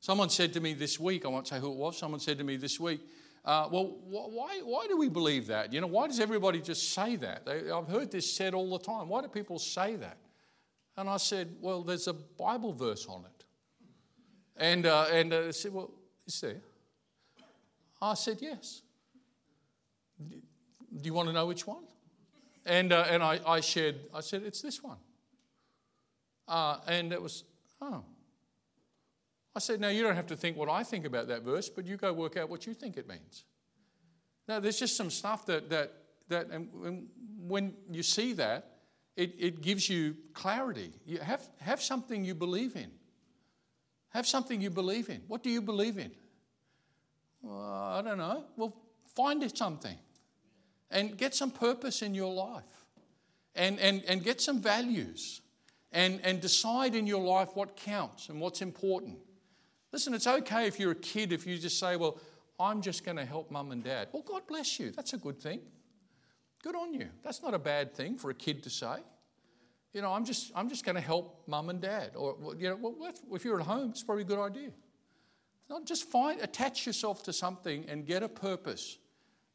Someone 0.00 0.30
said 0.30 0.52
to 0.54 0.60
me 0.60 0.72
this 0.72 0.98
week, 0.98 1.24
I 1.24 1.28
won't 1.28 1.46
say 1.46 1.60
who 1.60 1.70
it 1.70 1.76
was, 1.76 1.98
someone 1.98 2.20
said 2.20 2.38
to 2.38 2.44
me 2.44 2.56
this 2.56 2.80
week, 2.80 3.02
uh, 3.44 3.68
well, 3.70 3.84
wh- 3.84 4.32
why, 4.32 4.60
why 4.64 4.86
do 4.86 4.96
we 4.96 5.08
believe 5.08 5.48
that? 5.48 5.72
You 5.72 5.80
know, 5.80 5.86
why 5.86 6.06
does 6.06 6.20
everybody 6.20 6.60
just 6.60 6.92
say 6.92 7.16
that? 7.16 7.44
They, 7.44 7.70
I've 7.70 7.88
heard 7.88 8.10
this 8.10 8.32
said 8.32 8.54
all 8.54 8.70
the 8.70 8.84
time. 8.84 9.08
Why 9.08 9.20
do 9.20 9.28
people 9.28 9.58
say 9.58 9.96
that? 9.96 10.16
And 10.96 11.08
I 11.08 11.16
said, 11.16 11.56
well, 11.60 11.82
there's 11.82 12.08
a 12.08 12.12
Bible 12.12 12.72
verse 12.72 13.06
on 13.06 13.24
it. 13.24 13.44
And, 14.56 14.86
uh, 14.86 15.06
and 15.10 15.32
uh, 15.32 15.52
said, 15.52 15.72
well, 15.72 15.90
is 16.26 16.40
there? 16.40 16.60
I 18.00 18.14
said, 18.14 18.38
yes. 18.40 18.82
Do 20.20 20.40
you 21.02 21.14
want 21.14 21.28
to 21.28 21.32
know 21.32 21.46
which 21.46 21.66
one? 21.66 21.84
And, 22.66 22.92
uh, 22.92 23.06
and 23.08 23.22
I, 23.22 23.40
I 23.46 23.60
shared, 23.60 23.96
I 24.14 24.20
said, 24.20 24.42
it's 24.42 24.60
this 24.60 24.82
one. 24.82 24.98
Uh, 26.46 26.78
and 26.86 27.12
it 27.12 27.22
was, 27.22 27.44
oh. 27.80 28.04
I 29.54 29.58
said, 29.58 29.80
Now, 29.80 29.88
you 29.88 30.02
don't 30.02 30.16
have 30.16 30.26
to 30.28 30.36
think 30.36 30.56
what 30.56 30.68
I 30.68 30.82
think 30.82 31.04
about 31.04 31.28
that 31.28 31.42
verse, 31.42 31.68
but 31.68 31.86
you 31.86 31.96
go 31.96 32.12
work 32.12 32.36
out 32.36 32.48
what 32.48 32.66
you 32.66 32.74
think 32.74 32.96
it 32.96 33.08
means. 33.08 33.44
Now, 34.48 34.60
there's 34.60 34.78
just 34.78 34.96
some 34.96 35.10
stuff 35.10 35.46
that, 35.46 35.68
that, 35.70 35.92
that 36.28 36.48
and 36.50 37.08
when 37.38 37.74
you 37.90 38.02
see 38.02 38.32
that, 38.34 38.71
it, 39.16 39.34
it 39.38 39.60
gives 39.60 39.88
you 39.88 40.16
clarity. 40.32 40.92
You 41.06 41.18
have, 41.18 41.46
have 41.60 41.82
something 41.82 42.24
you 42.24 42.34
believe 42.34 42.76
in. 42.76 42.90
Have 44.10 44.26
something 44.26 44.60
you 44.60 44.70
believe 44.70 45.08
in. 45.08 45.22
What 45.28 45.42
do 45.42 45.50
you 45.50 45.62
believe 45.62 45.98
in? 45.98 46.10
Well, 47.42 47.60
I 47.60 48.02
don't 48.02 48.18
know. 48.18 48.44
Well, 48.56 48.74
find 49.14 49.42
it 49.42 49.56
something 49.56 49.96
and 50.90 51.16
get 51.16 51.34
some 51.34 51.50
purpose 51.50 52.02
in 52.02 52.14
your 52.14 52.32
life 52.32 52.86
and, 53.54 53.78
and, 53.80 54.02
and 54.06 54.22
get 54.22 54.40
some 54.40 54.60
values 54.60 55.40
and, 55.92 56.20
and 56.24 56.40
decide 56.40 56.94
in 56.94 57.06
your 57.06 57.22
life 57.22 57.50
what 57.54 57.76
counts 57.76 58.28
and 58.28 58.40
what's 58.40 58.62
important. 58.62 59.18
Listen, 59.92 60.14
it's 60.14 60.26
okay 60.26 60.66
if 60.66 60.78
you're 60.78 60.92
a 60.92 60.96
kid 60.96 61.32
if 61.32 61.46
you 61.46 61.58
just 61.58 61.78
say, 61.78 61.96
Well, 61.96 62.18
I'm 62.58 62.80
just 62.80 63.04
going 63.04 63.16
to 63.16 63.24
help 63.24 63.50
mum 63.50 63.72
and 63.72 63.82
dad. 63.82 64.08
Well, 64.12 64.22
God 64.22 64.46
bless 64.46 64.78
you. 64.78 64.90
That's 64.90 65.12
a 65.12 65.18
good 65.18 65.40
thing. 65.40 65.60
Good 66.62 66.76
on 66.76 66.94
you. 66.94 67.08
That's 67.24 67.42
not 67.42 67.54
a 67.54 67.58
bad 67.58 67.92
thing 67.94 68.16
for 68.16 68.30
a 68.30 68.34
kid 68.34 68.62
to 68.62 68.70
say. 68.70 68.96
You 69.92 70.00
know, 70.00 70.12
I'm 70.12 70.24
just, 70.24 70.52
I'm 70.54 70.68
just 70.68 70.84
going 70.84 70.94
to 70.94 71.02
help 71.02 71.42
mum 71.46 71.68
and 71.68 71.80
dad. 71.80 72.12
Or, 72.14 72.36
you 72.56 72.70
know, 72.70 72.78
well, 72.80 73.12
if 73.32 73.44
you're 73.44 73.60
at 73.60 73.66
home, 73.66 73.90
it's 73.90 74.02
probably 74.02 74.22
a 74.22 74.26
good 74.26 74.38
idea. 74.38 74.70
Just 75.84 76.04
find, 76.04 76.40
attach 76.40 76.86
yourself 76.86 77.22
to 77.24 77.32
something 77.32 77.86
and 77.88 78.06
get 78.06 78.22
a 78.22 78.28
purpose, 78.28 78.98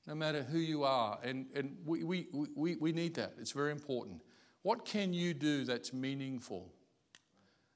no 0.07 0.15
matter 0.15 0.43
who 0.43 0.57
you 0.57 0.83
are. 0.83 1.19
And, 1.23 1.45
and 1.55 1.77
we, 1.85 2.03
we, 2.03 2.27
we, 2.55 2.75
we 2.75 2.91
need 2.91 3.15
that. 3.15 3.33
It's 3.39 3.51
very 3.51 3.71
important. 3.71 4.21
What 4.63 4.83
can 4.83 5.13
you 5.13 5.33
do 5.33 5.63
that's 5.63 5.93
meaningful? 5.93 6.73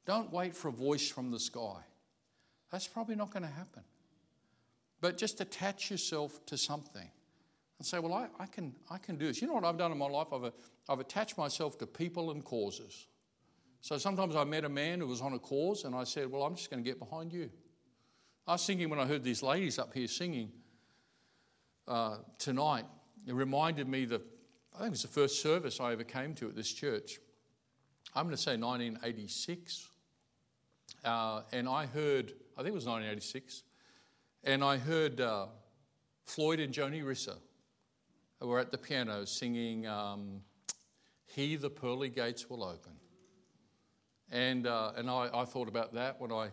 Don't 0.05 0.31
wait 0.31 0.55
for 0.55 0.69
a 0.69 0.71
voice 0.71 1.07
from 1.07 1.29
the 1.29 1.39
sky. 1.39 1.77
That's 2.71 2.87
probably 2.87 3.15
not 3.15 3.31
going 3.31 3.43
to 3.43 3.49
happen. 3.49 3.83
But 5.01 5.17
just 5.17 5.39
attach 5.39 5.91
yourself 5.91 6.43
to 6.47 6.57
something 6.57 7.09
and 7.81 7.85
say, 7.87 7.97
well, 7.97 8.13
I, 8.13 8.27
I, 8.39 8.45
can, 8.45 8.75
I 8.91 8.99
can 8.99 9.17
do 9.17 9.25
this. 9.25 9.41
You 9.41 9.47
know 9.47 9.55
what 9.55 9.65
I've 9.65 9.77
done 9.77 9.91
in 9.91 9.97
my 9.97 10.05
life? 10.05 10.27
I've, 10.31 10.51
I've 10.87 10.99
attached 10.99 11.35
myself 11.35 11.79
to 11.79 11.87
people 11.87 12.29
and 12.29 12.45
causes. 12.45 13.07
So 13.81 13.97
sometimes 13.97 14.35
I 14.35 14.43
met 14.43 14.65
a 14.65 14.69
man 14.69 14.99
who 14.99 15.07
was 15.07 15.19
on 15.19 15.33
a 15.33 15.39
cause 15.39 15.83
and 15.83 15.95
I 15.95 16.03
said, 16.03 16.31
well, 16.31 16.43
I'm 16.43 16.53
just 16.53 16.69
going 16.69 16.83
to 16.83 16.87
get 16.87 16.99
behind 16.99 17.33
you. 17.33 17.49
I 18.45 18.51
was 18.51 18.67
thinking 18.67 18.87
when 18.87 18.99
I 18.99 19.07
heard 19.07 19.23
these 19.23 19.41
ladies 19.41 19.79
up 19.79 19.95
here 19.95 20.07
singing 20.07 20.51
uh, 21.87 22.17
tonight, 22.37 22.85
it 23.25 23.33
reminded 23.33 23.87
me 23.87 24.05
the 24.05 24.21
I 24.75 24.77
think 24.77 24.87
it 24.87 24.91
was 24.91 25.01
the 25.01 25.07
first 25.07 25.41
service 25.41 25.79
I 25.79 25.91
ever 25.91 26.03
came 26.03 26.35
to 26.35 26.49
at 26.49 26.55
this 26.55 26.71
church. 26.71 27.19
I'm 28.13 28.25
going 28.25 28.35
to 28.35 28.41
say 28.41 28.57
1986. 28.57 29.89
Uh, 31.03 31.41
and 31.51 31.67
I 31.67 31.87
heard, 31.87 32.33
I 32.55 32.61
think 32.61 32.69
it 32.69 32.75
was 32.75 32.85
1986, 32.85 33.63
and 34.43 34.63
I 34.63 34.77
heard 34.77 35.19
uh, 35.19 35.47
Floyd 36.25 36.59
and 36.59 36.71
Joni 36.71 37.03
Rissa 37.03 37.37
were 38.45 38.59
at 38.59 38.71
the 38.71 38.77
piano 38.77 39.25
singing 39.25 39.87
um, 39.87 40.41
He 41.27 41.55
the 41.55 41.69
Pearly 41.69 42.09
Gates 42.09 42.49
Will 42.49 42.63
Open. 42.63 42.93
And, 44.31 44.65
uh, 44.65 44.93
and 44.95 45.09
I, 45.09 45.29
I, 45.33 45.45
thought 45.45 45.67
about 45.67 45.93
that 45.93 46.19
when 46.21 46.31
I, 46.31 46.49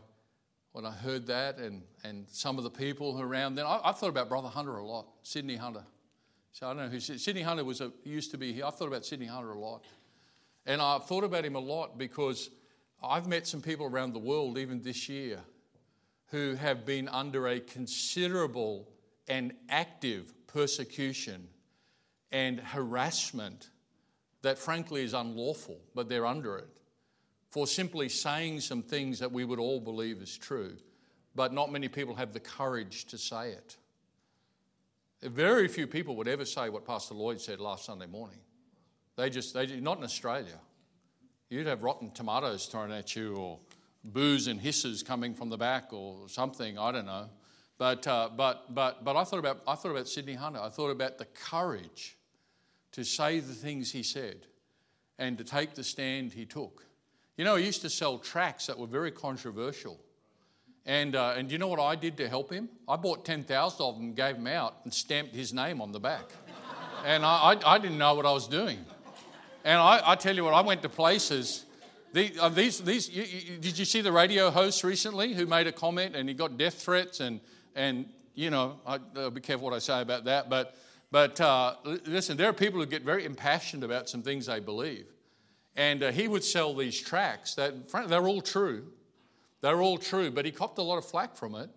when 0.73 0.85
I 0.85 0.91
heard 0.91 1.27
that 1.29 1.59
and, 1.59 1.83
and 2.03 2.27
some 2.29 2.59
of 2.59 2.65
the 2.65 2.71
people 2.71 3.21
around 3.21 3.55
then. 3.55 3.67
I, 3.67 3.81
I 3.85 3.93
thought 3.93 4.09
about 4.09 4.29
Brother 4.29 4.49
Hunter 4.49 4.77
a 4.77 4.85
lot, 4.85 5.07
Sydney 5.23 5.57
Hunter. 5.57 5.85
So 6.53 6.67
I 6.67 6.71
don't 6.75 6.85
know 6.85 6.89
who 6.89 6.99
Sydney 6.99 7.43
Hunter 7.43 7.65
was 7.65 7.81
a, 7.81 7.93
used 8.03 8.33
to 8.33 8.39
be 8.39 8.53
here. 8.53 8.65
I 8.65 8.71
thought 8.71 8.89
about 8.89 9.07
Sydney 9.07 9.27
Hunter 9.27 9.53
a 9.53 9.59
lot. 9.59 9.85
And 10.67 10.83
I've 10.83 11.07
thought 11.07 11.25
about 11.25 11.45
him 11.45 11.55
a 11.55 11.61
lot 11.61 11.99
because 11.99 12.51
I've 13.03 13.29
met 13.29 13.47
some 13.47 13.63
people 13.63 13.87
around 13.87 14.13
the 14.13 14.19
world, 14.19 14.59
even 14.59 14.83
this 14.83 15.09
year, 15.09 15.41
who 16.31 16.57
have 16.57 16.85
been 16.85 17.09
under 17.09 17.47
a 17.47 17.61
considerable 17.61 18.89
and 19.29 19.53
active 19.69 20.35
persecution 20.49 21.49
and 22.31 22.61
harassment 22.61 23.71
that, 24.43 24.59
frankly, 24.59 25.03
is 25.03 25.15
unlawful, 25.15 25.81
but 25.95 26.09
they're 26.09 26.27
under 26.27 26.59
it 26.59 26.69
for 27.51 27.67
simply 27.67 28.09
saying 28.09 28.61
some 28.61 28.83
things 28.83 29.19
that 29.19 29.33
we 29.33 29.45
would 29.45 29.59
all 29.59 29.81
believe 29.81 30.21
is 30.21 30.37
true, 30.37 30.77
but 31.35 31.53
not 31.53 31.73
many 31.73 31.89
people 31.89 32.15
have 32.15 32.33
the 32.33 32.41
courage 32.41 33.07
to 33.07 33.19
say 33.19 33.51
it. 33.51 33.77
Very 35.23 35.67
few 35.67 35.87
people 35.87 36.15
would 36.17 36.29
ever 36.29 36.45
say 36.45 36.69
what 36.69 36.85
Pastor 36.85 37.15
Lloyd 37.15 37.41
said 37.41 37.59
last 37.59 37.87
Sunday 37.87 38.07
morning. 38.07 38.39
They 39.17 39.31
just, 39.31 39.55
they, 39.55 39.67
not 39.81 39.99
in 39.99 40.05
Australia. 40.05 40.61
You'd 41.49 41.67
have 41.67 41.83
rotten 41.83 42.11
tomatoes 42.11 42.67
thrown 42.67 42.93
at 42.93 43.17
you 43.17 43.35
or 43.35 43.59
boos 44.05 44.47
and 44.47 44.61
hisses 44.61 45.03
coming 45.03 45.35
from 45.35 45.49
the 45.49 45.57
back 45.57 45.93
or 45.93 46.29
something, 46.29 46.79
I 46.79 46.93
don't 46.93 47.07
know. 47.07 47.31
But, 47.79 48.07
uh, 48.07 48.29
but, 48.37 48.75
but, 48.75 49.05
but 49.05 49.17
I, 49.17 49.25
thought 49.25 49.39
about, 49.39 49.63
I 49.67 49.75
thought 49.75 49.91
about 49.91 50.09
Sydney 50.09 50.35
Hunter. 50.35 50.61
I 50.61 50.69
thought 50.69 50.91
about 50.91 51.19
the 51.19 51.25
courage 51.25 52.18
to 52.93 53.05
say 53.05 53.41
the 53.41 53.55
things 53.55 53.93
he 53.93 54.03
said 54.03 54.47
and 55.19 55.37
to 55.39 55.45
take 55.45 55.75
the 55.75 55.85
stand 55.85 56.33
he 56.33 56.47
took. 56.47 56.85
You 57.37 57.45
know, 57.45 57.57
he 57.57 57.67
used 57.67 57.83
to 57.83 57.91
sell 57.91 58.19
tracts 58.19 58.67
that 58.67 58.79
were 58.79 58.87
very 58.87 59.11
controversial. 59.11 59.99
And, 60.87 61.15
uh, 61.15 61.35
and 61.37 61.53
you 61.53 61.59
know 61.59 61.69
what 61.69 61.81
I 61.81 61.95
did 61.97 62.17
to 62.17 62.29
help 62.29 62.51
him? 62.51 62.69
I 62.89 62.97
bought 62.97 63.25
10,000 63.25 63.85
of 63.85 63.97
them, 63.97 64.15
gave 64.15 64.37
them 64.37 64.47
out, 64.47 64.77
and 64.85 64.93
stamped 64.93 65.35
his 65.35 65.53
name 65.53 65.81
on 65.81 65.93
the 65.93 66.01
back. 66.01 66.25
and 67.05 67.25
I, 67.25 67.53
I, 67.53 67.75
I 67.75 67.79
didn't 67.79 67.99
know 67.99 68.15
what 68.15 68.27
I 68.27 68.33
was 68.33 68.49
doing. 68.49 68.79
And 69.65 69.79
I, 69.79 70.01
I 70.05 70.15
tell 70.15 70.35
you 70.35 70.45
what, 70.45 70.55
I 70.55 70.63
went 70.63 70.83
to 70.83 70.89
places. 70.89 71.65
The, 72.13 72.33
uh, 72.41 72.49
these, 72.49 72.81
these, 72.81 73.11
you, 73.11 73.23
you, 73.23 73.59
did 73.59 73.79
you 73.79 73.85
see 73.85 74.01
the 74.01 74.13
radio 74.13 74.51
host 74.51 74.83
recently 74.83 75.35
who 75.35 75.47
made 75.47 75.67
a 75.67 75.73
comment 75.73 76.17
and 76.17 76.29
he 76.29 76.35
got 76.35 76.57
death 76.57 76.75
threats? 76.75 77.21
And, 77.21 77.41
and 77.75 78.07
you 78.35 78.51
know, 78.51 78.81
I, 78.87 78.99
will 79.15 79.31
be 79.31 79.43
careful 79.43 79.67
what 79.67 79.75
I 79.75 79.81
say 79.81 80.01
about 80.01 80.25
that. 80.25 80.49
But, 80.49 80.75
but 81.11 81.41
uh, 81.41 81.77
listen, 82.07 82.37
there 82.37 82.49
are 82.49 82.55
people 82.55 82.81
who 82.81 82.87
get 82.87 83.03
very 83.03 83.25
impassioned 83.25 83.85
about 83.85 84.09
some 84.09 84.23
things 84.23 84.47
they 84.47 84.61
believe. 84.61 85.07
And 85.77 86.03
uh, 86.03 86.13
he 86.13 86.29
would 86.29 86.45
sell 86.45 86.75
these 86.75 87.01
tracts 87.01 87.55
that, 87.55 87.89
they're 88.09 88.27
all 88.27 88.41
true. 88.41 88.89
They're 89.61 89.81
all 89.81 89.99
true, 89.99 90.31
but 90.31 90.45
he 90.45 90.51
copped 90.51 90.79
a 90.79 90.83
lot 90.83 90.99
of 90.99 91.05
flack 91.05 91.37
from 91.37 91.55
it. 91.55 91.71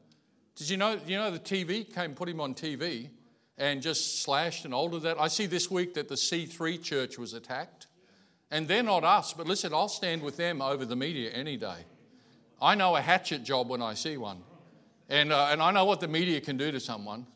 Did 0.55 0.69
you 0.69 0.77
know, 0.77 0.99
you 1.05 1.17
know 1.17 1.31
the 1.31 1.39
TV 1.39 1.91
came 1.93 2.13
put 2.13 2.27
him 2.27 2.41
on 2.41 2.53
TV? 2.53 3.09
and 3.61 3.79
just 3.81 4.23
slashed 4.23 4.65
and 4.65 4.73
altered 4.73 5.03
that. 5.03 5.19
I 5.19 5.27
see 5.27 5.45
this 5.45 5.69
week 5.69 5.93
that 5.93 6.09
the 6.09 6.15
C3 6.15 6.81
church 6.81 7.19
was 7.19 7.33
attacked. 7.33 7.85
And 8.49 8.67
they're 8.67 8.81
not 8.81 9.03
us, 9.03 9.33
but 9.33 9.47
listen, 9.47 9.71
I'll 9.71 9.87
stand 9.87 10.23
with 10.23 10.35
them 10.35 10.63
over 10.63 10.83
the 10.83 10.95
media 10.95 11.29
any 11.29 11.57
day. 11.57 11.85
I 12.59 12.73
know 12.73 12.95
a 12.95 13.01
hatchet 13.01 13.43
job 13.43 13.69
when 13.69 13.81
I 13.81 13.93
see 13.93 14.17
one. 14.17 14.41
And, 15.09 15.31
uh, 15.31 15.49
and 15.51 15.61
I 15.61 15.69
know 15.71 15.85
what 15.85 15.99
the 15.99 16.07
media 16.07 16.41
can 16.41 16.57
do 16.57 16.71
to 16.71 16.79
someone. 16.79 17.27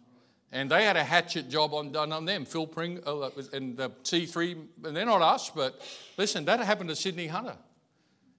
And 0.51 0.71
they 0.71 0.85
had 0.85 0.95
a 0.95 1.03
hatchet 1.03 1.49
job 1.49 1.73
on, 1.73 1.91
done 1.91 2.13
on 2.13 2.25
them. 2.25 2.45
Phil 2.45 2.67
Pring 2.67 3.01
uh, 3.05 3.29
and 3.51 3.75
the 3.75 3.89
C3, 4.03 4.65
and 4.85 4.95
they're 4.95 5.05
not 5.05 5.21
us, 5.21 5.49
but 5.49 5.81
listen, 6.17 6.45
that 6.45 6.59
happened 6.59 6.89
to 6.89 6.95
Sydney 6.95 7.27
Hunter. 7.27 7.57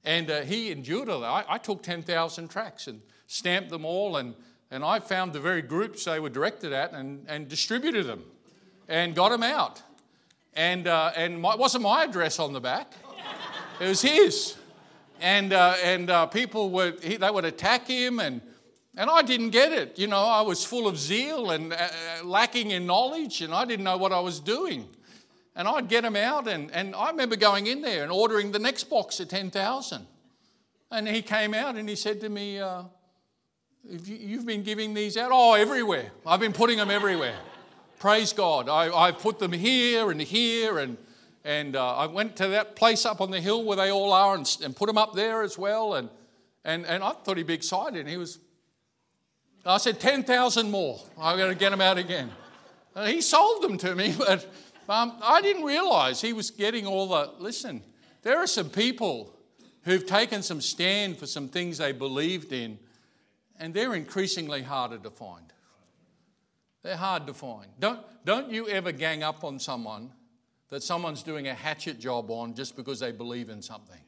And 0.04 0.30
uh, 0.30 0.40
he 0.42 0.70
endured 0.70 1.09
that. 1.09 1.22
I, 1.22 1.44
I 1.48 1.59
took 1.59 1.82
10,000 1.82 2.48
tracks 2.48 2.86
and 2.86 3.02
stamped 3.26 3.70
them 3.70 3.84
all 3.84 4.16
and 4.16 4.34
and 4.70 4.84
I 4.84 5.00
found 5.00 5.32
the 5.32 5.40
very 5.40 5.62
groups 5.62 6.04
they 6.04 6.18
were 6.18 6.28
directed 6.28 6.72
at 6.72 6.92
and, 6.92 7.24
and 7.28 7.48
distributed 7.48 8.07
them 8.07 8.24
and 8.88 9.14
got 9.14 9.30
them 9.30 9.42
out. 9.42 9.82
And, 10.54 10.88
uh, 10.88 11.12
and 11.14 11.40
my, 11.40 11.52
it 11.52 11.59
wasn't 11.59 11.84
my 11.84 12.04
address 12.04 12.38
on 12.38 12.52
the 12.52 12.61
back, 12.61 12.92
it 13.80 13.88
was 13.88 14.02
his. 14.02 14.57
And, 15.20 15.52
uh, 15.52 15.76
and 15.82 16.11
uh, 16.11 16.26
people 16.26 16.70
would, 16.70 17.02
he, 17.02 17.16
they 17.16 17.30
would 17.30 17.44
attack 17.44 17.86
him, 17.86 18.18
and, 18.18 18.40
and 18.97 19.11
I 19.11 19.22
didn't 19.22 19.51
get 19.51 19.72
it. 19.72 19.99
You 19.99 20.07
know, 20.07 20.18
I 20.18 20.40
was 20.40 20.64
full 20.64 20.88
of 20.88 20.99
zeal 20.99 21.51
and 21.51 21.72
uh, 21.72 21.88
lacking 22.24 22.70
in 22.70 22.86
knowledge, 22.86 23.42
and 23.42 23.53
I 23.53 23.64
didn't 23.64 23.84
know 23.84 23.99
what 23.99 24.12
I 24.12 24.20
was 24.20 24.40
doing. 24.40 24.88
And 25.55 25.68
I'd 25.68 25.88
get 25.88 26.03
them 26.03 26.16
out, 26.16 26.49
and, 26.49 26.70
and 26.72 26.94
I 26.94 27.11
remember 27.11 27.36
going 27.36 27.66
in 27.66 27.82
there 27.82 28.03
and 28.03 28.12
ordering 28.12 28.53
the 28.53 28.59
next 28.59 28.84
box 28.84 29.20
of 29.20 29.28
10,000. 29.28 30.07
And 30.90 31.09
he 31.09 31.22
came 31.22 31.55
out 31.55 31.76
and 31.76 31.88
he 31.88 31.97
said 31.97 32.20
to 32.20 32.28
me, 32.28 32.59
uh, 32.59 32.84
You've 33.88 34.44
been 34.44 34.64
giving 34.64 34.94
these 34.94 35.16
out? 35.16 35.30
Oh, 35.32 35.55
everywhere. 35.55 36.11
I've 36.26 36.40
been 36.40 36.53
putting 36.53 36.76
them 36.76 36.90
everywhere. 36.90 37.36
Praise 38.01 38.32
God. 38.32 38.68
I, 38.68 38.92
I 38.92 39.12
put 39.12 39.38
them 39.38 39.53
here 39.53 40.11
and 40.11 40.20
here, 40.20 40.78
and, 40.78 40.97
and 41.44 41.76
uh, 41.76 41.97
I 41.97 42.07
went 42.07 42.34
to 42.36 42.49
that 42.49 42.74
place 42.74 43.07
up 43.07 43.20
on 43.20 43.30
the 43.30 43.40
hill 43.40 43.64
where 43.64 43.76
they 43.76 43.92
all 43.92 44.12
are 44.12 44.34
and, 44.34 44.57
and 44.64 44.74
put 44.74 44.88
them 44.88 44.99
up 44.99 45.14
there 45.14 45.42
as 45.42 45.57
well. 45.57 45.94
And, 45.94 46.09
and, 46.64 46.84
and 46.84 47.05
I 47.05 47.12
thought 47.12 47.36
he'd 47.36 47.47
be 47.47 47.55
excited. 47.55 48.01
And 48.01 48.09
he 48.09 48.16
was, 48.16 48.40
I 49.67 49.79
said, 49.79 49.99
10,000 50.01 50.71
more. 50.71 51.01
I'm 51.19 51.37
going 51.37 51.53
to 51.53 51.59
get 51.59 51.71
them 51.71 51.81
out 51.81 51.99
again. 51.99 52.31
And 52.95 53.12
he 53.12 53.21
sold 53.21 53.62
them 53.62 53.77
to 53.79 53.95
me, 53.95 54.14
but 54.19 54.47
um, 54.89 55.19
I 55.23 55.41
didn't 55.43 55.64
realize 55.64 56.21
he 56.21 56.33
was 56.33 56.51
getting 56.51 56.87
all 56.87 57.09
the. 57.09 57.33
Listen, 57.39 57.83
there 58.23 58.39
are 58.39 58.47
some 58.47 58.71
people 58.71 59.35
who've 59.83 60.07
taken 60.07 60.43
some 60.43 60.61
stand 60.61 61.17
for 61.17 61.27
some 61.27 61.49
things 61.49 61.79
they 61.79 61.93
believed 61.93 62.53
in 62.53 62.79
and 63.59 63.73
they're 63.73 63.95
increasingly 63.95 64.62
harder 64.62 64.99
to 64.99 65.11
find. 65.11 65.53
They're 66.83 66.97
hard 66.97 67.27
to 67.27 67.35
find. 67.35 67.67
Don't, 67.79 68.01
don't 68.25 68.51
you 68.51 68.69
ever 68.69 68.93
gang 68.93 69.23
up 69.23 69.45
on 69.45 69.59
someone 69.59 70.11
that 70.69 70.83
someone's 70.83 71.23
doing 71.23 71.49
a 71.49 71.55
hatchet 71.55 71.99
job 71.99 72.31
on 72.31 72.55
just 72.55 72.77
because 72.77 73.01
they 73.01 73.12
believe 73.12 73.49
in 73.49 73.62
something. 73.62 74.01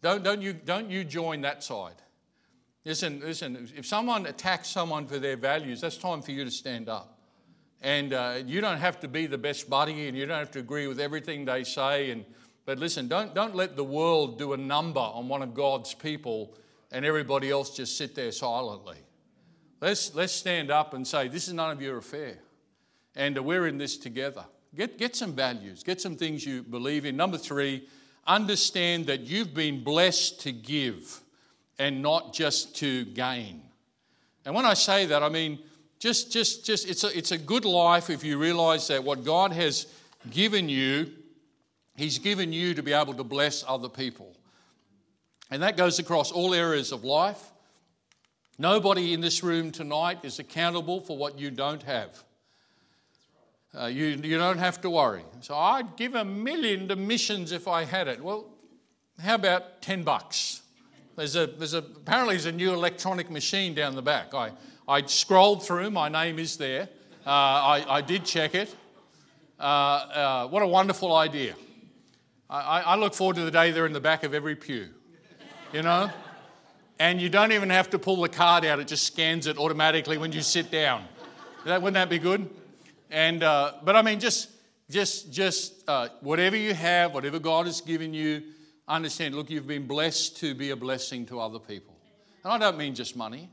Don't, 0.00 0.22
don't, 0.22 0.42
you, 0.42 0.52
don't 0.52 0.90
you 0.90 1.04
join 1.04 1.42
that 1.42 1.62
side. 1.62 1.94
Listen, 2.84 3.20
listen, 3.20 3.70
if 3.76 3.86
someone 3.86 4.26
attacks 4.26 4.68
someone 4.68 5.06
for 5.06 5.18
their 5.18 5.36
values, 5.36 5.80
that's 5.80 5.96
time 5.96 6.20
for 6.20 6.32
you 6.32 6.44
to 6.44 6.50
stand 6.50 6.88
up. 6.88 7.18
And 7.80 8.12
uh, 8.12 8.38
you 8.44 8.60
don't 8.60 8.78
have 8.78 9.00
to 9.00 9.08
be 9.08 9.26
the 9.26 9.38
best 9.38 9.70
buddy 9.70 10.08
and 10.08 10.16
you 10.16 10.26
don't 10.26 10.38
have 10.38 10.50
to 10.52 10.58
agree 10.58 10.86
with 10.86 11.00
everything 11.00 11.44
they 11.44 11.64
say. 11.64 12.10
And, 12.10 12.24
but 12.64 12.78
listen, 12.78 13.08
don't, 13.08 13.34
don't 13.34 13.54
let 13.54 13.76
the 13.76 13.84
world 13.84 14.38
do 14.38 14.52
a 14.52 14.56
number 14.56 15.00
on 15.00 15.28
one 15.28 15.42
of 15.42 15.54
God's 15.54 15.94
people 15.94 16.56
and 16.90 17.04
everybody 17.04 17.50
else 17.50 17.76
just 17.76 17.96
sit 17.96 18.14
there 18.14 18.32
silently. 18.32 18.98
Let's, 19.80 20.14
let's 20.14 20.32
stand 20.32 20.70
up 20.70 20.94
and 20.94 21.06
say, 21.06 21.26
This 21.26 21.48
is 21.48 21.54
none 21.54 21.70
of 21.70 21.82
your 21.82 21.98
affair. 21.98 22.38
And 23.16 23.38
we're 23.44 23.66
in 23.66 23.78
this 23.78 23.96
together. 23.96 24.44
Get, 24.74 24.96
get 24.96 25.16
some 25.16 25.34
values, 25.34 25.82
get 25.82 26.00
some 26.00 26.16
things 26.16 26.46
you 26.46 26.62
believe 26.62 27.04
in. 27.04 27.16
Number 27.16 27.36
three, 27.36 27.88
understand 28.26 29.06
that 29.06 29.22
you've 29.22 29.54
been 29.54 29.82
blessed 29.84 30.40
to 30.42 30.52
give 30.52 31.20
and 31.78 32.02
not 32.02 32.32
just 32.32 32.76
to 32.76 33.04
gain. 33.06 33.62
And 34.44 34.54
when 34.54 34.64
I 34.64 34.74
say 34.74 35.06
that, 35.06 35.22
I 35.22 35.28
mean, 35.28 35.58
just, 35.98 36.32
just, 36.32 36.64
just, 36.64 36.88
it's 36.88 37.04
a, 37.04 37.16
it's 37.16 37.30
a 37.30 37.38
good 37.38 37.64
life 37.64 38.10
if 38.10 38.24
you 38.24 38.38
realize 38.38 38.88
that 38.88 39.04
what 39.04 39.24
God 39.24 39.52
has 39.52 39.86
given 40.30 40.68
you, 40.68 41.10
He's 41.94 42.18
given 42.18 42.52
you 42.52 42.74
to 42.74 42.82
be 42.82 42.92
able 42.92 43.14
to 43.14 43.24
bless 43.24 43.64
other 43.68 43.88
people. 43.88 44.34
And 45.50 45.62
that 45.62 45.76
goes 45.76 45.98
across 45.98 46.32
all 46.32 46.54
areas 46.54 46.90
of 46.90 47.04
life. 47.04 47.50
Nobody 48.58 49.12
in 49.12 49.20
this 49.20 49.42
room 49.42 49.70
tonight 49.70 50.20
is 50.22 50.38
accountable 50.38 51.00
for 51.00 51.16
what 51.16 51.38
you 51.38 51.50
don't 51.50 51.82
have. 51.82 52.24
Uh, 53.78 53.86
you, 53.86 54.06
you 54.06 54.38
don't 54.38 54.58
have 54.58 54.80
to 54.80 54.90
worry. 54.90 55.24
So 55.40 55.54
I'd 55.54 55.96
give 55.96 56.14
a 56.14 56.24
million 56.24 56.88
to 56.88 56.96
missions 56.96 57.52
if 57.52 57.68
I 57.68 57.84
had 57.84 58.08
it. 58.08 58.22
Well, 58.22 58.46
how 59.20 59.34
about 59.34 59.82
10 59.82 60.02
bucks? 60.02 60.61
There's 61.16 61.36
a, 61.36 61.46
there's 61.46 61.74
a, 61.74 61.78
apparently 61.78 62.34
there's 62.34 62.46
a 62.46 62.52
new 62.52 62.72
electronic 62.72 63.30
machine 63.30 63.74
down 63.74 63.94
the 63.94 64.02
back. 64.02 64.34
I, 64.34 64.52
I 64.88 65.04
scrolled 65.06 65.66
through, 65.66 65.90
my 65.90 66.08
name 66.08 66.38
is 66.38 66.56
there. 66.56 66.88
Uh, 67.26 67.30
I, 67.30 67.84
I 67.88 68.00
did 68.00 68.24
check 68.24 68.54
it. 68.54 68.74
Uh, 69.58 69.62
uh 69.62 70.48
what 70.48 70.62
a 70.62 70.66
wonderful 70.66 71.14
idea. 71.14 71.54
I, 72.50 72.80
I 72.80 72.96
look 72.96 73.14
forward 73.14 73.36
to 73.36 73.44
the 73.44 73.50
day 73.50 73.70
they're 73.70 73.86
in 73.86 73.92
the 73.92 74.00
back 74.00 74.24
of 74.24 74.34
every 74.34 74.56
pew 74.56 74.88
you 75.72 75.82
know? 75.82 76.10
And 76.98 77.20
you 77.20 77.28
don't 77.28 77.52
even 77.52 77.70
have 77.70 77.90
to 77.90 77.98
pull 77.98 78.20
the 78.20 78.28
card 78.28 78.64
out, 78.64 78.78
it 78.78 78.86
just 78.86 79.04
scans 79.06 79.46
it 79.46 79.58
automatically 79.58 80.18
when 80.18 80.32
you 80.32 80.42
sit 80.42 80.70
down. 80.70 81.04
That, 81.64 81.80
wouldn't 81.80 81.94
that 81.94 82.10
be 82.10 82.18
good? 82.18 82.48
And, 83.10 83.42
uh, 83.42 83.74
but 83.82 83.96
I 83.96 84.02
mean, 84.02 84.20
just 84.20 84.50
just, 84.90 85.32
just 85.32 85.88
uh, 85.88 86.08
whatever 86.20 86.54
you 86.54 86.74
have, 86.74 87.14
whatever 87.14 87.38
God 87.38 87.64
has 87.64 87.80
given 87.80 88.12
you, 88.12 88.42
understand, 88.96 89.34
look, 89.34 89.50
you've 89.50 89.66
been 89.66 89.86
blessed 89.86 90.36
to 90.38 90.54
be 90.54 90.70
a 90.70 90.76
blessing 90.76 91.26
to 91.26 91.40
other 91.40 91.58
people. 91.58 91.96
And 92.44 92.52
I 92.52 92.58
don't 92.58 92.76
mean 92.76 92.94
just 92.94 93.16
money, 93.16 93.48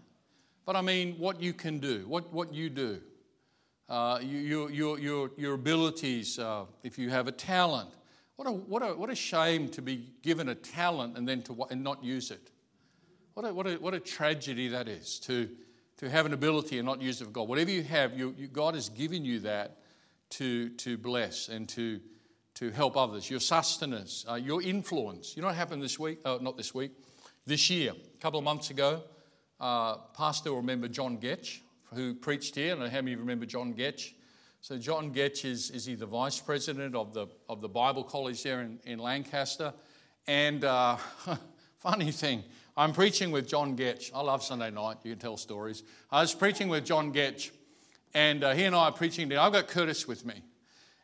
but 0.66 0.76
I 0.76 0.82
mean 0.82 1.16
what 1.18 1.42
you 1.42 1.54
can 1.54 1.80
do, 1.80 2.06
what, 2.08 2.32
what 2.34 2.54
you 2.54 2.70
do. 2.70 3.02
Uh, 3.88 4.20
your, 4.22 4.70
your, 4.70 5.00
your, 5.00 5.32
your 5.38 5.54
abilities, 5.56 6.38
uh, 6.38 6.66
if 6.84 7.00
you 7.00 7.10
have 7.10 7.28
a 7.28 7.32
talent. 7.32 7.90
What 8.36 8.48
a, 8.48 8.52
what, 8.52 8.84
a, 8.84 8.94
what 8.94 9.10
a 9.10 9.16
shame 9.16 9.68
to 9.70 9.82
be 9.82 10.12
given 10.22 10.50
a 10.50 10.56
talent 10.56 11.18
and 11.18 11.28
then 11.28 11.42
to 11.44 11.66
and 11.72 11.84
not 11.84 12.04
use 12.04 12.32
it. 12.32 12.52
What 13.34 13.46
a, 13.46 13.54
what 13.54 13.68
a, 13.68 13.74
what 13.76 13.94
a 13.94 14.00
tragedy 14.00 14.68
that 14.70 14.88
is 14.88 15.20
to, 15.22 15.50
to 15.98 16.10
have 16.10 16.26
an 16.26 16.34
ability 16.34 16.78
and 16.78 16.86
not 16.86 17.02
use 17.02 17.20
it 17.22 17.26
for 17.26 17.32
God. 17.32 17.48
Whatever 17.48 17.72
you 17.72 17.84
have, 17.84 18.18
you, 18.18 18.36
you, 18.38 18.48
God 18.48 18.76
has 18.76 18.90
given 18.90 19.26
you 19.26 19.40
that 19.40 19.78
to, 20.32 20.70
to 20.70 20.98
bless 20.98 21.50
and 21.50 21.68
to, 21.70 22.00
to 22.60 22.72
help 22.72 22.97
others. 22.97 23.30
Your 23.30 23.39
sustenance, 23.39 24.26
uh, 24.30 24.36
your 24.36 24.62
influence. 24.62 25.36
You 25.36 25.41
know 25.41 25.47
what 25.47 25.55
happened 25.55 25.82
this 25.82 25.97
week? 25.97 26.20
Uh, 26.26 26.39
not 26.41 26.57
this 26.57 26.76
week, 26.76 26.91
this 27.45 27.70
year. 27.70 27.93
A 27.93 28.18
couple 28.22 28.38
of 28.38 28.43
months 28.43 28.70
ago, 28.70 29.01
uh, 29.62 29.95
Pastor 30.14 30.51
remember 30.51 30.89
John 30.89 31.18
Goetsch 31.18 31.62
who 31.93 32.14
preached 32.14 32.55
here. 32.55 32.68
I 32.68 32.70
don't 32.72 32.80
know 32.80 32.89
how 32.89 33.01
many 33.01 33.16
remember 33.16 33.45
John 33.45 33.74
Goetsch. 33.74 34.12
So 34.60 34.78
John 34.78 35.14
Goetsch 35.14 35.45
is, 35.45 35.72
is 35.72 35.86
he 35.86 35.95
the 35.95 36.05
vice 36.05 36.41
president 36.41 36.95
of 36.95 37.14
the, 37.14 37.28
of 37.47 37.62
the 37.62 37.70
Bible 37.70 38.03
College 38.03 38.43
there 38.43 38.62
in, 38.62 38.78
in 38.86 38.99
Lancaster. 38.99 39.74
And 40.28 40.66
uh, 40.66 40.97
funny 41.78 42.12
thing, 42.12 42.43
I'm 42.76 42.91
preaching 42.91 43.32
with 43.32 43.47
John 43.47 43.78
Goetsch. 43.78 44.12
I 44.14 44.20
love 44.20 44.43
Sunday 44.43 44.70
night. 44.70 44.97
You 45.03 45.12
can 45.12 45.20
tell 45.20 45.38
stories. 45.38 45.84
I 46.12 46.20
was 46.22 46.36
preaching 46.36 46.68
with 46.68 46.86
John 46.86 47.14
Goetsch, 47.14 47.51
and 48.14 48.43
uh, 48.43 48.51
he 48.53 48.66
and 48.66 48.76
I 48.76 48.88
are 48.88 48.91
preaching 48.91 49.30
there. 49.30 49.39
I've 49.39 49.53
got 49.53 49.70
Curtis 49.70 50.10
with 50.10 50.26
me. 50.26 50.43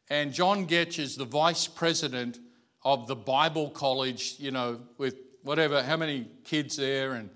And 0.09 0.33
John 0.33 0.67
Goetsch 0.67 0.99
is 0.99 1.15
the 1.15 1.25
vice 1.25 1.67
president 1.67 2.39
of 2.83 3.07
the 3.07 3.15
Bible 3.15 3.69
College, 3.69 4.35
you 4.37 4.51
know, 4.51 4.79
with 4.97 5.15
whatever, 5.43 5.81
how 5.83 5.97
many 5.97 6.27
kids 6.43 6.77
there 6.77 7.13
and 7.13 7.29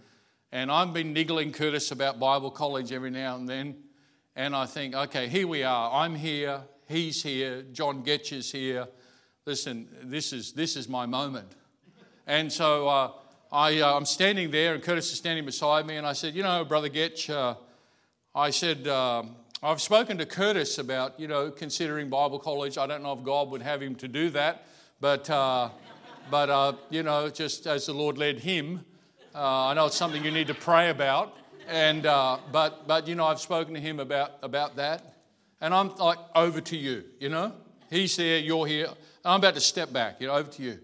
and 0.51 0.71
I've 0.71 0.93
been 0.93 1.13
niggling 1.13 1.51
Curtis 1.51 1.91
about 1.91 2.19
Bible 2.19 2.49
college 2.49 2.91
every 2.91 3.11
now 3.11 3.35
and 3.35 3.47
then. 3.47 3.75
And 4.35 4.55
I 4.55 4.65
think, 4.65 4.95
okay, 4.95 5.27
here 5.27 5.47
we 5.47 5.61
are. 5.61 5.91
I'm 5.91 6.15
here. 6.15 6.61
He's 6.87 7.21
here. 7.21 7.61
John 7.71 8.03
Goetsch 8.03 8.33
is 8.33 8.51
here. 8.51 8.87
Listen, 9.45 9.87
this 10.01 10.33
is, 10.33 10.53
this 10.53 10.75
is 10.75 10.89
my 10.89 11.05
moment. 11.05 11.51
And 12.25 12.51
so 12.51 12.87
uh, 12.87 13.11
I, 13.51 13.79
uh, 13.79 13.95
I'm 13.95 14.05
standing 14.05 14.49
there, 14.49 14.73
and 14.73 14.81
Curtis 14.81 15.11
is 15.11 15.19
standing 15.19 15.45
beside 15.45 15.85
me. 15.85 15.97
And 15.97 16.07
I 16.07 16.13
said, 16.13 16.33
You 16.33 16.41
know, 16.41 16.65
Brother 16.65 16.89
Goetsch, 16.89 17.29
uh, 17.29 17.53
I 18.33 18.49
said, 18.49 18.87
um, 18.87 19.35
I've 19.61 19.81
spoken 19.81 20.17
to 20.19 20.25
Curtis 20.25 20.77
about, 20.77 21.19
you 21.19 21.27
know, 21.27 21.51
considering 21.51 22.09
Bible 22.09 22.39
college. 22.39 22.77
I 22.77 22.87
don't 22.87 23.03
know 23.03 23.11
if 23.11 23.23
God 23.23 23.49
would 23.49 23.61
have 23.61 23.81
him 23.81 23.93
to 23.95 24.07
do 24.07 24.29
that, 24.29 24.65
but, 25.01 25.29
uh, 25.29 25.67
but 26.31 26.49
uh, 26.49 26.73
you 26.89 27.03
know, 27.03 27.29
just 27.29 27.67
as 27.67 27.85
the 27.85 27.93
Lord 27.93 28.17
led 28.17 28.39
him. 28.39 28.85
Uh, 29.35 29.65
I 29.65 29.73
know 29.73 29.87
it's 29.87 29.97
something 29.97 30.23
you 30.23 30.31
need 30.31 30.47
to 30.47 30.53
pray 30.53 30.89
about, 30.89 31.35
and 31.67 32.05
uh, 32.05 32.37
but 32.51 32.87
but 32.87 33.07
you 33.07 33.15
know 33.15 33.25
I've 33.25 33.39
spoken 33.39 33.73
to 33.73 33.79
him 33.79 33.99
about 33.99 34.31
about 34.41 34.77
that, 34.77 35.17
and 35.61 35.73
I'm 35.73 35.95
like 35.97 36.17
over 36.35 36.61
to 36.61 36.77
you. 36.77 37.03
You 37.19 37.29
know, 37.29 37.53
he's 37.91 38.15
there, 38.15 38.39
you're 38.39 38.65
here. 38.65 38.87
I'm 39.23 39.39
about 39.39 39.53
to 39.53 39.61
step 39.61 39.93
back. 39.93 40.19
You 40.19 40.27
know, 40.27 40.33
over 40.33 40.49
to 40.49 40.63
you, 40.63 40.79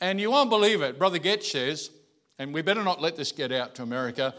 and 0.00 0.20
you 0.20 0.30
won't 0.30 0.50
believe 0.50 0.82
it. 0.82 0.98
Brother 0.98 1.18
Goetsch 1.18 1.44
says, 1.44 1.90
and 2.38 2.52
we 2.52 2.60
better 2.60 2.84
not 2.84 3.00
let 3.00 3.16
this 3.16 3.32
get 3.32 3.50
out 3.50 3.74
to 3.76 3.82
America. 3.82 4.34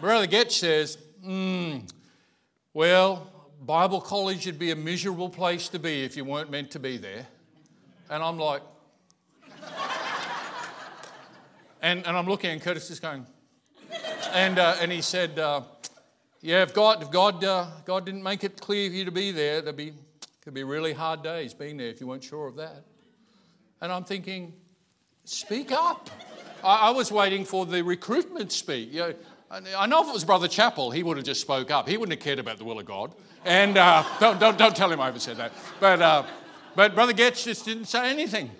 Brother 0.00 0.26
Goetsch 0.26 0.52
says, 0.52 0.96
mm, 1.22 1.86
well, 2.78 3.28
Bible 3.60 4.00
college 4.00 4.46
would 4.46 4.56
be 4.56 4.70
a 4.70 4.76
miserable 4.76 5.28
place 5.28 5.68
to 5.70 5.80
be 5.80 6.04
if 6.04 6.16
you 6.16 6.24
weren't 6.24 6.48
meant 6.48 6.70
to 6.70 6.78
be 6.78 6.96
there, 6.96 7.26
and 8.08 8.22
I'm 8.22 8.38
like. 8.38 8.62
And, 11.82 12.06
and 12.06 12.16
I'm 12.16 12.26
looking, 12.26 12.50
and 12.50 12.62
Curtis 12.62 12.88
is 12.90 13.00
going, 13.00 13.26
and, 14.32 14.60
uh, 14.60 14.76
and 14.80 14.92
he 14.92 15.00
said, 15.00 15.40
uh, 15.40 15.62
Yeah, 16.40 16.62
if 16.62 16.72
God, 16.72 17.02
if 17.02 17.10
God, 17.10 17.42
uh, 17.42 17.66
God 17.84 18.06
didn't 18.06 18.22
make 18.22 18.44
it 18.44 18.60
clear 18.60 18.88
for 18.88 18.94
you 18.94 19.04
to 19.06 19.10
be 19.10 19.32
there, 19.32 19.60
there'd 19.60 19.76
be, 19.76 19.92
could 20.40 20.54
be 20.54 20.62
really 20.62 20.92
hard 20.92 21.24
days 21.24 21.54
being 21.54 21.78
there 21.78 21.88
if 21.88 22.00
you 22.00 22.06
weren't 22.06 22.22
sure 22.22 22.46
of 22.46 22.54
that. 22.54 22.84
And 23.80 23.90
I'm 23.90 24.04
thinking, 24.04 24.52
Speak 25.24 25.72
up. 25.72 26.10
I, 26.62 26.76
I 26.76 26.90
was 26.90 27.10
waiting 27.10 27.44
for 27.44 27.66
the 27.66 27.82
recruitment 27.82 28.52
speak. 28.52 28.92
You 28.92 29.00
know, 29.00 29.14
I 29.50 29.86
know 29.86 30.02
if 30.02 30.08
it 30.08 30.12
was 30.12 30.24
Brother 30.24 30.46
Chappell, 30.46 30.90
he 30.90 31.02
would 31.02 31.16
have 31.16 31.24
just 31.24 31.40
spoke 31.40 31.70
up. 31.70 31.88
He 31.88 31.96
wouldn't 31.96 32.18
have 32.18 32.22
cared 32.22 32.38
about 32.38 32.58
the 32.58 32.64
will 32.64 32.78
of 32.78 32.84
God. 32.84 33.14
And 33.46 33.78
uh, 33.78 34.04
don't, 34.20 34.38
don't, 34.38 34.58
don't 34.58 34.76
tell 34.76 34.92
him 34.92 35.00
I 35.00 35.08
ever 35.08 35.18
said 35.18 35.38
that. 35.38 35.52
But, 35.80 36.02
uh, 36.02 36.24
but 36.76 36.94
Brother 36.94 37.14
Goetsch 37.14 37.44
just 37.44 37.64
didn't 37.64 37.86
say 37.86 38.10
anything. 38.10 38.50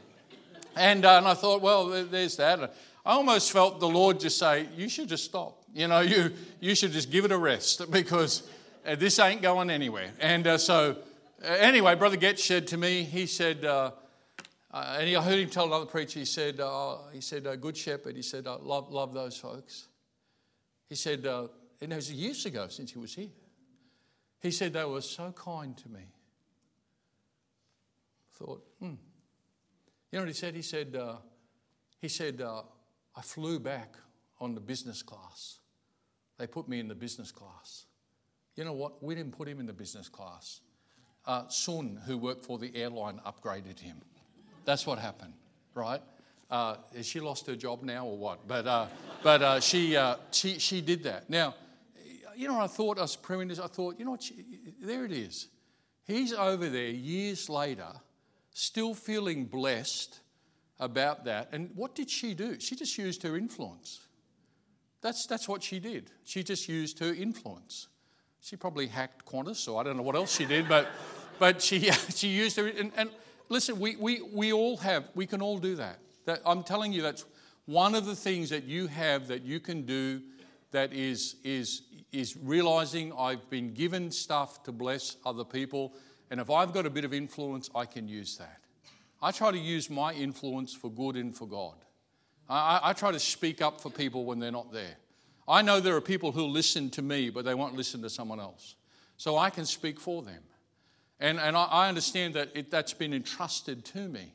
And, 0.77 1.05
uh, 1.05 1.19
and 1.19 1.29
I 1.29 1.35
thought, 1.35 1.61
well, 1.61 1.89
there's 2.05 2.37
that. 2.37 2.75
I 3.05 3.13
almost 3.13 3.53
felt 3.53 3.81
the 3.81 3.89
Lord 3.89 4.19
just 4.21 4.39
say, 4.39 4.67
You 4.77 4.89
should 4.89 5.09
just 5.09 5.25
stop. 5.25 5.63
You 5.75 5.89
know, 5.89 6.01
you, 6.01 6.33
you 6.61 6.75
should 6.75 6.93
just 6.93 7.11
give 7.11 7.27
it 7.27 7.33
a 7.33 7.39
rest 7.39 7.91
because 7.91 8.49
uh, 8.87 8.95
this 8.95 9.19
ain't 9.19 9.43
going 9.43 9.69
anywhere. 9.69 10.11
And 10.21 10.47
uh, 10.47 10.57
so, 10.57 10.97
uh, 11.45 11.47
anyway, 11.47 11.97
Brother 11.97 12.17
Goetsch 12.17 12.41
said 12.41 12.67
to 12.69 12.79
me, 12.79 13.03
he 13.03 13.27
said, 13.27 13.59
and 13.63 13.93
I 14.73 15.23
heard 15.23 15.39
him 15.39 15.51
tell 15.51 15.67
another 15.67 15.87
preacher, 15.87 16.19
he 16.19 16.25
said, 16.25 16.61
he 17.13 17.21
said, 17.21 17.61
Good 17.61 17.77
Shepherd, 17.77 18.17
he 18.17 18.23
said, 18.23 18.47
love, 18.47 18.91
love 18.91 19.13
those 19.13 19.37
folks. 19.37 19.89
He 20.89 20.95
said, 20.95 21.25
and 21.25 21.93
it 21.93 21.97
was 21.97 22.13
years 22.13 22.47
ago 22.47 22.69
since 22.69 22.93
he 22.93 22.99
was 22.99 23.15
here. 23.15 23.29
He 24.41 24.51
said, 24.51 24.73
They 24.73 24.85
were 24.85 25.01
so 25.01 25.33
kind 25.33 25.77
to 25.79 25.89
me. 25.89 26.01
I 28.31 28.45
thought, 28.45 28.65
hmm. 28.79 28.95
You 30.11 30.19
know 30.19 30.21
what 30.21 30.29
he 30.29 30.35
said? 30.35 30.55
He 30.55 30.63
said, 30.63 30.97
he 32.01 32.09
said, 32.09 32.41
I 32.41 33.21
flew 33.21 33.59
back 33.59 33.97
on 34.41 34.55
the 34.55 34.61
business 34.61 35.03
class. 35.03 35.59
They 36.39 36.47
put 36.47 36.69
me 36.69 36.79
in 36.79 36.89
the 36.89 36.95
business 36.95 37.33
class. 37.33 37.87
You 38.55 38.65
know 38.65 38.73
what? 38.73 39.03
We 39.03 39.15
didn't 39.15 39.37
put 39.37 39.49
him 39.49 39.61
in 39.61 39.67
the 39.67 39.73
business 39.73 40.09
class. 40.09 40.61
Uh, 41.27 41.47
Sun, 41.49 42.01
who 42.07 42.17
worked 42.17 42.45
for 42.45 42.59
the 42.59 42.75
airline, 42.75 43.21
upgraded 43.27 43.79
him. 43.79 44.01
That's 44.65 44.87
what 44.87 44.99
happened, 44.99 45.35
right? 45.75 46.01
Uh, 46.51 46.77
has 46.97 47.07
she 47.07 47.21
lost 47.21 47.47
her 47.47 47.57
job 47.57 47.83
now 47.83 48.07
or 48.07 48.17
what? 48.17 48.49
But, 48.49 48.67
uh, 48.67 48.87
but 49.23 49.43
uh, 49.43 49.61
she, 49.61 49.97
uh, 49.97 50.17
she, 50.31 50.59
she 50.59 50.81
did 50.81 51.03
that. 51.05 51.29
Now, 51.29 51.55
you 52.35 52.49
know, 52.49 52.61
I 52.61 52.69
thought, 52.69 52.99
was 52.99 53.17
praying 53.17 53.49
this, 53.49 53.59
I 53.59 53.67
thought, 53.67 53.97
you 53.99 54.05
know 54.05 54.13
what, 54.13 54.23
she, 54.23 54.45
there 54.81 55.05
it 55.05 55.13
is. 55.13 55.49
He's 56.05 56.33
over 56.33 56.69
there 56.69 56.89
years 56.89 57.51
later, 57.51 57.89
still 58.53 58.95
feeling 58.95 59.45
blessed 59.45 60.21
about 60.81 61.25
that. 61.25 61.49
And 61.53 61.71
what 61.75 61.95
did 61.95 62.09
she 62.09 62.33
do? 62.35 62.59
She 62.61 62.77
just 62.77 62.97
used 62.97 63.23
her 63.25 63.37
influence. 63.37 64.01
That's, 65.03 65.27
that's 65.27 65.49
what 65.49 65.63
she 65.63 65.81
did. 65.81 66.11
She 66.25 66.43
just 66.43 66.69
used 66.69 66.99
her 67.01 67.13
influence. 67.13 67.89
She 68.41 68.57
probably 68.57 68.87
hacked 68.87 69.27
Qantas, 69.27 69.69
or 69.69 69.81
I 69.81 69.85
don't 69.85 69.97
know 69.97 70.03
what 70.03 70.17
else 70.17 70.37
she 70.37 70.47
did, 70.47 70.69
but, 70.69 70.89
but 71.39 71.61
she, 71.61 71.91
she 72.15 72.29
used 72.29 72.57
her. 72.57 72.69
And, 72.69 72.93
and 72.97 73.11
listen, 73.49 73.79
we, 73.79 73.97
we, 73.97 74.23
we 74.23 74.53
all 74.53 74.77
have, 74.79 75.09
we 75.15 75.27
can 75.27 75.43
all 75.43 75.59
do 75.59 75.77
that. 75.77 75.99
That. 76.29 76.43
I'm 76.47 76.63
telling 76.63 76.93
you, 76.93 77.03
that's 77.03 77.25
one 77.67 77.95
of 77.95 78.07
the 78.07 78.15
things 78.15 78.51
that 78.51 78.65
you 78.65 78.87
have 78.87 79.29
that 79.29 79.43
you 79.43 79.61
can 79.61 79.83
do 79.83 80.23
that 80.71 80.93
is, 80.93 81.37
is, 81.43 81.83
is 82.13 82.37
realizing 82.37 83.13
I've 83.19 83.49
been 83.51 83.75
given 83.75 84.11
stuff 84.11 84.63
to 84.65 84.73
bless 84.73 85.17
other 85.25 85.45
people. 85.45 85.95
And 86.31 86.41
if 86.41 86.51
I've 86.51 86.73
got 86.73 86.87
a 86.87 86.91
bit 86.91 87.05
of 87.05 87.13
influence, 87.13 87.71
I 87.75 87.87
can 87.87 88.09
use 88.09 88.37
that. 88.37 88.61
I 89.21 89.33
try 89.33 89.51
to 89.51 89.59
use 89.59 89.91
my 89.91 90.13
influence 90.13 90.75
for 90.75 90.91
good 90.91 91.17
and 91.17 91.35
for 91.35 91.49
God. 91.49 91.75
I, 92.49 92.81
I, 92.83 92.93
try 92.93 93.11
to 93.11 93.19
speak 93.19 93.61
up 93.61 93.81
for 93.81 93.91
people 93.91 94.25
when 94.25 94.39
they're 94.39 94.51
not 94.51 94.73
there. 94.73 94.97
I 95.47 95.63
know 95.63 95.81
there 95.81 95.97
are 95.97 96.01
people 96.01 96.33
who 96.33 96.45
listen 96.45 96.89
to 96.91 97.03
me, 97.03 97.31
but 97.31 97.45
they 97.45 97.55
won't 97.55 97.75
listen 97.75 98.01
to 98.03 98.11
someone 98.11 98.41
else. 98.41 98.77
So 99.17 99.37
I 99.37 99.51
can 99.51 99.67
speak 99.67 99.99
for 99.99 100.23
them. 100.23 100.43
And, 101.21 101.39
and 101.39 101.57
I, 101.57 101.65
I 101.65 101.89
understand 101.89 102.35
that 102.35 102.51
it, 102.55 102.71
that's 102.71 102.95
been 102.95 103.13
entrusted 103.13 103.85
to 103.87 104.09
me. 104.09 104.33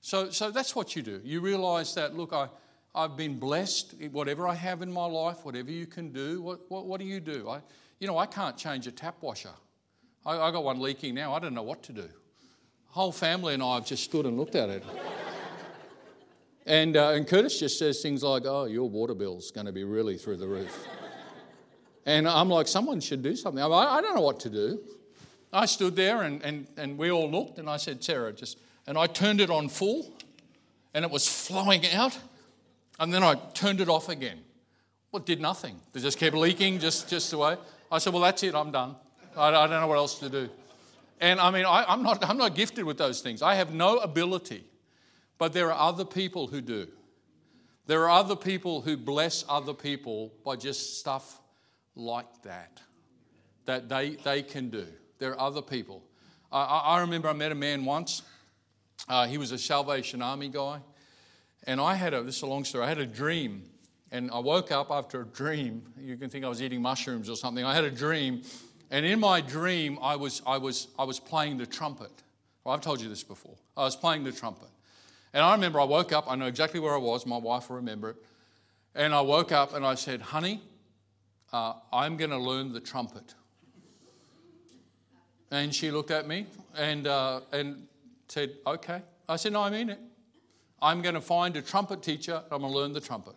So, 0.00 0.30
so 0.30 0.50
that's 0.50 0.74
what 0.74 0.96
you 0.96 1.02
do. 1.02 1.20
You 1.24 1.40
realize 1.40 1.94
that, 1.94 2.16
look, 2.16 2.32
I, 2.32 2.48
I've 2.94 3.16
been 3.16 3.38
blessed, 3.38 3.94
whatever 4.10 4.48
I 4.48 4.54
have 4.54 4.82
in 4.82 4.92
my 4.92 5.06
life, 5.06 5.44
whatever 5.44 5.70
you 5.70 5.86
can 5.86 6.10
do, 6.12 6.42
what, 6.42 6.60
what, 6.70 6.86
what 6.86 7.00
do 7.00 7.06
you 7.06 7.20
do? 7.20 7.48
I, 7.48 7.60
you 7.98 8.06
know, 8.06 8.18
I 8.18 8.26
can't 8.26 8.56
change 8.56 8.86
a 8.86 8.92
tap 8.92 9.16
washer. 9.20 9.50
I, 10.24 10.38
I 10.38 10.50
got 10.50 10.64
one 10.64 10.80
leaking 10.80 11.14
now, 11.14 11.34
I 11.34 11.38
don't 11.38 11.54
know 11.54 11.62
what 11.62 11.82
to 11.84 11.92
do 11.92 12.08
whole 12.90 13.12
family 13.12 13.54
and 13.54 13.62
I 13.62 13.74
have 13.74 13.86
just 13.86 14.04
stood 14.04 14.26
and 14.26 14.36
looked 14.36 14.56
at 14.56 14.68
it. 14.68 14.84
and, 16.66 16.96
uh, 16.96 17.10
and 17.10 17.26
Curtis 17.26 17.58
just 17.58 17.78
says 17.78 18.02
things 18.02 18.22
like, 18.22 18.44
oh, 18.46 18.64
your 18.64 18.88
water 18.88 19.14
bill's 19.14 19.50
going 19.50 19.66
to 19.66 19.72
be 19.72 19.84
really 19.84 20.16
through 20.18 20.36
the 20.36 20.48
roof. 20.48 20.86
and 22.04 22.28
I'm 22.28 22.48
like, 22.48 22.66
someone 22.66 23.00
should 23.00 23.22
do 23.22 23.36
something. 23.36 23.62
I'm 23.62 23.72
I 23.72 24.00
don't 24.00 24.14
know 24.14 24.20
what 24.20 24.40
to 24.40 24.50
do. 24.50 24.80
I 25.52 25.66
stood 25.66 25.96
there 25.96 26.22
and, 26.22 26.42
and, 26.42 26.66
and 26.76 26.98
we 26.98 27.10
all 27.10 27.30
looked 27.30 27.58
and 27.58 27.68
I 27.68 27.76
said, 27.76 28.02
Sarah, 28.02 28.32
just, 28.32 28.58
and 28.90 28.98
I 28.98 29.06
turned 29.06 29.40
it 29.40 29.50
on 29.50 29.68
full 29.68 30.12
and 30.94 31.04
it 31.04 31.12
was 31.12 31.28
flowing 31.28 31.86
out. 31.92 32.18
And 32.98 33.14
then 33.14 33.22
I 33.22 33.36
turned 33.54 33.80
it 33.80 33.88
off 33.88 34.08
again. 34.08 34.40
Well, 35.12 35.22
it 35.22 35.26
did 35.26 35.40
nothing. 35.40 35.80
It 35.94 36.00
just 36.00 36.18
kept 36.18 36.34
leaking 36.34 36.80
just, 36.80 37.08
just 37.08 37.30
the 37.30 37.38
way. 37.38 37.56
I 37.92 37.98
said, 37.98 38.12
well, 38.12 38.22
that's 38.22 38.42
it, 38.42 38.52
I'm 38.52 38.72
done. 38.72 38.96
I, 39.36 39.46
I 39.46 39.68
don't 39.68 39.80
know 39.80 39.86
what 39.86 39.96
else 39.96 40.18
to 40.18 40.28
do. 40.28 40.50
And 41.20 41.38
I 41.38 41.52
mean, 41.52 41.66
I, 41.66 41.92
am 41.92 42.02
not, 42.02 42.28
I'm 42.28 42.36
not 42.36 42.56
gifted 42.56 42.84
with 42.84 42.98
those 42.98 43.20
things. 43.20 43.42
I 43.42 43.54
have 43.54 43.72
no 43.72 43.98
ability. 43.98 44.64
But 45.38 45.52
there 45.52 45.72
are 45.72 45.88
other 45.88 46.04
people 46.04 46.48
who 46.48 46.60
do. 46.60 46.88
There 47.86 48.02
are 48.08 48.10
other 48.10 48.34
people 48.34 48.80
who 48.80 48.96
bless 48.96 49.44
other 49.48 49.72
people 49.72 50.32
by 50.44 50.56
just 50.56 50.98
stuff 50.98 51.40
like 51.94 52.42
that, 52.42 52.80
that 53.66 53.88
they, 53.88 54.16
they 54.24 54.42
can 54.42 54.68
do. 54.68 54.88
There 55.20 55.30
are 55.30 55.40
other 55.40 55.62
people. 55.62 56.02
I, 56.50 56.64
I 56.64 57.00
remember 57.02 57.28
I 57.28 57.34
met 57.34 57.52
a 57.52 57.54
man 57.54 57.84
once. 57.84 58.22
Uh, 59.08 59.26
he 59.26 59.38
was 59.38 59.52
a 59.52 59.58
Salvation 59.58 60.22
Army 60.22 60.48
guy. 60.48 60.80
And 61.66 61.80
I 61.80 61.94
had 61.94 62.14
a, 62.14 62.22
this 62.22 62.36
is 62.36 62.42
a 62.42 62.46
long 62.46 62.64
story, 62.64 62.84
I 62.84 62.88
had 62.88 62.98
a 62.98 63.06
dream. 63.06 63.64
And 64.12 64.30
I 64.32 64.38
woke 64.38 64.72
up 64.72 64.90
after 64.90 65.20
a 65.20 65.24
dream. 65.24 65.82
You 66.00 66.16
can 66.16 66.30
think 66.30 66.44
I 66.44 66.48
was 66.48 66.60
eating 66.60 66.82
mushrooms 66.82 67.30
or 67.30 67.36
something. 67.36 67.64
I 67.64 67.74
had 67.74 67.84
a 67.84 67.90
dream. 67.90 68.42
And 68.90 69.06
in 69.06 69.20
my 69.20 69.40
dream, 69.40 69.98
I 70.02 70.16
was, 70.16 70.42
I 70.46 70.58
was, 70.58 70.88
I 70.98 71.04
was 71.04 71.20
playing 71.20 71.58
the 71.58 71.66
trumpet. 71.66 72.10
Well, 72.64 72.74
I've 72.74 72.80
told 72.80 73.00
you 73.00 73.08
this 73.08 73.22
before. 73.22 73.54
I 73.76 73.84
was 73.84 73.94
playing 73.94 74.24
the 74.24 74.32
trumpet. 74.32 74.68
And 75.32 75.44
I 75.44 75.52
remember 75.52 75.80
I 75.80 75.84
woke 75.84 76.12
up, 76.12 76.24
I 76.28 76.34
know 76.34 76.46
exactly 76.46 76.80
where 76.80 76.94
I 76.94 76.98
was, 76.98 77.24
my 77.24 77.36
wife 77.36 77.68
will 77.68 77.76
remember 77.76 78.10
it. 78.10 78.16
And 78.96 79.14
I 79.14 79.20
woke 79.20 79.52
up 79.52 79.74
and 79.74 79.86
I 79.86 79.94
said, 79.94 80.20
Honey, 80.20 80.60
uh, 81.52 81.74
I'm 81.92 82.16
going 82.16 82.30
to 82.30 82.38
learn 82.38 82.72
the 82.72 82.80
trumpet. 82.80 83.34
And 85.52 85.72
she 85.74 85.92
looked 85.92 86.10
at 86.10 86.26
me 86.26 86.46
and, 86.76 87.06
uh, 87.06 87.40
and 87.52 87.86
said, 88.30 88.52
Okay. 88.66 89.02
I 89.28 89.36
said, 89.36 89.52
No, 89.52 89.62
I 89.62 89.70
mean 89.70 89.90
it. 89.90 90.00
I'm 90.82 91.02
going 91.02 91.14
to 91.14 91.20
find 91.20 91.56
a 91.56 91.62
trumpet 91.62 92.02
teacher, 92.02 92.42
I'm 92.50 92.60
going 92.60 92.72
to 92.72 92.78
learn 92.78 92.92
the 92.92 93.00
trumpet. 93.00 93.34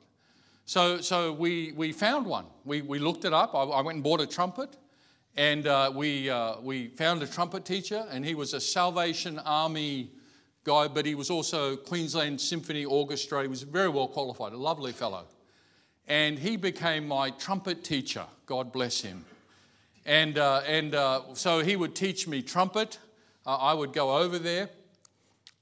So, 0.65 1.01
so 1.01 1.33
we, 1.33 1.73
we 1.73 1.91
found 1.91 2.25
one. 2.25 2.45
We, 2.63 2.81
we 2.81 2.99
looked 2.99 3.25
it 3.25 3.33
up. 3.33 3.53
I, 3.53 3.63
I 3.63 3.81
went 3.81 3.97
and 3.97 4.03
bought 4.03 4.21
a 4.21 4.27
trumpet, 4.27 4.77
and 5.35 5.67
uh, 5.67 5.91
we, 5.93 6.29
uh, 6.29 6.61
we 6.61 6.87
found 6.87 7.21
a 7.21 7.27
trumpet 7.27 7.65
teacher, 7.65 8.05
and 8.09 8.25
he 8.25 8.33
was 8.33 8.53
a 8.53 8.61
Salvation 8.61 9.39
Army 9.39 10.11
guy, 10.63 10.87
but 10.87 11.05
he 11.05 11.15
was 11.15 11.29
also 11.29 11.75
Queensland 11.75 12.39
Symphony 12.39 12.85
Orchestra. 12.85 13.41
He 13.41 13.49
was 13.49 13.63
very 13.63 13.89
well 13.89 14.07
qualified, 14.07 14.53
a 14.53 14.57
lovely 14.57 14.93
fellow. 14.93 15.25
And 16.07 16.39
he 16.39 16.55
became 16.55 17.07
my 17.07 17.29
trumpet 17.31 17.83
teacher. 17.83 18.25
God 18.45 18.71
bless 18.71 19.01
him. 19.01 19.25
And, 20.05 20.37
uh, 20.37 20.61
and 20.65 20.95
uh, 20.95 21.33
so 21.33 21.59
he 21.59 21.75
would 21.75 21.95
teach 21.95 22.27
me 22.27 22.41
trumpet. 22.41 22.99
Uh, 23.45 23.55
I 23.55 23.73
would 23.73 23.93
go 23.93 24.17
over 24.17 24.37
there 24.37 24.69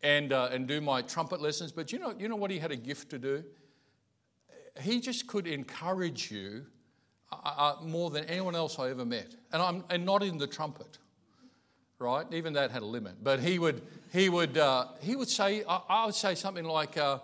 and, 0.03 0.33
uh, 0.33 0.49
and 0.51 0.67
do 0.67 0.81
my 0.81 1.01
trumpet 1.01 1.41
lessons. 1.41 1.71
But 1.71 1.91
you 1.91 1.99
know, 1.99 2.13
you 2.17 2.27
know 2.27 2.35
what 2.35 2.51
he 2.51 2.59
had 2.59 2.71
a 2.71 2.75
gift 2.75 3.09
to 3.11 3.19
do? 3.19 3.43
He 4.81 4.99
just 4.99 5.27
could 5.27 5.47
encourage 5.47 6.31
you 6.31 6.65
uh, 7.31 7.35
uh, 7.45 7.75
more 7.83 8.09
than 8.09 8.25
anyone 8.25 8.55
else 8.55 8.79
I 8.79 8.89
ever 8.89 9.05
met. 9.05 9.35
And, 9.51 9.61
I'm, 9.61 9.83
and 9.89 10.05
not 10.05 10.23
in 10.23 10.37
the 10.37 10.47
trumpet 10.47 10.97
right? 12.01 12.25
Even 12.33 12.53
that 12.53 12.71
had 12.71 12.81
a 12.81 12.85
limit. 12.85 13.23
But 13.23 13.39
he 13.39 13.59
would, 13.59 13.81
he 14.11 14.27
would, 14.27 14.57
uh, 14.57 14.87
he 15.01 15.15
would 15.15 15.29
say, 15.29 15.63
I, 15.67 15.81
I, 15.87 16.05
would 16.07 16.15
say 16.15 16.35
something 16.35 16.65
like, 16.65 16.97
uh, 16.97 17.19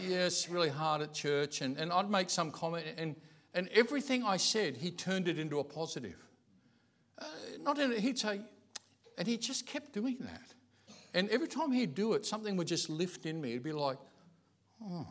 yeah, 0.00 0.28
really 0.48 0.68
hard 0.68 1.02
at 1.02 1.12
church. 1.12 1.60
And, 1.60 1.76
and 1.76 1.92
I'd 1.92 2.08
make 2.08 2.30
some 2.30 2.50
comment, 2.50 2.86
and, 2.96 3.16
and 3.52 3.68
everything 3.74 4.22
I 4.24 4.36
said, 4.36 4.76
he 4.76 4.90
turned 4.90 5.28
it 5.28 5.38
into 5.38 5.58
a 5.58 5.64
positive. 5.64 6.16
Uh, 7.18 7.24
not 7.62 7.78
in, 7.78 7.92
he'd 7.98 8.18
say, 8.18 8.40
and 9.18 9.26
he 9.26 9.36
just 9.36 9.66
kept 9.66 9.92
doing 9.92 10.18
that. 10.20 10.54
And 11.14 11.28
every 11.30 11.48
time 11.48 11.72
he'd 11.72 11.94
do 11.94 12.12
it, 12.12 12.26
something 12.26 12.56
would 12.56 12.66
just 12.66 12.90
lift 12.90 13.26
in 13.26 13.40
me. 13.40 13.50
It'd 13.50 13.62
be 13.62 13.72
like, 13.72 13.98
oh, 14.84 15.06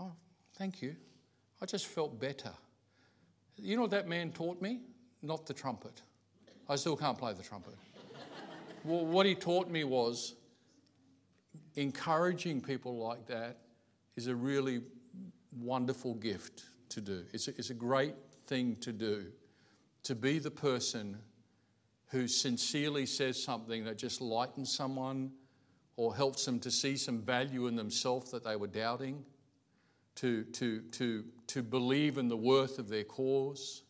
oh 0.00 0.12
thank 0.56 0.82
you. 0.82 0.96
I 1.60 1.66
just 1.66 1.86
felt 1.86 2.18
better. 2.18 2.52
You 3.56 3.76
know 3.76 3.82
what 3.82 3.92
that 3.92 4.08
man 4.08 4.32
taught 4.32 4.60
me? 4.60 4.80
Not 5.22 5.46
the 5.46 5.54
trumpet. 5.54 6.02
I 6.68 6.76
still 6.76 6.96
can't 6.96 7.16
play 7.16 7.32
the 7.34 7.42
trumpet 7.42 7.74
well, 8.84 9.04
what 9.04 9.26
he 9.26 9.34
taught 9.34 9.70
me 9.70 9.84
was 9.84 10.34
encouraging 11.76 12.60
people 12.60 12.96
like 12.96 13.26
that 13.26 13.58
is 14.16 14.28
a 14.28 14.34
really 14.34 14.80
wonderful 15.60 16.14
gift 16.14 16.64
to 16.90 17.00
do. 17.00 17.24
It's 17.32 17.48
a, 17.48 17.50
it's 17.56 17.70
a 17.70 17.74
great 17.74 18.14
thing 18.46 18.76
to 18.76 18.92
do. 18.92 19.26
To 20.04 20.14
be 20.14 20.38
the 20.38 20.50
person 20.50 21.18
who 22.08 22.28
sincerely 22.28 23.06
says 23.06 23.42
something 23.42 23.84
that 23.84 23.98
just 23.98 24.20
lightens 24.20 24.72
someone 24.72 25.32
or 25.96 26.14
helps 26.14 26.44
them 26.44 26.58
to 26.60 26.70
see 26.70 26.96
some 26.96 27.20
value 27.20 27.66
in 27.66 27.76
themselves 27.76 28.30
that 28.30 28.44
they 28.44 28.56
were 28.56 28.66
doubting, 28.66 29.24
to, 30.16 30.44
to, 30.44 30.80
to, 30.92 31.24
to 31.46 31.62
believe 31.62 32.18
in 32.18 32.28
the 32.28 32.36
worth 32.36 32.78
of 32.78 32.88
their 32.88 33.04
cause, 33.04 33.82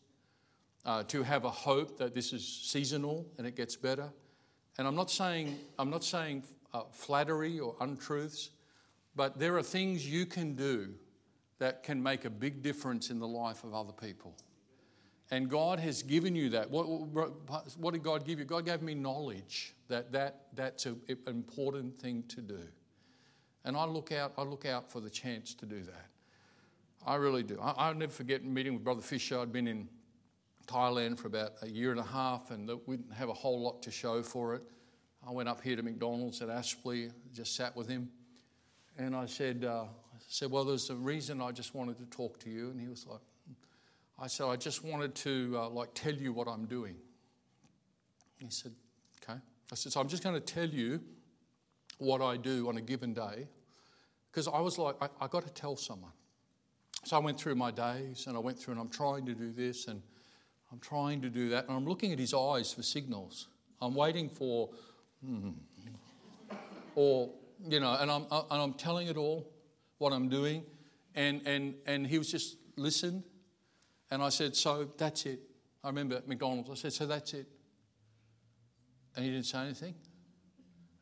uh, 0.85 1.03
to 1.03 1.23
have 1.23 1.45
a 1.45 1.49
hope 1.49 1.97
that 1.97 2.13
this 2.13 2.31
is 2.31 2.47
seasonal 2.47 3.25
and 3.37 3.47
it 3.47 3.55
gets 3.55 3.75
better. 3.75 4.09
And 4.77 4.87
I'm 4.87 4.95
not 4.95 5.09
saying, 5.09 5.57
I'm 5.79 5.89
not 5.89 6.03
saying 6.03 6.43
uh, 6.73 6.83
flattery 6.91 7.59
or 7.59 7.75
untruths, 7.79 8.51
but 9.15 9.39
there 9.39 9.57
are 9.57 9.63
things 9.63 10.07
you 10.07 10.25
can 10.25 10.55
do 10.55 10.93
that 11.59 11.83
can 11.83 12.03
make 12.03 12.25
a 12.25 12.29
big 12.29 12.61
difference 12.61 13.09
in 13.09 13.19
the 13.19 13.27
life 13.27 13.63
of 13.63 13.73
other 13.73 13.93
people. 13.93 14.35
And 15.31 15.49
God 15.49 15.79
has 15.79 16.03
given 16.03 16.35
you 16.35 16.49
that. 16.49 16.69
What, 16.69 16.85
what 17.77 17.93
did 17.93 18.03
God 18.03 18.25
give 18.25 18.39
you? 18.39 18.45
God 18.45 18.65
gave 18.65 18.81
me 18.81 18.93
knowledge 18.93 19.73
that, 19.87 20.11
that 20.11 20.47
that's 20.53 20.85
an 20.85 20.99
important 21.27 21.99
thing 21.99 22.23
to 22.29 22.41
do. 22.41 22.59
And 23.63 23.75
I 23.75 23.85
look 23.85 24.11
out, 24.11 24.33
I 24.37 24.43
look 24.43 24.65
out 24.65 24.91
for 24.91 24.99
the 24.99 25.09
chance 25.09 25.55
to 25.55 25.65
do 25.65 25.81
that. 25.81 26.05
I 27.05 27.15
really 27.15 27.43
do. 27.43 27.59
I, 27.59 27.89
will 27.89 27.99
never 27.99 28.11
forget 28.11 28.43
meeting 28.43 28.73
with 28.73 28.83
Brother 28.83 29.01
Fisher. 29.01 29.39
I'd 29.39 29.51
been 29.51 29.67
in 29.67 29.87
Thailand 30.67 31.19
for 31.19 31.27
about 31.27 31.53
a 31.61 31.67
year 31.67 31.91
and 31.91 31.99
a 31.99 32.03
half, 32.03 32.51
and 32.51 32.69
we 32.85 32.97
didn't 32.97 33.13
have 33.13 33.29
a 33.29 33.33
whole 33.33 33.61
lot 33.61 33.81
to 33.83 33.91
show 33.91 34.23
for 34.23 34.55
it. 34.55 34.63
I 35.27 35.31
went 35.31 35.49
up 35.49 35.61
here 35.61 35.75
to 35.75 35.83
McDonald's 35.83 36.41
at 36.41 36.49
Aspley, 36.49 37.11
just 37.33 37.55
sat 37.55 37.75
with 37.75 37.87
him, 37.87 38.09
and 38.97 39.15
I 39.15 39.25
said, 39.25 39.65
uh, 39.65 39.83
I 39.83 40.17
said, 40.27 40.51
well, 40.51 40.63
there's 40.63 40.89
a 40.89 40.95
reason 40.95 41.41
I 41.41 41.51
just 41.51 41.75
wanted 41.75 41.97
to 41.97 42.05
talk 42.05 42.39
to 42.41 42.49
you, 42.49 42.69
and 42.69 42.79
he 42.79 42.87
was 42.87 43.05
like, 43.07 43.21
I 44.17 44.27
said, 44.27 44.47
I 44.47 44.55
just 44.55 44.83
wanted 44.83 45.13
to 45.15 45.55
uh, 45.57 45.69
like 45.69 45.89
tell 45.93 46.13
you 46.13 46.31
what 46.31 46.47
I'm 46.47 46.65
doing. 46.65 46.95
He 48.37 48.49
said, 48.49 48.71
okay. 49.23 49.39
I 49.71 49.75
said, 49.75 49.91
so 49.91 49.99
I'm 49.99 50.07
just 50.07 50.23
going 50.23 50.35
to 50.35 50.41
tell 50.41 50.67
you 50.67 51.01
what 51.97 52.21
I 52.21 52.37
do 52.37 52.67
on 52.69 52.77
a 52.77 52.81
given 52.81 53.13
day, 53.13 53.47
because 54.31 54.47
I 54.47 54.59
was 54.59 54.77
like, 54.77 54.95
I, 55.01 55.09
I 55.21 55.27
got 55.27 55.43
to 55.45 55.53
tell 55.53 55.75
someone. 55.75 56.11
So 57.03 57.15
I 57.15 57.19
went 57.19 57.39
through 57.39 57.55
my 57.55 57.71
days, 57.71 58.25
and 58.27 58.35
I 58.35 58.39
went 58.39 58.57
through, 58.59 58.73
and 58.73 58.81
I'm 58.81 58.89
trying 58.89 59.25
to 59.27 59.33
do 59.33 59.51
this, 59.51 59.87
and 59.87 60.01
I'm 60.71 60.79
trying 60.79 61.21
to 61.21 61.29
do 61.29 61.49
that, 61.49 61.67
and 61.67 61.77
I'm 61.77 61.85
looking 61.85 62.11
at 62.11 62.19
his 62.19 62.33
eyes 62.33 62.73
for 62.73 62.83
signals. 62.83 63.47
I'm 63.81 63.95
waiting 63.95 64.29
for, 64.29 64.69
hmm, 65.23 65.51
or, 66.95 67.29
you 67.67 67.79
know, 67.79 67.93
and 67.99 68.09
I'm, 68.09 68.25
and 68.31 68.61
I'm 68.61 68.73
telling 68.73 69.07
it 69.07 69.17
all, 69.17 69.49
what 69.97 70.13
I'm 70.13 70.29
doing. 70.29 70.63
And, 71.15 71.41
and, 71.45 71.75
and 71.85 72.07
he 72.07 72.17
was 72.17 72.29
just 72.29 72.57
listened. 72.75 73.23
And 74.11 74.21
I 74.21 74.29
said, 74.29 74.55
So 74.55 74.89
that's 74.97 75.25
it. 75.25 75.39
I 75.83 75.87
remember 75.87 76.15
at 76.15 76.27
McDonald's, 76.27 76.69
I 76.69 76.75
said, 76.75 76.93
So 76.93 77.05
that's 77.05 77.33
it. 77.33 77.47
And 79.15 79.25
he 79.25 79.31
didn't 79.31 79.45
say 79.45 79.59
anything. 79.59 79.95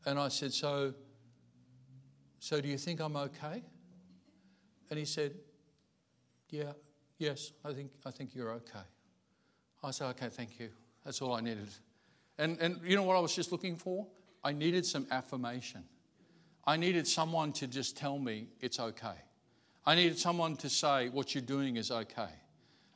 And 0.06 0.18
I 0.18 0.28
said, 0.28 0.52
So, 0.52 0.94
so 2.38 2.60
do 2.60 2.68
you 2.68 2.78
think 2.78 3.00
I'm 3.00 3.16
okay? 3.16 3.62
And 4.90 4.98
he 4.98 5.04
said, 5.04 5.34
Yeah, 6.50 6.72
yes, 7.18 7.52
I 7.64 7.72
think, 7.72 7.90
I 8.04 8.10
think 8.10 8.34
you're 8.34 8.52
okay. 8.52 8.84
I 9.84 9.90
said, 9.90 10.06
okay, 10.10 10.28
thank 10.28 10.58
you. 10.58 10.70
That's 11.04 11.20
all 11.20 11.34
I 11.34 11.40
needed. 11.40 11.68
And, 12.38 12.58
and 12.60 12.80
you 12.84 12.96
know 12.96 13.02
what 13.02 13.16
I 13.16 13.20
was 13.20 13.34
just 13.34 13.52
looking 13.52 13.76
for? 13.76 14.06
I 14.42 14.52
needed 14.52 14.86
some 14.86 15.06
affirmation. 15.10 15.84
I 16.66 16.76
needed 16.76 17.06
someone 17.06 17.52
to 17.54 17.66
just 17.66 17.96
tell 17.96 18.18
me 18.18 18.48
it's 18.60 18.80
okay. 18.80 19.16
I 19.86 19.94
needed 19.94 20.18
someone 20.18 20.56
to 20.56 20.70
say 20.70 21.10
what 21.10 21.34
you're 21.34 21.42
doing 21.42 21.76
is 21.76 21.90
okay. 21.90 22.30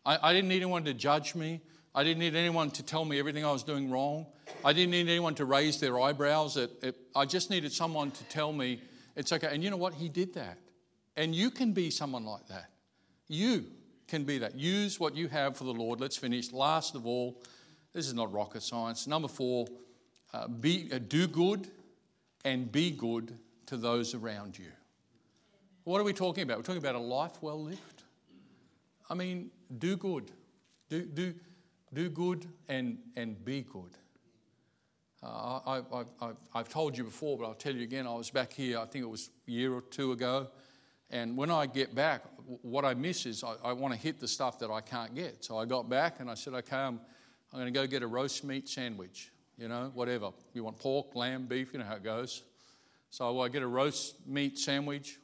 I, 0.05 0.19
I 0.23 0.33
didn't 0.33 0.49
need 0.49 0.57
anyone 0.57 0.85
to 0.85 0.95
judge 0.95 1.35
me. 1.35 1.61
I 1.95 2.05
didn't 2.05 2.21
need 2.21 2.37
anyone 2.37 2.71
to 2.73 2.83
tell 2.83 3.05
me 3.05 3.19
everything 3.19 3.45
I 3.45 3.53
was 3.53 3.63
doing 3.63 3.91
wrong. 3.91 4.27
I 4.65 4.73
didn't 4.73 4.91
need 4.91 5.09
anyone 5.09 5.35
to 5.37 5.45
raise 5.45 5.81
their 5.81 5.99
eyebrows. 5.99 6.57
At, 6.57 6.71
at, 6.83 6.95
I 7.17 7.25
just 7.25 7.51
needed 7.51 7.73
someone 7.73 8.11
to 8.13 8.25
tell 8.25 8.53
me 8.53 8.81
it's 9.17 9.33
okay. 9.33 9.49
And 9.51 9.65
you 9.65 9.71
know 9.71 9.77
what? 9.77 9.95
He 9.95 10.09
did 10.09 10.35
that. 10.35 10.59
And 11.17 11.35
you 11.35 11.51
can 11.51 11.73
be 11.73 11.91
someone 11.91 12.25
like 12.25 12.47
that. 12.49 12.71
You 13.27 13.65
can 14.07 14.25
be 14.25 14.39
that. 14.39 14.55
Use 14.55 15.01
what 15.01 15.17
you 15.17 15.29
have 15.29 15.57
for 15.57 15.65
the 15.65 15.73
Lord. 15.73 16.01
Let's 16.01 16.17
finish. 16.17 16.53
Last 16.53 16.95
of 16.95 17.07
all, 17.07 17.43
this 17.93 18.07
is 18.07 18.15
not 18.15 18.33
rocket 18.33 18.63
science. 18.63 19.07
Number 19.07 19.29
four, 19.29 19.67
uh, 20.33 20.47
be, 20.47 20.89
uh, 20.93 20.99
do 20.99 21.27
good 21.27 21.69
and 22.45 22.71
be 22.71 22.91
good 22.91 23.39
to 23.67 23.77
those 23.77 24.15
around 24.15 24.59
you. 24.59 24.71
What 25.85 26.01
are 26.01 26.05
we 26.05 26.13
talking 26.13 26.43
about? 26.43 26.59
We're 26.59 26.63
talking 26.63 26.83
about 26.83 26.95
a 26.95 27.01
life 27.01 27.43
well 27.43 27.63
lived. 27.63 28.03
I 29.11 29.15
mean, 29.15 29.51
do 29.77 29.97
good. 29.97 30.31
Do, 30.89 31.03
do, 31.05 31.35
do 31.93 32.09
good 32.09 32.47
and, 32.69 32.99
and 33.17 33.45
be 33.45 33.63
good. 33.63 33.91
Uh, 35.23 35.27
I, 35.27 35.83
I, 35.93 36.05
I, 36.21 36.31
I've 36.55 36.69
told 36.69 36.97
you 36.97 37.05
before, 37.05 37.37
but 37.37 37.45
I'll 37.45 37.55
tell 37.55 37.75
you 37.75 37.83
again. 37.83 38.07
I 38.07 38.15
was 38.15 38.31
back 38.31 38.53
here, 38.53 38.79
I 38.79 38.87
think 38.87 39.05
it 39.05 39.09
was 39.09 39.31
a 39.47 39.51
year 39.51 39.75
or 39.75 39.83
two 39.83 40.13
ago, 40.13 40.49
and 41.11 41.37
when 41.37 41.51
I 41.51 41.67
get 41.67 41.95
back, 41.95 42.23
what 42.63 42.85
I 42.85 42.95
miss 42.95 43.27
is 43.27 43.43
I, 43.43 43.55
I 43.65 43.73
want 43.73 43.95
to 43.95 44.01
hit 44.01 44.21
the 44.21 44.29
stuff 44.29 44.59
that 44.61 44.71
I 44.71 44.81
can't 44.81 45.15
get. 45.15 45.45
So 45.45 45.59
I 45.59 45.65
got 45.65 45.89
back 45.89 46.21
and 46.21 46.31
I 46.31 46.35
said, 46.35 46.55
okay, 46.55 46.77
I'm, 46.77 47.01
I'm 47.53 47.59
going 47.59 47.73
to 47.73 47.79
go 47.79 47.87
get 47.87 48.03
a 48.03 48.07
roast 48.07 48.45
meat 48.45 48.69
sandwich. 48.69 49.31
you 49.59 49.69
know, 49.69 49.91
whatever. 49.93 50.31
You 50.55 50.65
want 50.65 50.79
pork, 50.79 51.15
lamb, 51.15 51.47
beef, 51.47 51.73
you 51.73 51.81
know 51.81 51.85
how 51.85 51.97
it 51.97 52.05
goes. 52.05 52.45
So 53.11 53.41
I 53.41 53.49
get 53.49 53.63
a 53.63 53.67
roast 53.67 54.27
meat 54.27 54.59
sandwich 54.59 55.19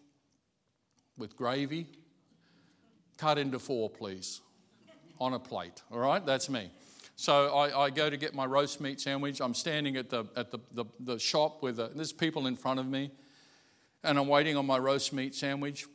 with 1.16 1.36
gravy, 1.36 1.86
cut 3.24 3.38
into 3.38 3.58
four, 3.58 3.88
please, 3.88 4.42
on 5.18 5.32
a 5.32 5.38
plate. 5.38 5.82
All 5.90 5.98
right, 5.98 6.24
that's 6.26 6.50
me. 6.50 6.70
So 7.16 7.56
I, 7.56 7.84
I, 7.84 7.88
go 7.88 8.10
to 8.10 8.18
get 8.18 8.34
my 8.34 8.44
roast 8.44 8.82
meat 8.82 9.00
sandwich. 9.00 9.40
I'm 9.40 9.54
standing 9.54 9.96
at 9.96 10.10
the, 10.10 10.26
at 10.36 10.50
the, 10.50 10.58
the, 10.72 10.84
the 11.00 11.18
shop 11.18 11.62
with 11.62 11.78
there's 11.78 12.12
people 12.12 12.46
in 12.46 12.54
front 12.54 12.80
of 12.80 12.86
me, 12.86 13.10
and 14.02 14.18
I'm 14.18 14.28
waiting 14.28 14.58
on 14.58 14.66
my 14.66 14.76
roast 14.76 15.14
meat 15.14 15.34
sandwich. 15.34 15.86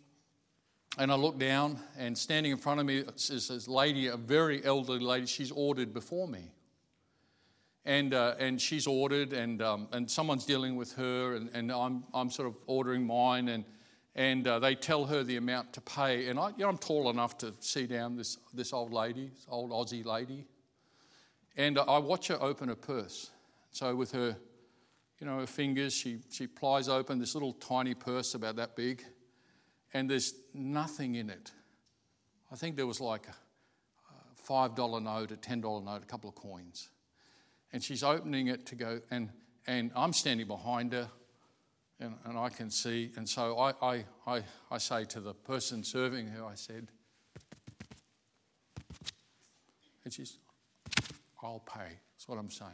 And 0.97 1.11
I 1.11 1.15
look 1.15 1.37
down, 1.37 1.79
and 1.99 2.17
standing 2.17 2.51
in 2.51 2.57
front 2.57 2.79
of 2.79 2.87
me 2.87 2.97
is 2.97 3.47
this 3.47 3.67
lady, 3.67 4.07
a 4.07 4.17
very 4.17 4.65
elderly 4.65 4.97
lady. 4.99 5.27
She's 5.27 5.51
ordered 5.51 5.93
before 5.93 6.27
me. 6.27 6.51
And, 7.85 8.15
uh, 8.15 8.35
and 8.39 8.59
she's 8.59 8.87
ordered, 8.87 9.33
and, 9.33 9.61
um, 9.61 9.87
and 9.91 10.09
someone's 10.09 10.45
dealing 10.45 10.75
with 10.75 10.93
her, 10.93 11.35
and, 11.35 11.51
and 11.53 11.71
I'm, 11.71 12.05
I'm 12.11 12.31
sort 12.31 12.47
of 12.47 12.55
ordering 12.65 13.05
mine. 13.05 13.49
And, 13.49 13.65
and 14.19 14.45
uh, 14.49 14.59
they 14.59 14.75
tell 14.75 15.05
her 15.05 15.23
the 15.23 15.37
amount 15.37 15.71
to 15.71 15.79
pay. 15.79 16.27
And 16.27 16.37
I, 16.37 16.49
you 16.49 16.57
know, 16.57 16.67
I'm 16.67 16.77
tall 16.77 17.09
enough 17.09 17.37
to 17.37 17.53
see 17.61 17.87
down 17.87 18.17
this, 18.17 18.37
this 18.53 18.73
old 18.73 18.91
lady, 18.91 19.31
this 19.33 19.45
old 19.49 19.71
Aussie 19.71 20.05
lady. 20.05 20.45
And 21.55 21.79
I 21.79 21.99
watch 21.99 22.27
her 22.27 22.37
open 22.41 22.67
her 22.67 22.75
purse. 22.75 23.31
So 23.71 23.95
with 23.95 24.11
her, 24.11 24.35
you 25.19 25.25
know, 25.25 25.39
her 25.39 25.47
fingers, 25.47 25.93
she, 25.93 26.19
she 26.29 26.47
plies 26.47 26.89
open 26.89 27.17
this 27.17 27.33
little 27.33 27.53
tiny 27.53 27.93
purse 27.93 28.33
about 28.33 28.57
that 28.57 28.75
big, 28.75 29.05
and 29.93 30.09
there's 30.09 30.33
nothing 30.53 31.15
in 31.15 31.29
it. 31.29 31.51
I 32.51 32.57
think 32.57 32.75
there 32.75 32.87
was 32.87 32.99
like 32.99 33.25
a 33.25 34.51
$5 34.51 35.01
note, 35.01 35.31
a 35.31 35.37
$10 35.37 35.61
note, 35.85 36.03
a 36.03 36.05
couple 36.05 36.29
of 36.29 36.35
coins. 36.35 36.89
And 37.71 37.81
she's 37.81 38.03
opening 38.03 38.47
it 38.47 38.65
to 38.65 38.75
go, 38.75 38.99
and, 39.11 39.29
and 39.65 39.91
I'm 39.95 40.11
standing 40.11 40.47
behind 40.47 40.91
her, 40.91 41.09
and, 41.99 42.15
and 42.25 42.37
I 42.37 42.49
can 42.49 42.69
see. 42.69 43.11
And 43.15 43.27
so 43.27 43.57
I, 43.57 43.73
I, 43.81 44.05
I, 44.25 44.43
I 44.71 44.77
say 44.77 45.05
to 45.05 45.19
the 45.19 45.33
person 45.33 45.83
serving 45.83 46.27
her, 46.27 46.45
I 46.45 46.55
said, 46.55 46.87
and 50.03 50.13
she's, 50.13 50.37
I'll 51.43 51.59
pay. 51.59 51.99
That's 52.15 52.27
what 52.27 52.37
I'm 52.37 52.49
saying. 52.49 52.71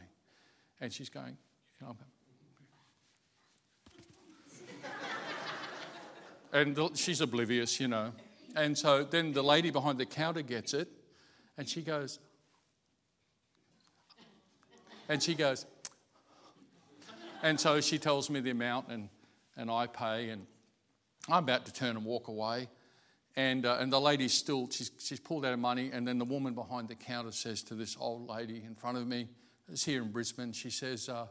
And 0.80 0.92
she's 0.92 1.08
going, 1.08 1.36
you 1.80 1.86
know, 1.86 1.96
and 6.52 6.78
she's 6.96 7.20
oblivious, 7.20 7.80
you 7.80 7.88
know. 7.88 8.12
And 8.54 8.78
so 8.78 9.04
then 9.04 9.32
the 9.32 9.42
lady 9.42 9.70
behind 9.70 9.98
the 9.98 10.06
counter 10.06 10.42
gets 10.42 10.72
it, 10.72 10.88
and 11.58 11.68
she 11.68 11.82
goes, 11.82 12.18
and 15.08 15.22
she 15.22 15.34
goes, 15.34 15.66
and 17.42 17.60
so 17.60 17.80
she 17.82 17.98
tells 17.98 18.30
me 18.30 18.40
the 18.40 18.50
amount, 18.50 18.88
and, 18.88 19.10
and 19.56 19.70
I 19.70 19.86
pay, 19.86 20.28
and 20.30 20.46
I'm 21.28 21.44
about 21.44 21.66
to 21.66 21.72
turn 21.72 21.96
and 21.96 22.04
walk 22.04 22.28
away. 22.28 22.68
And, 23.36 23.66
uh, 23.66 23.76
and 23.80 23.92
the 23.92 24.00
lady's 24.00 24.32
still, 24.32 24.68
she's, 24.70 24.90
she's 24.98 25.20
pulled 25.20 25.44
out 25.44 25.52
of 25.52 25.58
money. 25.58 25.90
And 25.92 26.08
then 26.08 26.18
the 26.18 26.24
woman 26.24 26.54
behind 26.54 26.88
the 26.88 26.94
counter 26.94 27.32
says 27.32 27.62
to 27.64 27.74
this 27.74 27.96
old 28.00 28.28
lady 28.28 28.62
in 28.64 28.74
front 28.74 28.96
of 28.96 29.06
me, 29.06 29.28
it's 29.70 29.84
here 29.84 30.02
in 30.02 30.10
Brisbane, 30.10 30.52
she 30.52 30.70
says, 30.70 31.08
uh, 31.08 31.26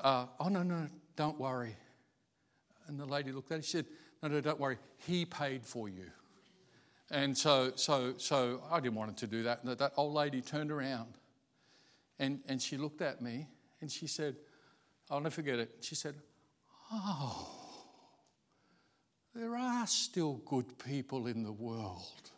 uh, 0.00 0.26
Oh, 0.40 0.48
no, 0.48 0.62
no, 0.62 0.86
don't 1.16 1.38
worry. 1.38 1.76
And 2.86 2.98
the 2.98 3.04
lady 3.04 3.32
looked 3.32 3.50
at 3.52 3.56
her, 3.56 3.62
she 3.62 3.72
said, 3.72 3.86
No, 4.22 4.28
no, 4.28 4.40
don't 4.40 4.60
worry. 4.60 4.78
He 5.06 5.24
paid 5.24 5.66
for 5.66 5.88
you. 5.88 6.06
And 7.10 7.36
so, 7.36 7.72
so, 7.76 8.14
so 8.16 8.62
I 8.70 8.80
didn't 8.80 8.94
want 8.94 9.10
her 9.10 9.16
to 9.16 9.26
do 9.26 9.42
that. 9.44 9.62
And 9.62 9.76
that 9.76 9.92
old 9.96 10.14
lady 10.14 10.40
turned 10.40 10.72
around 10.72 11.18
and, 12.18 12.40
and 12.48 12.60
she 12.60 12.76
looked 12.76 13.02
at 13.02 13.20
me 13.20 13.46
and 13.80 13.90
she 13.90 14.06
said, 14.06 14.36
I'll 15.10 15.20
never 15.20 15.34
forget 15.34 15.58
it. 15.58 15.70
She 15.80 15.94
said, 15.94 16.14
Oh, 16.92 17.48
there 19.34 19.56
are 19.56 19.86
still 19.86 20.40
good 20.46 20.78
people 20.78 21.26
in 21.26 21.42
the 21.42 21.52
world. 21.52 22.30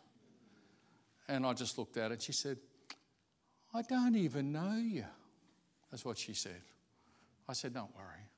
And 1.27 1.45
I 1.45 1.53
just 1.53 1.77
looked 1.77 1.97
at 1.97 2.11
it. 2.11 2.21
She 2.21 2.31
said, 2.31 2.57
I 3.73 3.83
don't 3.83 4.15
even 4.15 4.51
know 4.51 4.75
you. 4.75 5.05
That's 5.91 6.03
what 6.03 6.17
she 6.17 6.33
said. 6.33 6.61
I 7.47 7.53
said, 7.53 7.73
Don't 7.73 7.95
worry. 7.95 8.29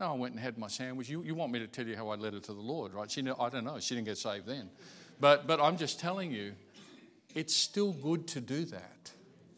No, 0.00 0.12
I 0.12 0.16
went 0.16 0.34
and 0.34 0.42
had 0.42 0.58
my 0.58 0.66
sandwich. 0.66 1.08
You, 1.08 1.22
you 1.22 1.34
want 1.34 1.52
me 1.52 1.60
to 1.60 1.68
tell 1.68 1.86
you 1.86 1.96
how 1.96 2.08
I 2.08 2.16
led 2.16 2.34
her 2.34 2.40
to 2.40 2.52
the 2.52 2.60
Lord, 2.60 2.92
right? 2.92 3.08
She, 3.08 3.20
I 3.20 3.48
don't 3.48 3.64
know. 3.64 3.78
She 3.78 3.94
didn't 3.94 4.06
get 4.06 4.18
saved 4.18 4.46
then. 4.46 4.68
But, 5.20 5.46
but 5.46 5.60
I'm 5.60 5.76
just 5.76 6.00
telling 6.00 6.32
you, 6.32 6.54
it's 7.34 7.54
still 7.54 7.92
good 7.92 8.26
to 8.28 8.40
do 8.40 8.64
that. 8.66 9.12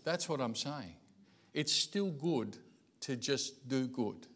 That's 0.04 0.28
what 0.28 0.40
I'm 0.40 0.54
saying. 0.54 0.94
It's 1.54 1.72
still 1.72 2.10
good 2.10 2.56
to 3.00 3.16
just 3.16 3.66
do 3.68 3.86
good. 3.86 4.26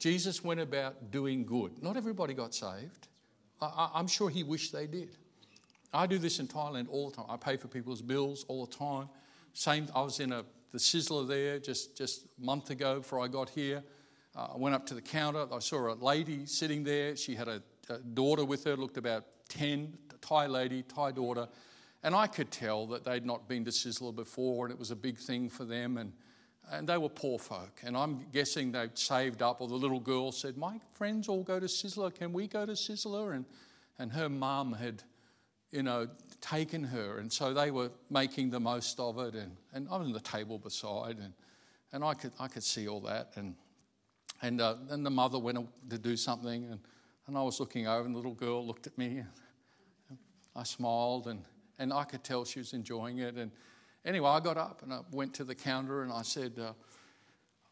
Jesus 0.00 0.42
went 0.42 0.60
about 0.60 1.10
doing 1.10 1.44
good. 1.44 1.82
Not 1.82 1.96
everybody 1.96 2.32
got 2.32 2.54
saved. 2.54 3.08
I, 3.60 3.90
am 3.94 4.08
sure 4.08 4.30
he 4.30 4.42
wished 4.42 4.72
they 4.72 4.86
did. 4.86 5.10
I 5.92 6.06
do 6.06 6.16
this 6.16 6.40
in 6.40 6.48
Thailand 6.48 6.86
all 6.88 7.10
the 7.10 7.16
time. 7.16 7.26
I 7.28 7.36
pay 7.36 7.58
for 7.58 7.68
people's 7.68 8.00
bills 8.00 8.46
all 8.48 8.64
the 8.64 8.74
time. 8.74 9.10
Same, 9.52 9.88
I 9.94 10.00
was 10.00 10.18
in 10.18 10.32
a, 10.32 10.44
the 10.72 10.78
Sizzler 10.78 11.28
there 11.28 11.58
just, 11.58 11.98
just 11.98 12.24
a 12.24 12.44
month 12.44 12.70
ago 12.70 13.00
before 13.00 13.20
I 13.20 13.28
got 13.28 13.50
here. 13.50 13.82
Uh, 14.34 14.48
I 14.54 14.56
went 14.56 14.74
up 14.74 14.86
to 14.86 14.94
the 14.94 15.02
counter. 15.02 15.46
I 15.52 15.58
saw 15.58 15.92
a 15.92 15.94
lady 15.94 16.46
sitting 16.46 16.82
there. 16.82 17.14
She 17.14 17.34
had 17.34 17.48
a, 17.48 17.62
a 17.90 17.98
daughter 17.98 18.44
with 18.46 18.64
her, 18.64 18.76
looked 18.76 18.96
about 18.96 19.24
10, 19.50 19.98
Thai 20.22 20.46
lady, 20.46 20.82
Thai 20.82 21.12
daughter. 21.12 21.46
And 22.02 22.14
I 22.14 22.26
could 22.26 22.50
tell 22.50 22.86
that 22.86 23.04
they'd 23.04 23.26
not 23.26 23.48
been 23.48 23.66
to 23.66 23.70
Sizzler 23.70 24.16
before 24.16 24.64
and 24.64 24.72
it 24.72 24.78
was 24.78 24.90
a 24.90 24.96
big 24.96 25.18
thing 25.18 25.50
for 25.50 25.66
them. 25.66 25.98
And 25.98 26.14
and 26.70 26.88
they 26.88 26.98
were 26.98 27.08
poor 27.08 27.38
folk. 27.38 27.80
And 27.82 27.96
I'm 27.96 28.26
guessing 28.32 28.72
they'd 28.72 28.96
saved 28.96 29.42
up, 29.42 29.60
or 29.60 29.68
the 29.68 29.74
little 29.74 30.00
girl 30.00 30.32
said, 30.32 30.56
My 30.56 30.80
friends 30.94 31.28
all 31.28 31.42
go 31.42 31.58
to 31.58 31.66
Sizzler. 31.66 32.14
Can 32.14 32.32
we 32.32 32.46
go 32.46 32.64
to 32.64 32.72
Sizzler? 32.72 33.34
And, 33.34 33.44
and 33.98 34.12
her 34.12 34.28
mum 34.28 34.72
had, 34.72 35.02
you 35.72 35.82
know, 35.82 36.08
taken 36.40 36.84
her. 36.84 37.18
And 37.18 37.32
so 37.32 37.52
they 37.52 37.70
were 37.70 37.90
making 38.08 38.50
the 38.50 38.60
most 38.60 39.00
of 39.00 39.18
it. 39.18 39.34
And, 39.34 39.56
and 39.72 39.88
I 39.90 39.96
was 39.96 40.06
on 40.06 40.12
the 40.12 40.20
table 40.20 40.58
beside, 40.58 41.18
and, 41.18 41.32
and 41.92 42.04
I, 42.04 42.14
could, 42.14 42.32
I 42.38 42.46
could 42.46 42.62
see 42.62 42.88
all 42.88 43.00
that. 43.00 43.32
And, 43.34 43.54
and, 44.42 44.60
uh, 44.60 44.76
and 44.90 45.04
the 45.04 45.10
mother 45.10 45.38
went 45.38 45.58
to 45.90 45.98
do 45.98 46.16
something. 46.16 46.64
And, 46.70 46.80
and 47.26 47.36
I 47.36 47.42
was 47.42 47.58
looking 47.58 47.88
over, 47.88 48.04
and 48.04 48.14
the 48.14 48.18
little 48.18 48.34
girl 48.34 48.64
looked 48.64 48.86
at 48.86 48.96
me. 48.96 49.24
And 50.08 50.18
I 50.54 50.62
smiled, 50.62 51.26
and, 51.26 51.42
and 51.80 51.92
I 51.92 52.04
could 52.04 52.22
tell 52.22 52.44
she 52.44 52.60
was 52.60 52.74
enjoying 52.74 53.18
it. 53.18 53.34
And, 53.34 53.50
Anyway, 54.04 54.28
I 54.28 54.40
got 54.40 54.56
up 54.56 54.82
and 54.82 54.92
I 54.92 55.00
went 55.10 55.34
to 55.34 55.44
the 55.44 55.54
counter 55.54 56.02
and 56.02 56.12
I 56.12 56.22
said, 56.22 56.58
uh, 56.58 56.72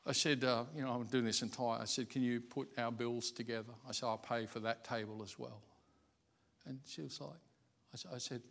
I 0.07 0.13
said, 0.13 0.45
uh, 0.45 0.65
you 0.75 0.83
know, 0.83 0.91
I'm 0.91 1.05
doing 1.05 1.25
this 1.25 1.41
Thai. 1.41 1.79
I 1.81 1.85
said, 1.85 2.09
can 2.09 2.23
you 2.23 2.41
put 2.41 2.69
our 2.79 2.91
bills 2.91 3.31
together? 3.31 3.73
I 3.89 3.93
said, 3.93 4.07
I'll 4.07 4.19
pay 4.19 4.47
for 4.47 4.61
that 4.61 4.85
table 4.85 5.23
as 5.23 5.39
well. 5.39 5.63
And 6.67 6.81
she 6.87 7.03
was 7.03 7.21
like, 7.21 8.13
I 8.13 8.19
said, 8.19 8.43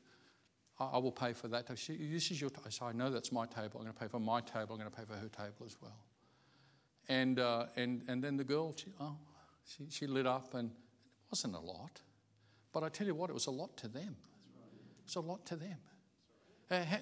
I 0.80 0.98
will 0.98 1.12
pay 1.12 1.34
for 1.34 1.48
that. 1.48 1.66
She, 1.76 1.96
this 2.12 2.30
is 2.32 2.40
your. 2.40 2.50
T-. 2.52 2.62
I 2.66 2.70
said, 2.70 2.86
I 2.86 2.92
know 2.92 3.10
that's 3.10 3.32
my 3.32 3.46
table. 3.48 3.80
I'm 3.80 3.84
going 3.84 3.94
to 3.94 4.00
pay 4.00 4.08
for 4.08 4.20
my 4.20 4.42
table. 4.42 4.68
I'm 4.72 4.80
going 4.80 4.90
to 4.90 4.96
pay 4.96 5.06
for 5.06 5.14
her 5.14 5.30
table 5.30 5.66
as 5.66 5.76
well. 5.82 5.98
And 7.10 7.40
uh, 7.40 7.68
and 7.76 8.04
and 8.08 8.24
then 8.24 8.38
the 8.38 8.44
girl, 8.44 8.76
she, 8.76 8.88
oh, 9.00 9.16
she, 9.66 9.86
she 9.90 10.08
lit 10.08 10.28
up, 10.28 10.54
and 10.54 10.70
it 10.70 10.76
wasn't 11.32 11.56
a 11.56 11.60
lot, 11.60 12.02
but 12.74 12.84
I 12.84 12.90
tell 12.90 13.08
you 13.08 13.16
what, 13.16 13.30
it 13.30 13.34
was 13.34 13.48
a 13.48 13.52
lot 13.52 13.76
to 13.78 13.88
them. 13.88 14.16
It's 15.06 15.16
a 15.16 15.22
lot 15.22 15.46
to 15.48 15.56
them. 15.56 15.78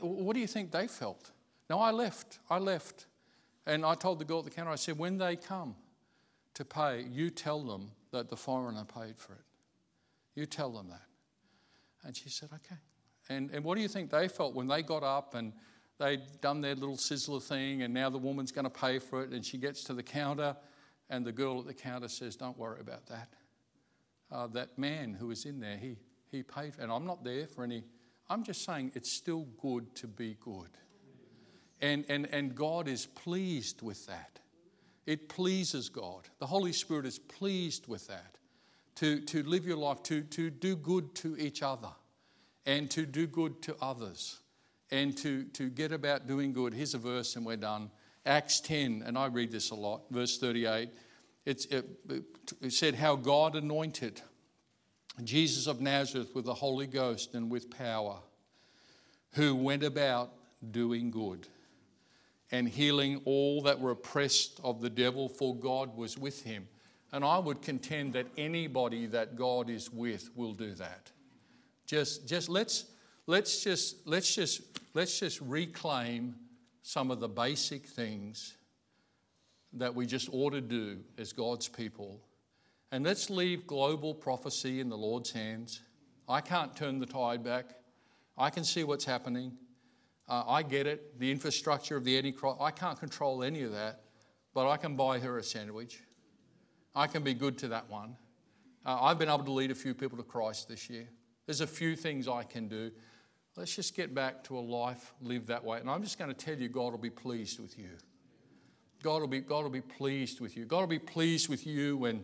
What 0.02 0.34
do 0.34 0.40
you 0.40 0.48
think 0.48 0.72
they 0.72 0.88
felt? 0.88 1.32
Now, 1.70 1.80
I 1.80 1.92
left. 1.92 2.40
I 2.50 2.60
left. 2.60 3.08
And 3.66 3.86
I 3.86 3.96
told 3.96 4.20
the 4.20 4.26
girl 4.26 4.40
at 4.40 4.46
the 4.46 4.52
counter, 4.52 4.72
I 4.72 4.76
said, 4.76 4.98
when 4.98 5.18
they 5.18 5.36
come 5.36 5.76
to 6.54 6.64
pay, 6.64 7.06
you 7.12 7.30
tell 7.30 7.64
them 7.64 7.92
that 8.12 8.30
the 8.30 8.38
foreigner 8.38 8.86
paid 8.86 9.18
for 9.18 9.34
it. 9.34 9.46
You 10.36 10.46
tell 10.46 10.72
them 10.72 10.90
that. 10.90 11.02
And 12.04 12.16
she 12.16 12.30
said, 12.30 12.50
okay. 12.54 12.80
And, 13.30 13.50
and 13.52 13.64
what 13.64 13.76
do 13.76 13.82
you 13.82 13.88
think 13.88 14.12
they 14.12 14.28
felt 14.28 14.54
when 14.54 14.68
they 14.68 14.84
got 14.84 15.04
up 15.04 15.34
and 15.34 15.54
they'd 15.98 16.22
done 16.42 16.62
their 16.62 16.76
little 16.76 16.98
sizzler 16.98 17.42
thing 17.42 17.82
and 17.82 17.94
now 17.94 18.10
the 18.10 18.18
woman's 18.18 18.52
going 18.52 18.66
to 18.66 18.70
pay 18.70 19.00
for 19.00 19.24
it 19.24 19.32
and 19.32 19.44
she 19.44 19.58
gets 19.58 19.84
to 19.86 19.94
the 19.94 20.04
counter 20.04 20.56
and 21.10 21.26
the 21.26 21.32
girl 21.32 21.60
at 21.60 21.66
the 21.66 21.74
counter 21.74 22.08
says, 22.08 22.36
don't 22.36 22.58
worry 22.58 22.80
about 22.80 23.08
that. 23.08 23.30
Uh, 24.32 24.48
that 24.48 24.78
man 24.78 25.14
who 25.14 25.28
was 25.28 25.46
in 25.46 25.60
there, 25.60 25.78
he, 25.78 25.98
he 26.30 26.44
paid. 26.44 26.74
And 26.80 26.92
I'm 26.92 27.06
not 27.06 27.24
there 27.24 27.48
for 27.48 27.64
any 27.64 27.84
I'm 28.30 28.44
just 28.44 28.64
saying 28.64 28.92
it's 28.96 29.12
still 29.12 29.48
good 29.62 29.94
to 29.96 30.08
be 30.08 30.38
good. 30.40 30.70
And, 31.82 32.06
and, 32.10 32.28
and 32.32 32.56
God 32.56 32.88
is 32.88 33.06
pleased 33.06 33.82
with 33.82 34.06
that. 34.08 34.40
It 35.06 35.30
pleases 35.30 35.90
God. 35.90 36.28
The 36.40 36.48
Holy 36.48 36.74
Spirit 36.74 37.06
is 37.06 37.20
pleased 37.20 37.88
with 37.88 38.08
that. 38.08 38.38
To, 38.96 39.20
to 39.22 39.44
live 39.44 39.66
your 39.68 39.78
life, 39.78 40.02
to, 40.04 40.22
to 40.22 40.50
do 40.50 40.76
good 40.78 41.14
to 41.16 41.36
each 41.38 41.62
other, 41.62 41.90
and 42.66 42.90
to 42.92 43.06
do 43.06 43.28
good 43.28 43.62
to 43.64 43.76
others, 43.82 44.40
and 44.90 45.18
to, 45.18 45.44
to 45.44 45.70
get 45.70 45.92
about 45.92 46.28
doing 46.28 46.54
good. 46.54 46.74
Here's 46.74 46.94
a 46.94 46.98
verse, 46.98 47.36
and 47.36 47.46
we're 47.46 47.58
done. 47.58 47.92
Acts 48.26 48.62
10, 48.62 49.04
and 49.06 49.18
I 49.18 49.26
read 49.26 49.52
this 49.52 49.72
a 49.72 49.76
lot, 49.76 50.04
verse 50.12 50.38
38. 50.38 50.90
It's, 51.46 51.66
it, 51.66 51.86
it 52.62 52.72
said, 52.72 52.96
How 52.96 53.18
God 53.18 53.58
anointed 53.58 54.22
Jesus 55.24 55.68
of 55.68 55.82
Nazareth 55.82 56.36
with 56.36 56.46
the 56.46 56.54
Holy 56.54 56.88
Ghost 56.88 57.34
and 57.36 57.50
with 57.50 57.70
power, 57.70 58.18
who 59.34 59.56
went 59.56 59.84
about 59.84 60.32
doing 60.72 61.12
good 61.12 61.48
and 62.52 62.68
healing 62.68 63.22
all 63.26 63.62
that 63.64 63.80
were 63.80 63.92
oppressed 63.92 64.60
of 64.64 64.82
the 64.82 64.90
devil, 64.90 65.28
for 65.28 65.56
God 65.56 65.96
was 65.98 66.18
with 66.18 66.44
him. 66.44 66.68
And 67.12 67.24
I 67.24 67.40
would 67.40 67.62
contend 67.62 68.14
that 68.14 68.28
anybody 68.38 69.06
that 69.08 69.36
God 69.36 69.70
is 69.70 69.92
with 69.92 70.30
will 70.36 70.54
do 70.54 70.74
that. 70.76 71.12
Just, 71.86 72.28
just 72.28 72.50
let's, 72.50 72.86
let's 73.28 73.64
just 73.64 74.08
let's 74.08 74.34
just 74.34 74.62
let's 74.94 75.20
just 75.20 75.40
reclaim 75.42 76.36
some 76.82 77.12
of 77.12 77.20
the 77.20 77.28
basic 77.28 77.86
things 77.86 78.56
that 79.74 79.94
we 79.94 80.06
just 80.06 80.30
ought 80.32 80.52
to 80.52 80.62
do 80.62 81.00
as 81.18 81.34
God's 81.34 81.68
people. 81.68 82.20
And 82.92 83.04
let's 83.04 83.30
leave 83.30 83.68
global 83.68 84.14
prophecy 84.14 84.80
in 84.80 84.90
the 84.90 84.98
Lord's 84.98 85.32
hands. 85.32 85.82
I 86.28 86.42
can't 86.42 86.76
turn 86.76 87.00
the 87.00 87.06
tide 87.06 87.44
back. 87.44 87.76
I 88.38 88.50
can 88.50 88.64
see 88.64 88.84
what's 88.84 89.06
happening. 89.06 89.54
Uh, 90.28 90.44
I 90.48 90.64
get 90.64 90.88
it. 90.88 91.20
The 91.20 91.32
infrastructure 91.32 91.98
of 91.98 92.04
the 92.04 92.18
Antichrist, 92.18 92.58
I 92.60 92.72
can't 92.72 93.00
control 93.00 93.44
any 93.44 93.64
of 93.64 93.72
that, 93.72 94.02
but 94.54 94.70
I 94.70 94.78
can 94.78 94.96
buy 94.96 95.20
her 95.20 95.38
a 95.38 95.44
sandwich. 95.44 96.02
I 96.96 97.08
can 97.08 97.24
be 97.24 97.34
good 97.34 97.58
to 97.60 97.68
that 97.70 97.90
one. 97.90 98.16
Uh, 98.86 99.00
I've 99.02 99.20
been 99.20 99.30
able 99.30 99.44
to 99.44 99.52
lead 99.52 99.72
a 99.72 99.76
few 99.76 99.94
people 99.94 100.18
to 100.18 100.24
Christ 100.24 100.70
this 100.70 100.90
year. 100.90 101.08
There's 101.46 101.62
a 101.62 101.68
few 101.68 101.96
things 101.96 102.28
I 102.28 102.44
can 102.44 102.68
do. 102.68 102.92
Let's 103.56 103.76
just 103.76 103.96
get 103.96 104.14
back 104.14 104.44
to 104.46 104.58
a 104.58 104.60
life 104.60 105.14
lived 105.22 105.48
that 105.48 105.64
way. 105.64 105.80
And 105.80 105.90
I'm 105.90 106.04
just 106.04 106.20
going 106.20 106.34
to 106.34 106.36
tell 106.36 106.58
you, 106.58 106.70
God 106.70 106.92
will 106.92 106.98
be 106.98 107.10
pleased 107.10 107.60
with 107.60 107.78
you. 107.78 107.90
God 109.04 109.22
will 109.22 109.28
be, 109.28 109.40
God 109.40 109.64
will 109.64 109.70
be 109.70 109.82
pleased 109.82 110.42
with 110.42 110.58
you. 110.58 110.66
God 110.66 110.80
will 110.80 110.88
be 110.88 111.00
pleased 111.00 111.48
with 111.48 111.66
you 111.66 111.98
when 111.98 112.24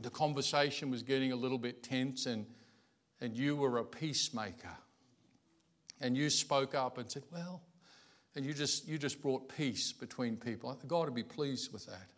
the 0.00 0.10
conversation 0.10 0.90
was 0.90 1.02
getting 1.02 1.32
a 1.32 1.36
little 1.36 1.58
bit 1.58 1.82
tense 1.82 2.26
and, 2.26 2.46
and 3.20 3.36
you 3.36 3.56
were 3.56 3.78
a 3.78 3.84
peacemaker. 3.84 4.76
And 6.00 6.16
you 6.16 6.30
spoke 6.30 6.74
up 6.74 6.98
and 6.98 7.10
said, 7.10 7.24
Well, 7.32 7.62
and 8.36 8.46
you 8.46 8.54
just, 8.54 8.86
you 8.86 8.98
just 8.98 9.20
brought 9.20 9.48
peace 9.48 9.92
between 9.92 10.36
people. 10.36 10.78
God 10.86 11.08
will 11.08 11.14
be 11.14 11.24
pleased 11.24 11.72
with 11.72 11.86
that. 11.86 12.10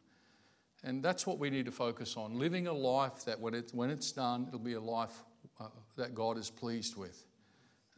And 0.83 1.03
that's 1.03 1.26
what 1.26 1.39
we 1.39 1.51
need 1.51 1.66
to 1.66 1.72
focus 1.72 2.16
on 2.16 2.39
living 2.39 2.66
a 2.66 2.72
life 2.72 3.24
that 3.24 3.41
when, 3.41 3.55
it, 3.55 3.70
when 3.72 3.91
it's 3.91 4.12
done, 4.12 4.47
it'll 4.49 4.59
be 4.59 4.74
a 4.74 4.81
life 4.81 5.22
uh, 5.61 5.68
that 5.97 6.14
God 6.14 6.39
is 6.39 6.51
pleased 6.51 6.97
with. 6.97 7.24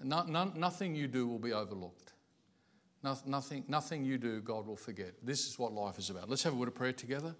No, 0.02 0.24
no, 0.24 0.52
nothing 0.56 0.94
you 0.94 1.06
do 1.06 1.26
will 1.28 1.38
be 1.38 1.52
overlooked. 1.52 2.12
No, 3.04 3.16
nothing, 3.26 3.64
nothing 3.68 4.04
you 4.04 4.18
do, 4.18 4.40
God 4.40 4.66
will 4.66 4.76
forget. 4.76 5.14
This 5.22 5.46
is 5.46 5.58
what 5.58 5.72
life 5.72 5.98
is 5.98 6.10
about. 6.10 6.28
Let's 6.28 6.42
have 6.44 6.52
a 6.52 6.56
word 6.56 6.68
of 6.68 6.74
prayer 6.74 6.92
together, 6.92 7.34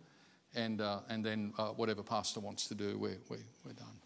and, 0.55 0.80
uh, 0.80 1.00
and 1.09 1.24
then 1.24 1.53
uh, 1.59 1.68
whatever 1.68 2.03
Pastor 2.03 2.40
wants 2.40 2.66
to 2.68 2.74
do, 2.74 2.98
we're, 2.98 3.18
we're, 3.28 3.38
we're 3.64 3.72
done. 3.72 4.01